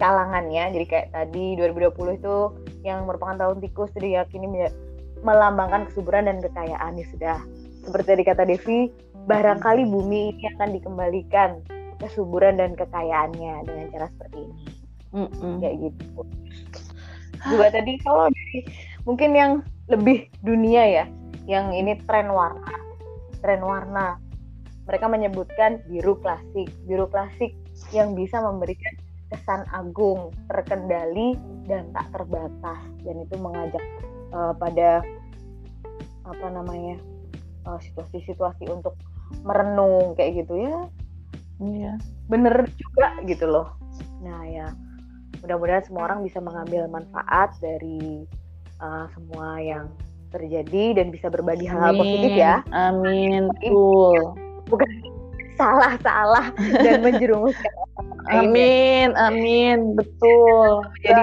kalangannya 0.02 0.74
jadi 0.76 0.86
kayak 0.90 1.08
tadi 1.16 1.56
2020 1.56 2.20
itu 2.20 2.36
yang 2.84 3.08
merupakan 3.08 3.40
tahun 3.40 3.64
tikus 3.64 3.92
diyakini 3.96 4.68
melambangkan 5.24 5.90
kesuburan 5.90 6.28
dan 6.28 6.44
kekayaan. 6.44 7.00
Ya 7.00 7.06
sudah 7.10 7.38
seperti 7.84 8.08
tadi 8.16 8.24
kata 8.24 8.44
Devi 8.48 8.80
barangkali 9.26 9.88
bumi 9.88 10.36
ini 10.36 10.44
akan 10.56 10.70
dikembalikan 10.76 11.50
kesuburan 12.04 12.60
dan 12.60 12.76
kekayaannya 12.76 13.64
dengan 13.66 13.86
cara 13.96 14.08
seperti 14.20 14.38
ini. 14.44 14.64
Mm 15.14 15.30
-mm. 15.30 15.54
kayak 15.62 15.76
gitu. 15.88 16.22
Juga 17.48 17.68
tadi 17.72 17.92
kalau 18.02 18.28
dari 18.32 18.60
mungkin 19.08 19.32
yang 19.36 19.52
lebih 19.88 20.32
dunia 20.42 20.84
ya 20.84 21.06
yang 21.44 21.76
ini 21.76 22.00
tren 22.08 22.32
warna 22.32 22.84
tren 23.44 23.60
warna. 23.60 24.16
Mereka 24.88 25.06
menyebutkan 25.12 25.84
biru 25.92 26.16
klasik. 26.24 26.72
Biru 26.88 27.12
klasik 27.12 27.52
yang 27.92 28.16
bisa 28.16 28.40
memberikan 28.40 28.96
kesan 29.28 29.68
agung 29.76 30.32
terkendali 30.48 31.36
dan 31.68 31.92
tak 31.92 32.08
terbatas. 32.16 32.80
Dan 33.04 33.28
itu 33.28 33.36
mengajak 33.36 33.84
uh, 34.34 34.54
pada 34.58 35.06
apa 36.28 36.46
namanya 36.50 36.98
uh, 37.70 37.80
situasi-situasi 37.80 38.68
untuk 38.68 38.98
merenung 39.46 40.18
kayak 40.18 40.44
gitu 40.44 40.58
ya 40.58 40.78
iya 41.64 41.94
bener 42.28 42.68
juga 42.76 43.08
gitu 43.24 43.46
loh 43.48 43.78
nah 44.20 44.44
ya 44.44 44.74
mudah-mudahan 45.44 45.84
semua 45.84 46.08
orang 46.08 46.24
bisa 46.24 46.40
mengambil 46.40 46.88
manfaat 46.88 47.52
dari 47.60 48.24
uh, 48.80 49.06
semua 49.12 49.60
yang 49.60 49.92
terjadi 50.34 50.98
dan 50.98 51.14
bisa 51.14 51.30
berbagi 51.30 51.70
hal-hal 51.70 51.94
positif 51.94 52.34
ya. 52.34 52.66
Amin. 52.74 53.54
Betul. 53.62 54.34
Bukan 54.66 54.90
salah-salah 55.60 56.50
dan 56.82 57.06
menjerumuskan. 57.06 57.74
amin, 58.32 59.14
amin, 59.14 59.94
betul. 59.94 60.82
Jadi 61.06 61.22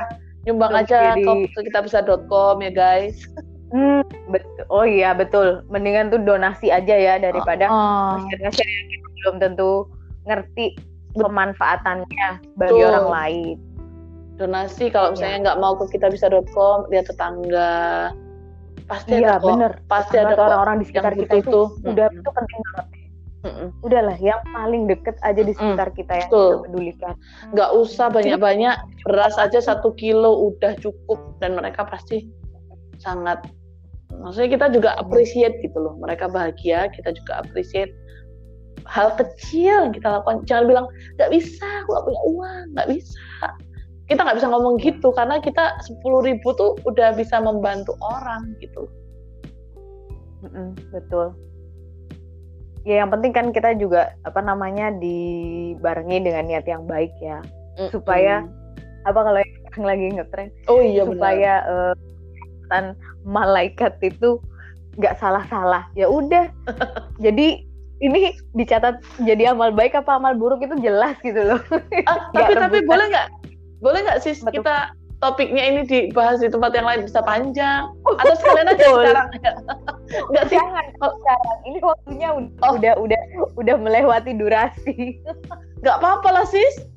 nyumbang 0.49 0.73
aja 0.73 1.15
jadi... 1.17 1.25
ke 1.53 1.61
kita 1.69 1.81
bisa.com 1.85 2.57
ya 2.65 2.73
guys. 2.73 3.29
Hmm, 3.71 4.03
betul. 4.33 4.65
Oh 4.67 4.83
iya 4.83 5.15
betul. 5.15 5.63
Mendingan 5.71 6.11
tuh 6.11 6.19
donasi 6.23 6.75
aja 6.75 6.95
ya 6.95 7.15
daripada 7.23 7.71
oh, 7.71 8.19
oh. 8.19 8.27
share-share 8.27 8.67
yang 8.67 8.87
kita 8.91 9.09
belum 9.23 9.35
tentu 9.39 9.73
ngerti 10.27 10.67
pemanfaatannya 11.15 12.29
bagi 12.59 12.81
betul. 12.83 12.91
orang 12.91 13.09
lain. 13.09 13.57
Donasi 14.41 14.91
kalau 14.91 15.15
misalnya 15.15 15.53
nggak 15.53 15.59
ya. 15.59 15.63
mau 15.63 15.73
ke 15.79 15.85
kita 15.95 16.11
bisa.com 16.11 16.89
lihat 16.91 17.07
tetangga 17.07 18.11
pasti 18.91 19.23
iya, 19.23 19.39
ada 19.39 19.39
kok. 19.39 19.47
bener 19.55 19.73
pasti 19.87 20.17
ada 20.19 20.35
orang-orang 20.35 20.83
di 20.83 20.87
sekitar 20.91 21.15
kita 21.15 21.35
itu, 21.39 21.47
itu 21.47 21.63
udah 21.87 22.11
hmm. 22.11 22.19
itu 22.19 22.31
penting 22.35 22.59
banget 22.67 22.87
mm 23.41 23.81
udahlah 23.81 24.17
yang 24.21 24.41
paling 24.53 24.85
deket 24.85 25.17
aja 25.25 25.41
di 25.41 25.57
sekitar 25.57 25.89
mm 25.93 25.97
kita 25.97 26.13
yang 26.13 26.29
Betul. 26.29 26.49
kita 26.53 26.65
pedulikan. 26.69 27.15
Nggak 27.57 27.71
usah 27.77 28.07
banyak-banyak 28.13 28.77
beras 29.09 29.37
aja 29.41 29.59
satu 29.61 29.97
kilo 29.97 30.53
udah 30.53 30.77
cukup. 30.81 31.19
Dan 31.41 31.57
mereka 31.57 31.89
pasti 31.89 32.29
sangat 33.01 33.49
maksudnya 34.13 34.51
kita 34.53 34.67
juga 34.77 34.91
appreciate 35.01 35.57
gitu 35.65 35.79
loh. 35.81 35.97
Mereka 36.05 36.29
bahagia 36.29 36.93
kita 36.93 37.17
juga 37.17 37.41
appreciate 37.41 37.93
hal 38.85 39.17
kecil 39.17 39.89
yang 39.89 39.95
kita 39.97 40.21
lakukan. 40.21 40.45
Jangan 40.45 40.65
bilang 40.69 40.87
nggak 41.17 41.31
bisa 41.33 41.67
aku 41.85 41.97
nggak 41.97 42.05
punya 42.05 42.23
uang. 42.29 42.65
Nggak 42.77 42.89
bisa. 42.93 43.49
Kita 44.11 44.21
nggak 44.27 44.37
bisa 44.43 44.49
ngomong 44.51 44.75
gitu 44.83 45.09
karena 45.15 45.39
kita 45.39 45.79
sepuluh 45.87 46.21
ribu 46.27 46.51
tuh 46.59 46.77
udah 46.85 47.15
bisa 47.17 47.41
membantu 47.41 47.95
orang 48.03 48.53
gitu. 48.61 48.91
Mm-mm, 50.41 50.73
betul 50.89 51.37
ya 52.89 53.05
yang 53.05 53.11
penting 53.13 53.33
kan 53.33 53.47
kita 53.53 53.77
juga 53.77 54.17
apa 54.25 54.41
namanya 54.41 54.93
dibarengi 54.97 56.25
dengan 56.25 56.45
niat 56.49 56.67
yang 56.67 56.85
baik 56.89 57.13
ya. 57.21 57.41
Mm-hmm. 57.79 57.97
supaya 57.97 58.45
apa 59.09 59.21
kalau 59.25 59.41
yang 59.41 59.87
lagi 59.87 60.07
ngetren 60.13 60.49
oh 60.69 60.83
iya 60.85 61.07
supaya 61.09 61.53
uh, 61.65 61.95
malaikat 63.25 63.97
itu 64.05 64.43
nggak 64.99 65.17
salah-salah. 65.17 65.87
Ya 65.97 66.11
udah. 66.11 66.51
Jadi 67.25 67.65
ini 68.01 68.33
dicatat 68.57 69.05
jadi 69.21 69.53
amal 69.53 69.77
baik 69.77 69.93
apa 69.93 70.17
amal 70.17 70.33
buruk 70.33 70.65
itu 70.65 70.73
jelas 70.81 71.13
gitu 71.21 71.37
loh. 71.37 71.61
Ah, 72.09 72.29
tapi 72.37 72.57
tapi 72.57 72.79
boleh 72.89 73.13
nggak? 73.13 73.29
Boleh 73.85 74.01
nggak 74.09 74.25
sih 74.25 74.33
kita 74.41 74.97
topiknya 75.21 75.63
ini 75.69 75.81
dibahas 75.85 76.41
di 76.41 76.49
tempat 76.49 76.73
yang 76.73 76.89
lain 76.89 77.05
bisa 77.05 77.21
panjang. 77.21 77.93
Atau 78.21 78.35
sekalian 78.41 78.73
aja 78.73 78.85
sekarang. 78.89 79.29
Nggak 80.33 80.45
sih? 80.49 80.57
Jangan 80.57 80.85
sekarang. 80.97 81.59
Ini 81.69 81.79
waktunya 81.85 82.29
udah, 82.33 82.65
oh. 82.65 82.73
udah 82.77 82.93
udah 82.97 83.21
udah 83.61 83.75
melewati 83.77 84.33
durasi. 84.35 85.21
Nggak 85.85 85.97
apa-apa 86.01 86.29
lah 86.33 86.45
sis. 86.49 86.89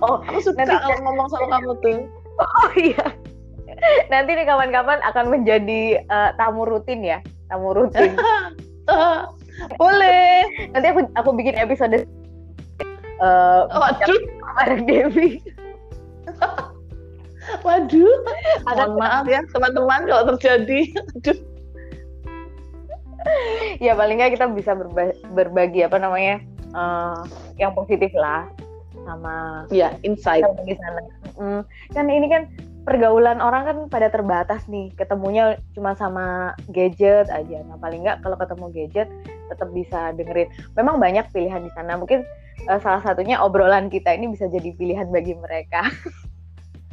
Oh 0.00 0.24
aku 0.24 0.40
suka 0.40 0.64
nanti, 0.64 0.96
ngomong 1.04 1.28
sama 1.28 1.60
kamu 1.60 1.72
tuh. 1.84 2.00
Oh 2.38 2.70
iya. 2.78 3.02
Nanti 4.14 4.30
nih 4.38 4.46
kawan-kawan 4.46 5.02
akan 5.02 5.26
menjadi 5.26 6.06
uh, 6.06 6.30
tamu 6.38 6.70
rutin 6.70 7.02
ya. 7.02 7.18
Tamu 7.50 7.74
rutin. 7.74 8.14
Boleh. 9.74 10.46
Nanti 10.70 10.86
aku 10.86 11.10
aku 11.18 11.30
bikin 11.34 11.58
episode 11.58 12.06
uh, 13.18 13.66
waduh. 13.74 14.22
bareng 14.62 14.86
Devi 14.86 15.42
waduh. 17.66 18.16
Mohon 18.66 18.92
maaf 18.98 19.24
ya 19.28 19.40
teman-teman 19.52 20.00
kalau 20.06 20.24
terjadi. 20.34 20.80
Aduh. 21.18 21.38
Ya 23.82 23.92
paling 23.98 24.18
nggak 24.22 24.38
kita 24.38 24.46
bisa 24.54 24.72
berba 24.72 25.12
berbagi 25.36 25.84
apa 25.84 26.00
namanya 26.00 26.40
uh, 26.72 27.26
yang 27.60 27.74
positif 27.76 28.08
lah 28.16 28.48
sama 29.04 29.66
ya 29.72 29.92
insight. 30.04 30.44
di 30.64 30.74
sana. 30.76 31.02
Mm, 31.38 31.60
kan 31.92 32.04
ini 32.08 32.26
kan 32.28 32.42
pergaulan 32.88 33.38
orang 33.44 33.62
kan 33.68 33.78
pada 33.92 34.08
terbatas 34.08 34.64
nih. 34.70 34.92
Ketemunya 34.96 35.60
cuma 35.76 35.92
sama 35.92 36.56
gadget 36.72 37.28
aja. 37.28 37.64
Nah 37.68 37.76
paling 37.76 38.04
nggak 38.06 38.24
kalau 38.24 38.36
ketemu 38.40 38.66
gadget 38.72 39.08
tetap 39.52 39.68
bisa 39.72 40.12
dengerin. 40.16 40.48
Memang 40.76 40.96
banyak 40.96 41.28
pilihan 41.32 41.60
di 41.64 41.72
sana. 41.76 42.00
Mungkin 42.00 42.24
uh, 42.66 42.80
salah 42.80 43.02
satunya 43.04 43.38
obrolan 43.38 43.86
kita 43.92 44.10
ini 44.16 44.32
bisa 44.32 44.50
jadi 44.50 44.74
pilihan 44.74 45.08
bagi 45.12 45.38
mereka 45.38 45.86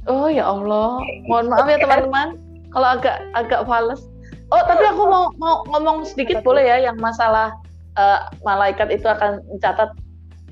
oh 0.07 0.27
ya 0.29 0.45
Allah. 0.45 1.01
Mohon 1.29 1.45
maaf 1.51 1.67
ya 1.69 1.77
teman-teman. 1.81 2.27
Kalau 2.73 2.87
agak 2.99 3.17
agak 3.37 3.61
fals. 3.69 4.01
Oh 4.53 4.61
tapi 4.65 4.85
aku 4.85 5.03
mau 5.09 5.31
mau 5.41 5.65
ngomong 5.73 6.05
sedikit 6.05 6.45
boleh 6.45 6.65
ya 6.65 6.77
yang 6.91 6.97
masalah 7.01 7.55
uh, 7.97 8.29
malaikat 8.45 8.93
itu 8.93 9.05
akan 9.09 9.41
mencatat 9.49 9.89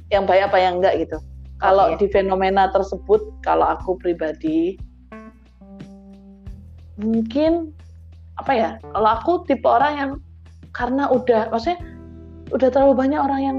yang 0.09 0.25
baik 0.25 0.49
apa 0.49 0.57
yang 0.57 0.81
enggak 0.81 0.97
gitu. 0.97 1.17
Kalau 1.61 1.93
okay. 1.93 1.99
di 2.03 2.07
fenomena 2.11 2.67
tersebut 2.73 3.21
kalau 3.45 3.69
aku 3.69 3.95
pribadi 4.01 4.75
mungkin 6.97 7.73
apa 8.37 8.51
ya 8.53 8.69
kalau 8.93 9.09
aku 9.09 9.31
tipe 9.49 9.65
orang 9.65 9.93
yang 9.97 10.11
karena 10.73 11.09
udah 11.09 11.49
maksudnya 11.49 11.81
udah 12.53 12.69
terlalu 12.69 12.93
banyak 12.97 13.21
orang 13.21 13.41
yang 13.41 13.57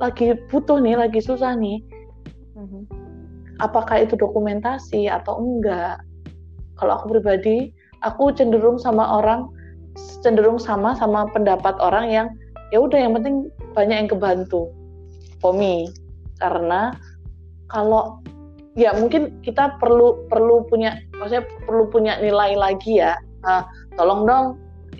lagi 0.00 0.36
butuh 0.48 0.80
nih 0.80 0.96
lagi 0.96 1.20
susah 1.20 1.56
nih 1.56 1.84
mm-hmm. 2.56 3.01
Apakah 3.60 4.06
itu 4.06 4.16
dokumentasi 4.16 5.10
atau 5.10 5.42
enggak. 5.42 6.00
Kalau 6.80 6.92
aku 6.96 7.18
pribadi 7.18 7.74
aku 8.00 8.32
cenderung 8.32 8.80
sama 8.80 9.20
orang 9.20 9.50
cenderung 10.24 10.56
sama 10.56 10.96
sama 10.96 11.28
pendapat 11.30 11.76
orang 11.78 12.08
yang 12.08 12.26
ya 12.72 12.80
udah 12.80 12.96
yang 12.96 13.12
penting 13.18 13.52
banyak 13.76 14.06
yang 14.06 14.10
kebantu. 14.10 14.72
Pomi 15.42 15.90
karena 16.38 16.94
kalau 17.68 18.22
ya 18.78 18.94
mungkin 18.96 19.42
kita 19.44 19.76
perlu 19.82 20.24
perlu 20.32 20.64
punya 20.70 20.96
maksudnya 21.18 21.44
perlu 21.66 21.90
punya 21.92 22.16
nilai 22.22 22.56
lagi 22.56 23.02
ya. 23.02 23.18
Uh, 23.42 23.64
tolong 23.98 24.24
dong. 24.24 24.46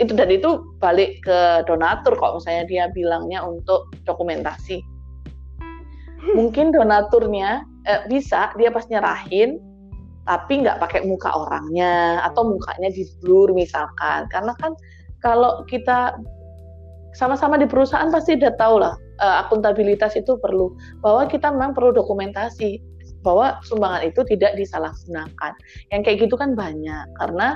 Itu 0.00 0.16
dan 0.16 0.32
itu 0.32 0.64
balik 0.80 1.20
ke 1.20 1.68
donatur 1.68 2.16
kok 2.16 2.40
misalnya 2.40 2.64
dia 2.64 2.84
bilangnya 2.90 3.44
untuk 3.44 3.92
dokumentasi. 4.08 4.80
Mungkin 6.38 6.72
donaturnya 6.72 7.64
eh, 7.86 8.02
bisa 8.10 8.52
dia 8.58 8.70
pas 8.70 8.86
nyerahin 8.88 9.58
tapi 10.22 10.62
nggak 10.62 10.78
pakai 10.78 11.02
muka 11.02 11.34
orangnya 11.34 12.22
atau 12.22 12.46
mukanya 12.46 12.94
di 12.94 13.02
blur 13.18 13.50
misalkan 13.50 14.30
karena 14.30 14.54
kan 14.62 14.72
kalau 15.18 15.66
kita 15.66 16.14
sama-sama 17.12 17.58
di 17.58 17.66
perusahaan 17.66 18.08
pasti 18.08 18.38
udah 18.38 18.54
tahu 18.56 18.80
lah 18.80 18.94
uh, 19.20 19.44
akuntabilitas 19.46 20.14
itu 20.16 20.38
perlu 20.38 20.72
bahwa 21.02 21.26
kita 21.28 21.50
memang 21.50 21.74
perlu 21.76 21.92
dokumentasi 21.92 22.80
bahwa 23.22 23.62
sumbangan 23.62 24.02
itu 24.02 24.20
tidak 24.26 24.58
disalahgunakan. 24.58 25.52
Yang 25.94 26.00
kayak 26.04 26.18
gitu 26.26 26.34
kan 26.34 26.58
banyak 26.58 27.06
karena 27.22 27.54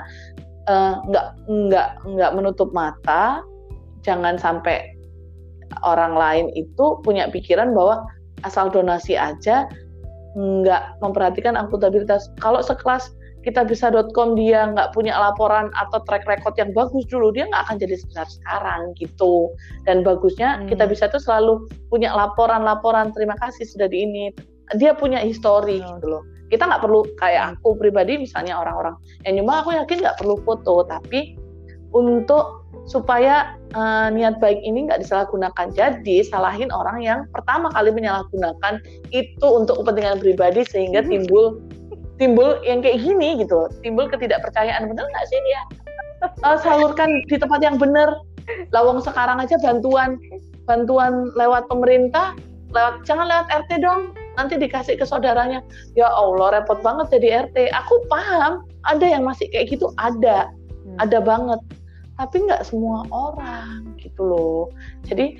uh, 0.71 1.03
nggak 1.11 1.27
nggak 1.45 1.89
nggak 2.07 2.31
menutup 2.33 2.71
mata, 2.71 3.43
jangan 4.01 4.39
sampai 4.39 4.95
orang 5.83 6.15
lain 6.15 6.47
itu 6.55 7.03
punya 7.03 7.27
pikiran 7.27 7.75
bahwa 7.75 8.07
asal 8.47 8.71
donasi 8.71 9.19
aja 9.19 9.67
nggak 10.37 11.01
memperhatikan 11.01 11.57
akuntabilitas. 11.57 12.29
Kalau 12.37 12.61
sekelas 12.61 13.09
kita 13.47 13.63
bisa.com 13.63 14.35
dia 14.35 14.67
nggak 14.75 14.91
punya 14.91 15.15
laporan 15.15 15.71
atau 15.79 16.03
track 16.03 16.27
record 16.27 16.51
yang 16.59 16.75
bagus 16.75 17.07
dulu 17.07 17.31
dia 17.31 17.47
nggak 17.47 17.63
akan 17.63 17.79
jadi 17.79 17.95
sebesar 17.95 18.27
sekarang 18.27 18.91
gitu 18.99 19.55
dan 19.87 20.03
bagusnya 20.03 20.59
hmm. 20.59 20.67
kita 20.67 20.83
bisa 20.83 21.07
tuh 21.07 21.23
selalu 21.23 21.63
punya 21.87 22.11
laporan-laporan 22.11 23.15
terima 23.15 23.39
kasih 23.39 23.63
sudah 23.63 23.87
di 23.87 24.03
ini 24.03 24.35
dia 24.75 24.91
punya 24.91 25.23
histori 25.23 25.79
hmm. 25.79 25.87
gitu 25.95 26.07
loh 26.11 26.27
kita 26.51 26.67
nggak 26.67 26.83
perlu 26.83 27.07
kayak 27.23 27.43
hmm. 27.47 27.53
aku 27.63 27.79
pribadi 27.79 28.19
misalnya 28.19 28.59
orang-orang 28.59 28.99
yang 29.23 29.39
cuma 29.39 29.63
aku 29.63 29.71
yakin 29.79 30.03
nggak 30.03 30.17
perlu 30.19 30.35
foto 30.43 30.83
tapi 30.83 31.39
untuk 31.95 32.66
supaya 32.87 33.59
uh, 33.75 34.07
niat 34.07 34.39
baik 34.39 34.63
ini 34.63 34.87
nggak 34.87 35.03
disalahgunakan. 35.03 35.75
Jadi 35.75 36.23
salahin 36.23 36.71
orang 36.71 37.03
yang 37.03 37.19
pertama 37.35 37.67
kali 37.75 37.91
menyalahgunakan 37.91 38.79
itu 39.11 39.47
untuk 39.47 39.83
kepentingan 39.83 40.23
pribadi 40.23 40.63
sehingga 40.63 41.03
hmm. 41.03 41.11
timbul 41.11 41.45
timbul 42.17 42.57
yang 42.65 42.81
kayak 42.81 43.03
gini 43.03 43.43
gitu 43.43 43.67
timbul 43.83 44.07
ketidakpercayaan. 44.07 44.87
Bener 44.87 45.05
nggak 45.05 45.27
sih 45.27 45.39
dia 45.45 45.61
uh, 46.47 46.57
salurkan 46.57 47.21
di 47.27 47.35
tempat 47.37 47.59
yang 47.61 47.77
bener. 47.77 48.09
Lawang 48.71 49.03
sekarang 49.03 49.43
aja 49.43 49.59
bantuan 49.59 50.15
bantuan 50.63 51.27
lewat 51.35 51.67
pemerintah 51.67 52.31
lewat 52.71 53.03
jangan 53.03 53.27
lewat 53.27 53.47
RT 53.67 53.83
dong. 53.83 54.15
Nanti 54.39 54.55
dikasih 54.55 54.95
ke 54.95 55.03
saudaranya. 55.03 55.59
Ya 55.99 56.07
Allah 56.07 56.61
repot 56.61 56.79
banget 56.79 57.11
jadi 57.19 57.51
RT 57.51 57.75
aku 57.75 58.07
paham 58.07 58.63
ada 58.87 59.03
yang 59.03 59.27
masih 59.27 59.51
kayak 59.51 59.75
gitu 59.75 59.91
ada. 59.99 60.47
Hmm. 60.87 61.03
ada 61.03 61.19
banget 61.19 61.59
tapi 62.17 62.43
nggak 62.43 62.65
semua 62.65 63.05
orang 63.13 63.93
gitu 64.01 64.25
loh. 64.25 64.73
Jadi 65.05 65.37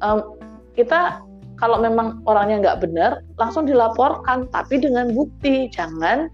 um, 0.00 0.38
kita 0.78 1.20
kalau 1.58 1.78
memang 1.78 2.22
orangnya 2.26 2.58
nggak 2.70 2.80
benar 2.82 3.12
langsung 3.38 3.66
dilaporkan 3.66 4.46
tapi 4.54 4.78
dengan 4.78 5.10
bukti. 5.10 5.66
Jangan 5.70 6.30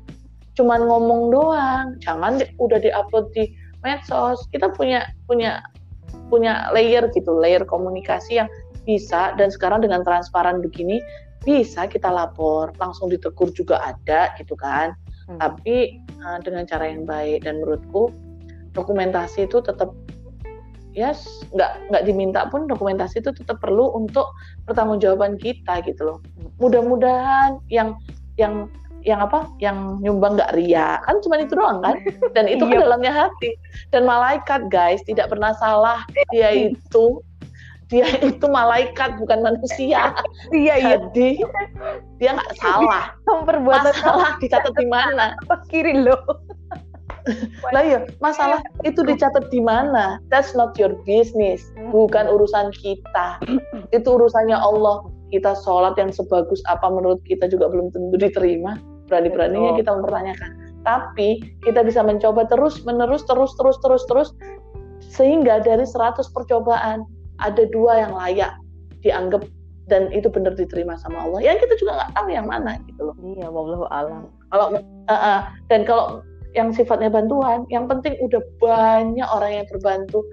cuman 0.56 0.80
ngomong 0.84 1.32
doang. 1.32 1.96
Jangan 2.04 2.40
di, 2.40 2.44
udah 2.60 2.78
diupload 2.80 3.32
di 3.32 3.52
medsos. 3.80 4.44
Kita 4.52 4.72
punya 4.72 5.08
punya 5.24 5.64
punya 6.28 6.68
layer 6.76 7.08
gitu 7.16 7.32
layer 7.36 7.64
komunikasi 7.64 8.44
yang 8.44 8.48
bisa. 8.84 9.32
Dan 9.40 9.48
sekarang 9.48 9.84
dengan 9.84 10.04
transparan 10.04 10.60
begini 10.60 11.00
bisa 11.44 11.88
kita 11.88 12.12
lapor. 12.12 12.76
Langsung 12.76 13.08
ditegur 13.08 13.48
juga 13.56 13.80
ada 13.80 14.36
gitu 14.36 14.52
kan. 14.54 14.92
Hmm. 15.28 15.36
tapi 15.36 16.00
uh, 16.24 16.40
dengan 16.40 16.64
cara 16.64 16.88
yang 16.88 17.04
baik. 17.04 17.44
Dan 17.44 17.60
menurutku 17.60 18.27
dokumentasi 18.72 19.46
itu 19.48 19.60
tetap 19.64 19.92
ya 20.96 21.14
yes, 21.14 21.46
nggak 21.54 21.92
nggak 21.92 22.04
diminta 22.10 22.48
pun 22.50 22.66
dokumentasi 22.66 23.22
itu 23.22 23.30
tetap 23.30 23.62
perlu 23.62 23.92
untuk 23.94 24.34
pertanggungjawaban 24.66 25.38
kita 25.38 25.78
gitu 25.86 26.02
loh 26.02 26.18
mudah-mudahan 26.58 27.62
yang 27.70 27.94
yang 28.34 28.66
yang 29.06 29.22
apa 29.22 29.46
yang 29.62 30.02
nyumbang 30.02 30.34
nggak 30.34 30.58
ria 30.58 30.98
kan 31.06 31.22
cuma 31.22 31.38
itu 31.38 31.54
doang 31.54 31.78
kan 31.86 31.94
dan 32.34 32.50
itu 32.50 32.66
kan 32.66 32.82
iya. 32.82 32.82
dalamnya 32.82 33.12
hati 33.14 33.54
dan 33.94 34.02
malaikat 34.08 34.66
guys 34.72 34.98
tidak 35.06 35.30
pernah 35.30 35.54
salah 35.54 36.02
dia 36.34 36.50
itu 36.50 37.22
dia 37.88 38.04
itu 38.20 38.46
malaikat 38.52 39.16
bukan 39.16 39.40
manusia. 39.40 40.12
Iya 40.52 40.74
iya. 40.76 40.96
Jadi 41.08 41.40
dia 42.20 42.36
nggak 42.36 42.52
salah. 42.60 43.16
Perbuatan 43.24 43.96
salah 43.96 44.36
dicatat 44.36 44.76
di 44.76 44.84
mana? 44.84 45.32
Kiri 45.72 46.04
lo. 46.04 46.16
Lah 47.74 47.84
ya 47.84 47.98
masalah 48.20 48.60
itu 48.84 49.04
dicatat 49.04 49.48
di 49.52 49.60
mana? 49.62 50.20
That's 50.32 50.52
not 50.56 50.76
your 50.80 50.96
business. 51.04 51.64
Bukan 51.92 52.28
urusan 52.28 52.72
kita. 52.76 53.40
Itu 53.96 54.20
urusannya 54.20 54.56
Allah. 54.56 55.04
Kita 55.28 55.52
sholat 55.60 56.00
yang 56.00 56.08
sebagus 56.08 56.64
apa 56.64 56.88
menurut 56.88 57.20
kita 57.28 57.52
juga 57.52 57.68
belum 57.68 57.92
tentu 57.92 58.16
diterima. 58.16 58.80
Berani-beraninya 59.12 59.76
kita 59.76 59.90
mempertanyakan. 59.92 60.50
Tapi 60.88 61.44
kita 61.68 61.84
bisa 61.84 62.00
mencoba 62.00 62.48
terus 62.48 62.80
menerus 62.88 63.24
terus 63.28 63.52
terus 63.60 63.76
terus 63.84 64.02
terus 64.08 64.28
sehingga 65.04 65.60
dari 65.60 65.84
100 65.84 66.32
percobaan 66.32 67.04
ada 67.44 67.64
dua 67.70 68.08
yang 68.08 68.12
layak 68.16 68.56
dianggap 69.04 69.46
dan 69.88 70.12
itu 70.12 70.28
benar 70.28 70.52
diterima 70.54 71.00
sama 71.00 71.24
Allah. 71.24 71.40
Yang 71.40 71.66
kita 71.66 71.74
juga 71.80 71.90
nggak 72.00 72.12
tahu 72.12 72.28
yang 72.28 72.46
mana 72.46 72.76
gitu 72.84 73.00
loh. 73.08 73.16
Iya, 73.20 73.48
wallahu 73.48 73.84
alam. 73.88 74.28
Kalau 74.52 74.66
uh, 74.76 75.12
uh, 75.12 75.40
dan 75.72 75.88
kalau 75.88 76.20
yang 76.56 76.72
sifatnya 76.72 77.12
bantuan, 77.12 77.68
yang 77.68 77.84
penting 77.84 78.16
udah 78.24 78.40
banyak 78.62 79.28
orang 79.28 79.62
yang 79.62 79.66
terbantu. 79.68 80.24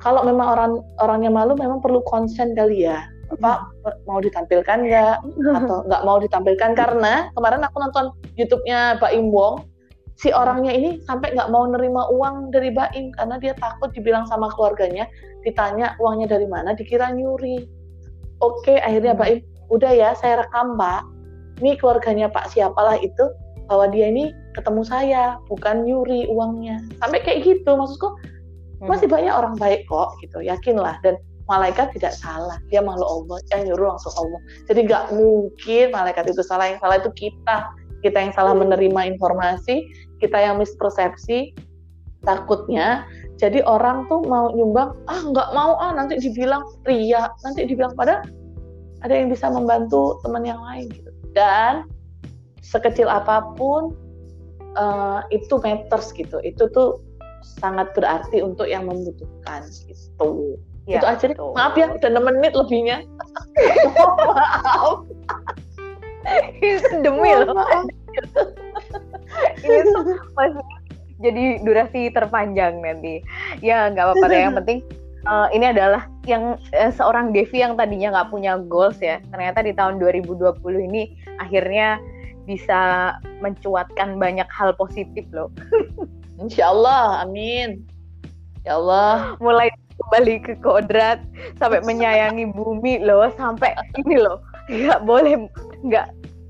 Kalau 0.00 0.24
memang 0.24 0.46
orang 0.56 0.72
orangnya 0.98 1.30
malu, 1.30 1.52
memang 1.54 1.78
perlu 1.84 2.00
konsen 2.08 2.56
kali 2.56 2.88
ya. 2.88 3.04
Apa 3.30 3.68
mau 4.10 4.18
ditampilkan 4.18 4.90
nggak? 4.90 5.16
Atau 5.60 5.86
nggak 5.86 6.02
mau 6.02 6.18
ditampilkan? 6.18 6.74
Karena 6.74 7.30
kemarin 7.36 7.62
aku 7.62 7.76
nonton 7.78 8.04
YouTube-nya 8.34 8.98
Mbak 8.98 9.12
Imbong 9.14 9.70
si 10.20 10.28
orangnya 10.36 10.76
ini 10.76 11.00
sampai 11.08 11.32
nggak 11.32 11.48
mau 11.48 11.64
nerima 11.64 12.04
uang 12.12 12.52
dari 12.52 12.68
Baim 12.68 13.08
karena 13.16 13.40
dia 13.40 13.56
takut 13.56 13.88
dibilang 13.96 14.28
sama 14.28 14.52
keluarganya 14.52 15.08
ditanya 15.48 15.96
uangnya 15.96 16.36
dari 16.36 16.44
mana 16.44 16.76
dikira 16.76 17.08
nyuri. 17.08 17.64
Oke 18.44 18.76
akhirnya 18.84 19.16
Mbak 19.16 19.28
Im 19.32 19.40
udah 19.72 19.92
ya 19.96 20.10
saya 20.12 20.44
rekam 20.44 20.76
Mbak 20.76 21.00
ini 21.64 21.72
keluarganya 21.80 22.28
Pak 22.28 22.52
siapalah 22.52 23.00
itu 23.00 23.32
bahwa 23.64 23.88
dia 23.88 24.12
ini 24.12 24.28
ketemu 24.60 24.82
saya 24.84 25.24
bukan 25.48 25.88
nyuri 25.88 26.28
uangnya. 26.28 26.84
Sampai 27.00 27.24
kayak 27.24 27.48
gitu 27.48 27.72
maksudku 27.74 28.12
hmm. 28.12 28.88
masih 28.88 29.08
banyak 29.08 29.32
orang 29.32 29.56
baik 29.56 29.88
kok 29.88 30.12
gitu. 30.20 30.44
Yakinlah. 30.44 31.00
Dan 31.00 31.16
malaikat 31.48 31.90
tidak 31.96 32.14
salah. 32.14 32.60
Dia 32.70 32.84
makhluk 32.84 33.08
Allah 33.08 33.38
yang 33.50 33.60
nyuruh 33.72 33.96
langsung 33.96 34.14
Allah. 34.20 34.40
Jadi 34.68 34.80
nggak 34.86 35.04
mungkin 35.16 35.84
malaikat 35.90 36.24
itu 36.30 36.44
salah. 36.44 36.68
Yang 36.68 36.80
salah 36.84 36.96
itu 37.00 37.10
kita. 37.16 37.56
Kita 38.00 38.16
yang 38.20 38.32
salah 38.36 38.52
hmm. 38.52 38.68
menerima 38.68 39.00
informasi 39.16 39.88
kita 40.20 40.36
yang 40.36 40.60
mispersepsi 40.60 41.56
takutnya. 42.22 43.08
Jadi 43.40 43.64
orang 43.64 44.04
tuh 44.12 44.20
mau 44.28 44.52
nyumbang 44.52 44.92
ah 45.08 45.20
nggak 45.24 45.48
mau 45.56 45.80
ah 45.80 45.96
nanti 45.96 46.20
dibilang 46.20 46.60
ria. 46.84 47.32
Nanti 47.40 47.64
dibilang 47.64 47.96
pada 47.96 48.20
ada 49.00 49.14
yang 49.16 49.32
bisa 49.32 49.48
membantu 49.48 50.20
teman 50.20 50.44
yang 50.44 50.60
lain 50.60 50.92
gitu. 50.92 51.10
Dan 51.32 51.88
sekecil 52.60 53.08
apa 53.08 53.56
pun 53.56 53.96
uh, 54.76 55.24
itu 55.32 55.58
matters 55.62 56.12
gitu. 56.14 56.38
Itu 56.44 56.68
tuh 56.70 57.00
sangat 57.40 57.96
berarti 57.96 58.44
untuk 58.44 58.68
yang 58.68 58.86
membutuhkan 58.86 59.64
gitu. 59.88 60.58
Ya, 60.88 60.98
itu 60.98 61.06
aja 61.06 61.24
nih 61.30 61.36
maaf 61.54 61.74
ya 61.76 61.86
udah 61.92 62.10
6 62.10 62.28
menit 62.28 62.52
lebihnya. 62.56 62.96
Maaf 63.96 65.06
demi 67.04 67.30
loh. 67.32 67.56
ini 69.62 69.78
tuh 69.86 70.02
masih 70.34 70.64
jadi 71.20 71.44
durasi 71.62 72.00
terpanjang 72.12 72.80
nanti. 72.80 73.22
Ya 73.60 73.88
nggak 73.92 74.04
apa-apa 74.10 74.26
deh. 74.28 74.40
Yang 74.40 74.56
penting 74.64 74.78
uh, 75.28 75.48
ini 75.52 75.66
adalah 75.72 76.08
yang 76.24 76.56
uh, 76.76 76.92
seorang 76.92 77.32
Devi 77.32 77.60
yang 77.60 77.76
tadinya 77.76 78.20
nggak 78.20 78.30
punya 78.32 78.56
goals 78.60 78.98
ya. 79.00 79.20
Ternyata 79.32 79.64
di 79.64 79.72
tahun 79.76 80.00
2020 80.00 80.60
ini 80.90 81.16
akhirnya 81.40 82.00
bisa 82.44 83.14
mencuatkan 83.44 84.16
banyak 84.16 84.46
hal 84.48 84.72
positif 84.76 85.24
loh. 85.32 85.48
Insya 86.42 86.72
Allah, 86.72 87.24
amin. 87.24 87.84
Ya 88.64 88.76
Allah. 88.80 89.36
Mulai 89.40 89.68
kembali 90.00 90.34
ke 90.42 90.52
kodrat 90.64 91.20
sampai 91.60 91.84
menyayangi 91.88 92.48
bumi 92.56 93.04
loh 93.04 93.28
sampai 93.36 93.76
ini 94.00 94.16
loh 94.16 94.40
nggak 94.70 95.02
boleh 95.04 95.50
nggak 95.84 96.08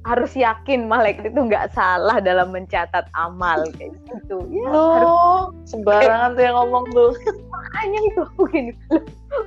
harus 0.08 0.32
yakin 0.32 0.88
malaikat 0.88 1.28
itu 1.28 1.40
nggak 1.44 1.68
salah 1.76 2.16
dalam 2.24 2.56
mencatat 2.56 3.04
amal 3.12 3.68
kayak 3.76 3.92
gitu. 4.08 4.48
Ya, 4.48 4.68
Loh, 4.72 4.96
harus... 4.96 5.12
sembarangan 5.68 6.40
tuh 6.40 6.42
yang 6.48 6.56
ngomong 6.56 6.84
tuh. 6.96 7.12
Makanya 7.52 8.00
itu 8.08 8.22
mungkin 8.40 8.64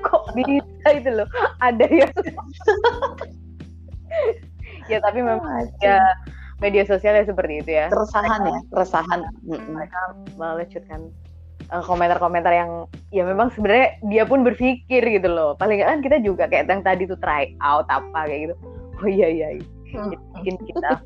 kok 0.06 0.24
bisa 0.38 0.88
itu 0.94 1.10
loh. 1.10 1.28
Ada 1.58 1.86
ya. 1.90 2.08
Ya 4.90 5.00
tapi 5.04 5.20
memang 5.24 5.70
ya 5.82 6.00
media 6.64 6.84
sosial 6.88 7.20
ya 7.20 7.26
seperti 7.28 7.60
itu 7.60 7.72
ya. 7.76 7.92
Keresahan 7.92 8.42
ya, 8.48 8.60
keresahan. 8.72 9.20
Mereka 9.44 10.00
melecutkan 10.40 11.12
eh, 11.68 11.84
komentar-komentar 11.84 12.54
yang 12.56 12.72
ya 13.12 13.28
memang 13.28 13.52
sebenarnya 13.52 14.00
dia 14.08 14.24
pun 14.24 14.48
berpikir 14.48 15.04
gitu 15.04 15.28
loh. 15.28 15.60
Paling 15.60 15.84
kan 15.84 16.00
kita 16.00 16.24
juga 16.24 16.48
kayak 16.48 16.72
yang 16.72 16.84
tadi 16.86 17.04
tuh 17.04 17.20
try 17.20 17.52
out 17.60 17.88
apa 17.92 18.28
kayak 18.28 18.52
gitu. 18.52 18.56
Oh 19.04 19.10
iya 19.10 19.28
iya. 19.28 19.48
iya 19.60 19.64
bikin 20.40 20.56
kita 20.64 21.04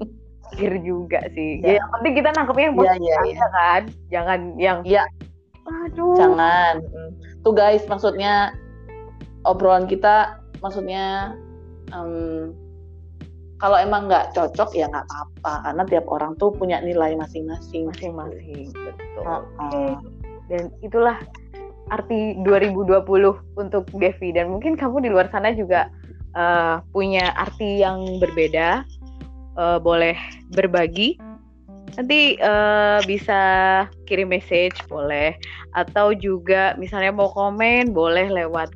pikir 0.54 0.72
juga 0.86 1.20
sih. 1.34 1.60
Ya. 1.66 1.76
ya 1.76 1.84
yang 1.84 1.90
penting 2.00 2.14
kita 2.24 2.30
nangkepnya 2.38 2.66
yang 2.72 2.78
positif 2.78 3.04
ya, 3.04 3.20
ya, 3.20 3.36
ya. 3.36 3.48
kan, 3.52 3.82
jangan 4.14 4.40
yang 4.56 4.78
ya. 4.86 5.04
Aduh. 5.68 6.16
Jangan. 6.16 6.80
Tuh 7.44 7.54
guys, 7.56 7.84
maksudnya 7.92 8.56
obrolan 9.44 9.88
kita 9.88 10.40
maksudnya 10.64 11.36
um, 11.92 12.56
kalau 13.58 13.78
emang 13.78 14.06
nggak 14.06 14.38
cocok 14.38 14.78
ya 14.78 14.86
nggak 14.90 15.06
apa-apa. 15.10 15.54
Karena 15.66 15.84
tiap 15.90 16.06
orang 16.10 16.38
tuh 16.38 16.54
punya 16.54 16.78
nilai 16.82 17.18
masing-masing. 17.18 17.90
Masing-masing. 17.90 18.70
Betul. 18.74 19.24
Uh 19.26 19.44
-uh. 19.60 19.94
dan 20.48 20.72
itulah 20.80 21.20
arti 21.92 22.38
2020 22.44 23.04
untuk 23.58 23.84
Devi. 23.96 24.30
Dan 24.32 24.54
mungkin 24.54 24.76
kamu 24.76 25.04
di 25.04 25.10
luar 25.12 25.28
sana 25.32 25.52
juga 25.56 25.92
uh, 26.36 26.84
punya 26.92 27.34
arti 27.36 27.82
yang 27.82 28.20
berbeda, 28.20 28.84
uh, 29.58 29.80
boleh 29.82 30.16
berbagi. 30.54 31.18
Nanti 31.98 32.38
uh, 32.44 33.02
bisa 33.10 33.42
kirim 34.06 34.30
message 34.30 34.78
boleh, 34.86 35.34
atau 35.74 36.14
juga 36.14 36.78
misalnya 36.78 37.10
mau 37.10 37.32
komen 37.34 37.90
boleh 37.90 38.30
lewat 38.30 38.70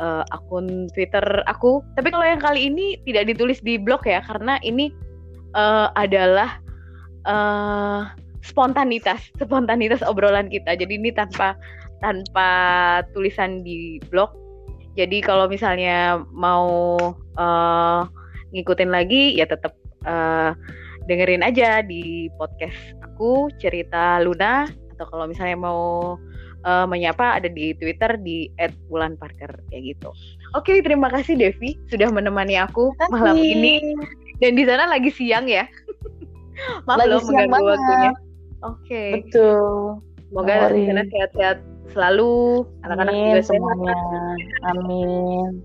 uh, 0.00 0.24
akun 0.32 0.88
Twitter 0.94 1.22
aku. 1.46 1.84
Tapi 1.94 2.08
kalau 2.10 2.26
yang 2.26 2.42
kali 2.42 2.70
ini 2.70 2.98
tidak 3.06 3.30
ditulis 3.30 3.62
di 3.62 3.78
blog 3.78 4.02
ya, 4.06 4.24
karena 4.24 4.58
ini 4.66 4.90
uh, 5.54 5.92
adalah 5.94 6.58
uh, 7.26 8.10
spontanitas, 8.42 9.30
spontanitas 9.42 10.02
obrolan 10.02 10.50
kita. 10.50 10.74
Jadi 10.74 10.98
ini 10.98 11.10
tanpa 11.14 11.58
tanpa 11.98 12.50
tulisan 13.10 13.66
di 13.66 13.98
blog 14.10 14.30
jadi 14.98 15.22
kalau 15.22 15.46
misalnya 15.46 16.26
mau 16.34 16.98
uh, 17.38 18.02
ngikutin 18.50 18.90
lagi 18.90 19.38
ya 19.38 19.46
tetap 19.46 19.78
uh, 20.02 20.58
dengerin 21.06 21.46
aja 21.46 21.86
di 21.86 22.26
podcast 22.34 22.98
aku 23.06 23.46
cerita 23.62 24.18
Luna 24.18 24.66
atau 24.98 25.06
kalau 25.06 25.30
misalnya 25.30 25.54
mau 25.54 26.18
uh, 26.64 26.86
menyapa 26.88 27.38
ada 27.38 27.46
di 27.50 27.74
Twitter 27.76 28.16
di 28.18 28.48
@wulanparker 28.88 29.62
kayak 29.70 29.82
gitu. 29.94 30.10
Oke, 30.56 30.80
terima 30.80 31.12
kasih 31.12 31.36
Devi 31.36 31.76
sudah 31.92 32.08
menemani 32.08 32.56
aku 32.56 32.94
malam 33.12 33.36
ini. 33.36 33.82
Dan 34.38 34.54
di 34.54 34.64
sana 34.64 34.86
lagi 34.86 35.10
siang 35.10 35.50
ya. 35.50 35.66
Maaf 36.86 36.98
lagi 37.04 37.10
loh 37.10 37.20
mengganggu 37.26 37.66
waktunya. 37.66 38.12
Oke. 38.66 39.02
Betul. 39.22 40.02
Semoga 40.30 40.70
di 40.70 40.82
sana 40.86 41.02
sehat-sehat 41.08 41.58
selalu 41.92 42.64
anak-anak 42.84 43.14
juga 43.16 43.40
semuanya 43.44 43.96
amin 44.70 45.64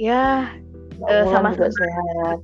ya 0.00 0.50
uh, 1.04 1.24
sama 1.30 1.52
juga 1.54 1.70
sehat 1.70 2.38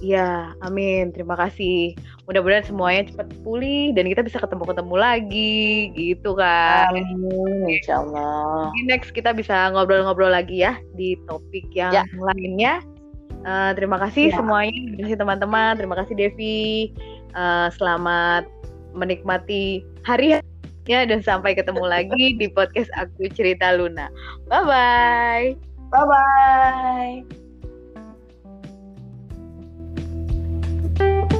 Ya, 0.00 0.56
amin. 0.64 1.12
Terima 1.12 1.36
kasih. 1.36 1.92
Mudah-mudahan 2.24 2.64
semuanya 2.64 3.12
cepat 3.12 3.28
pulih 3.44 3.92
dan 3.92 4.08
kita 4.08 4.24
bisa 4.24 4.40
ketemu-ketemu 4.40 4.94
lagi, 4.96 5.92
gitu 5.92 6.32
kan. 6.34 6.88
Amin, 6.88 7.68
insya 7.68 8.00
Allah. 8.00 8.72
next 8.88 9.12
kita 9.12 9.36
bisa 9.36 9.68
ngobrol-ngobrol 9.76 10.32
lagi 10.32 10.64
ya 10.64 10.80
di 10.96 11.20
topik 11.28 11.68
yang 11.76 11.92
ya. 11.92 12.04
lainnya. 12.16 12.80
Uh, 13.44 13.72
terima 13.76 14.00
kasih 14.00 14.32
ya. 14.32 14.40
semuanya. 14.40 14.72
Terima 14.72 15.04
kasih 15.04 15.18
teman-teman. 15.20 15.72
Terima 15.76 15.96
kasih 16.00 16.14
Devi. 16.16 16.92
Uh, 17.36 17.68
selamat 17.76 18.48
menikmati 18.96 19.84
hari 20.02 20.40
Ya 20.88 21.06
dan 21.06 21.22
sampai 21.22 21.54
ketemu 21.54 21.86
lagi 21.94 22.34
di 22.40 22.48
podcast 22.50 22.88
aku 22.96 23.28
cerita 23.30 23.76
Luna. 23.76 24.08
Bye 24.48 24.64
bye. 24.64 25.46
Bye 25.92 26.06
bye. 26.08 27.39
you 31.00 31.39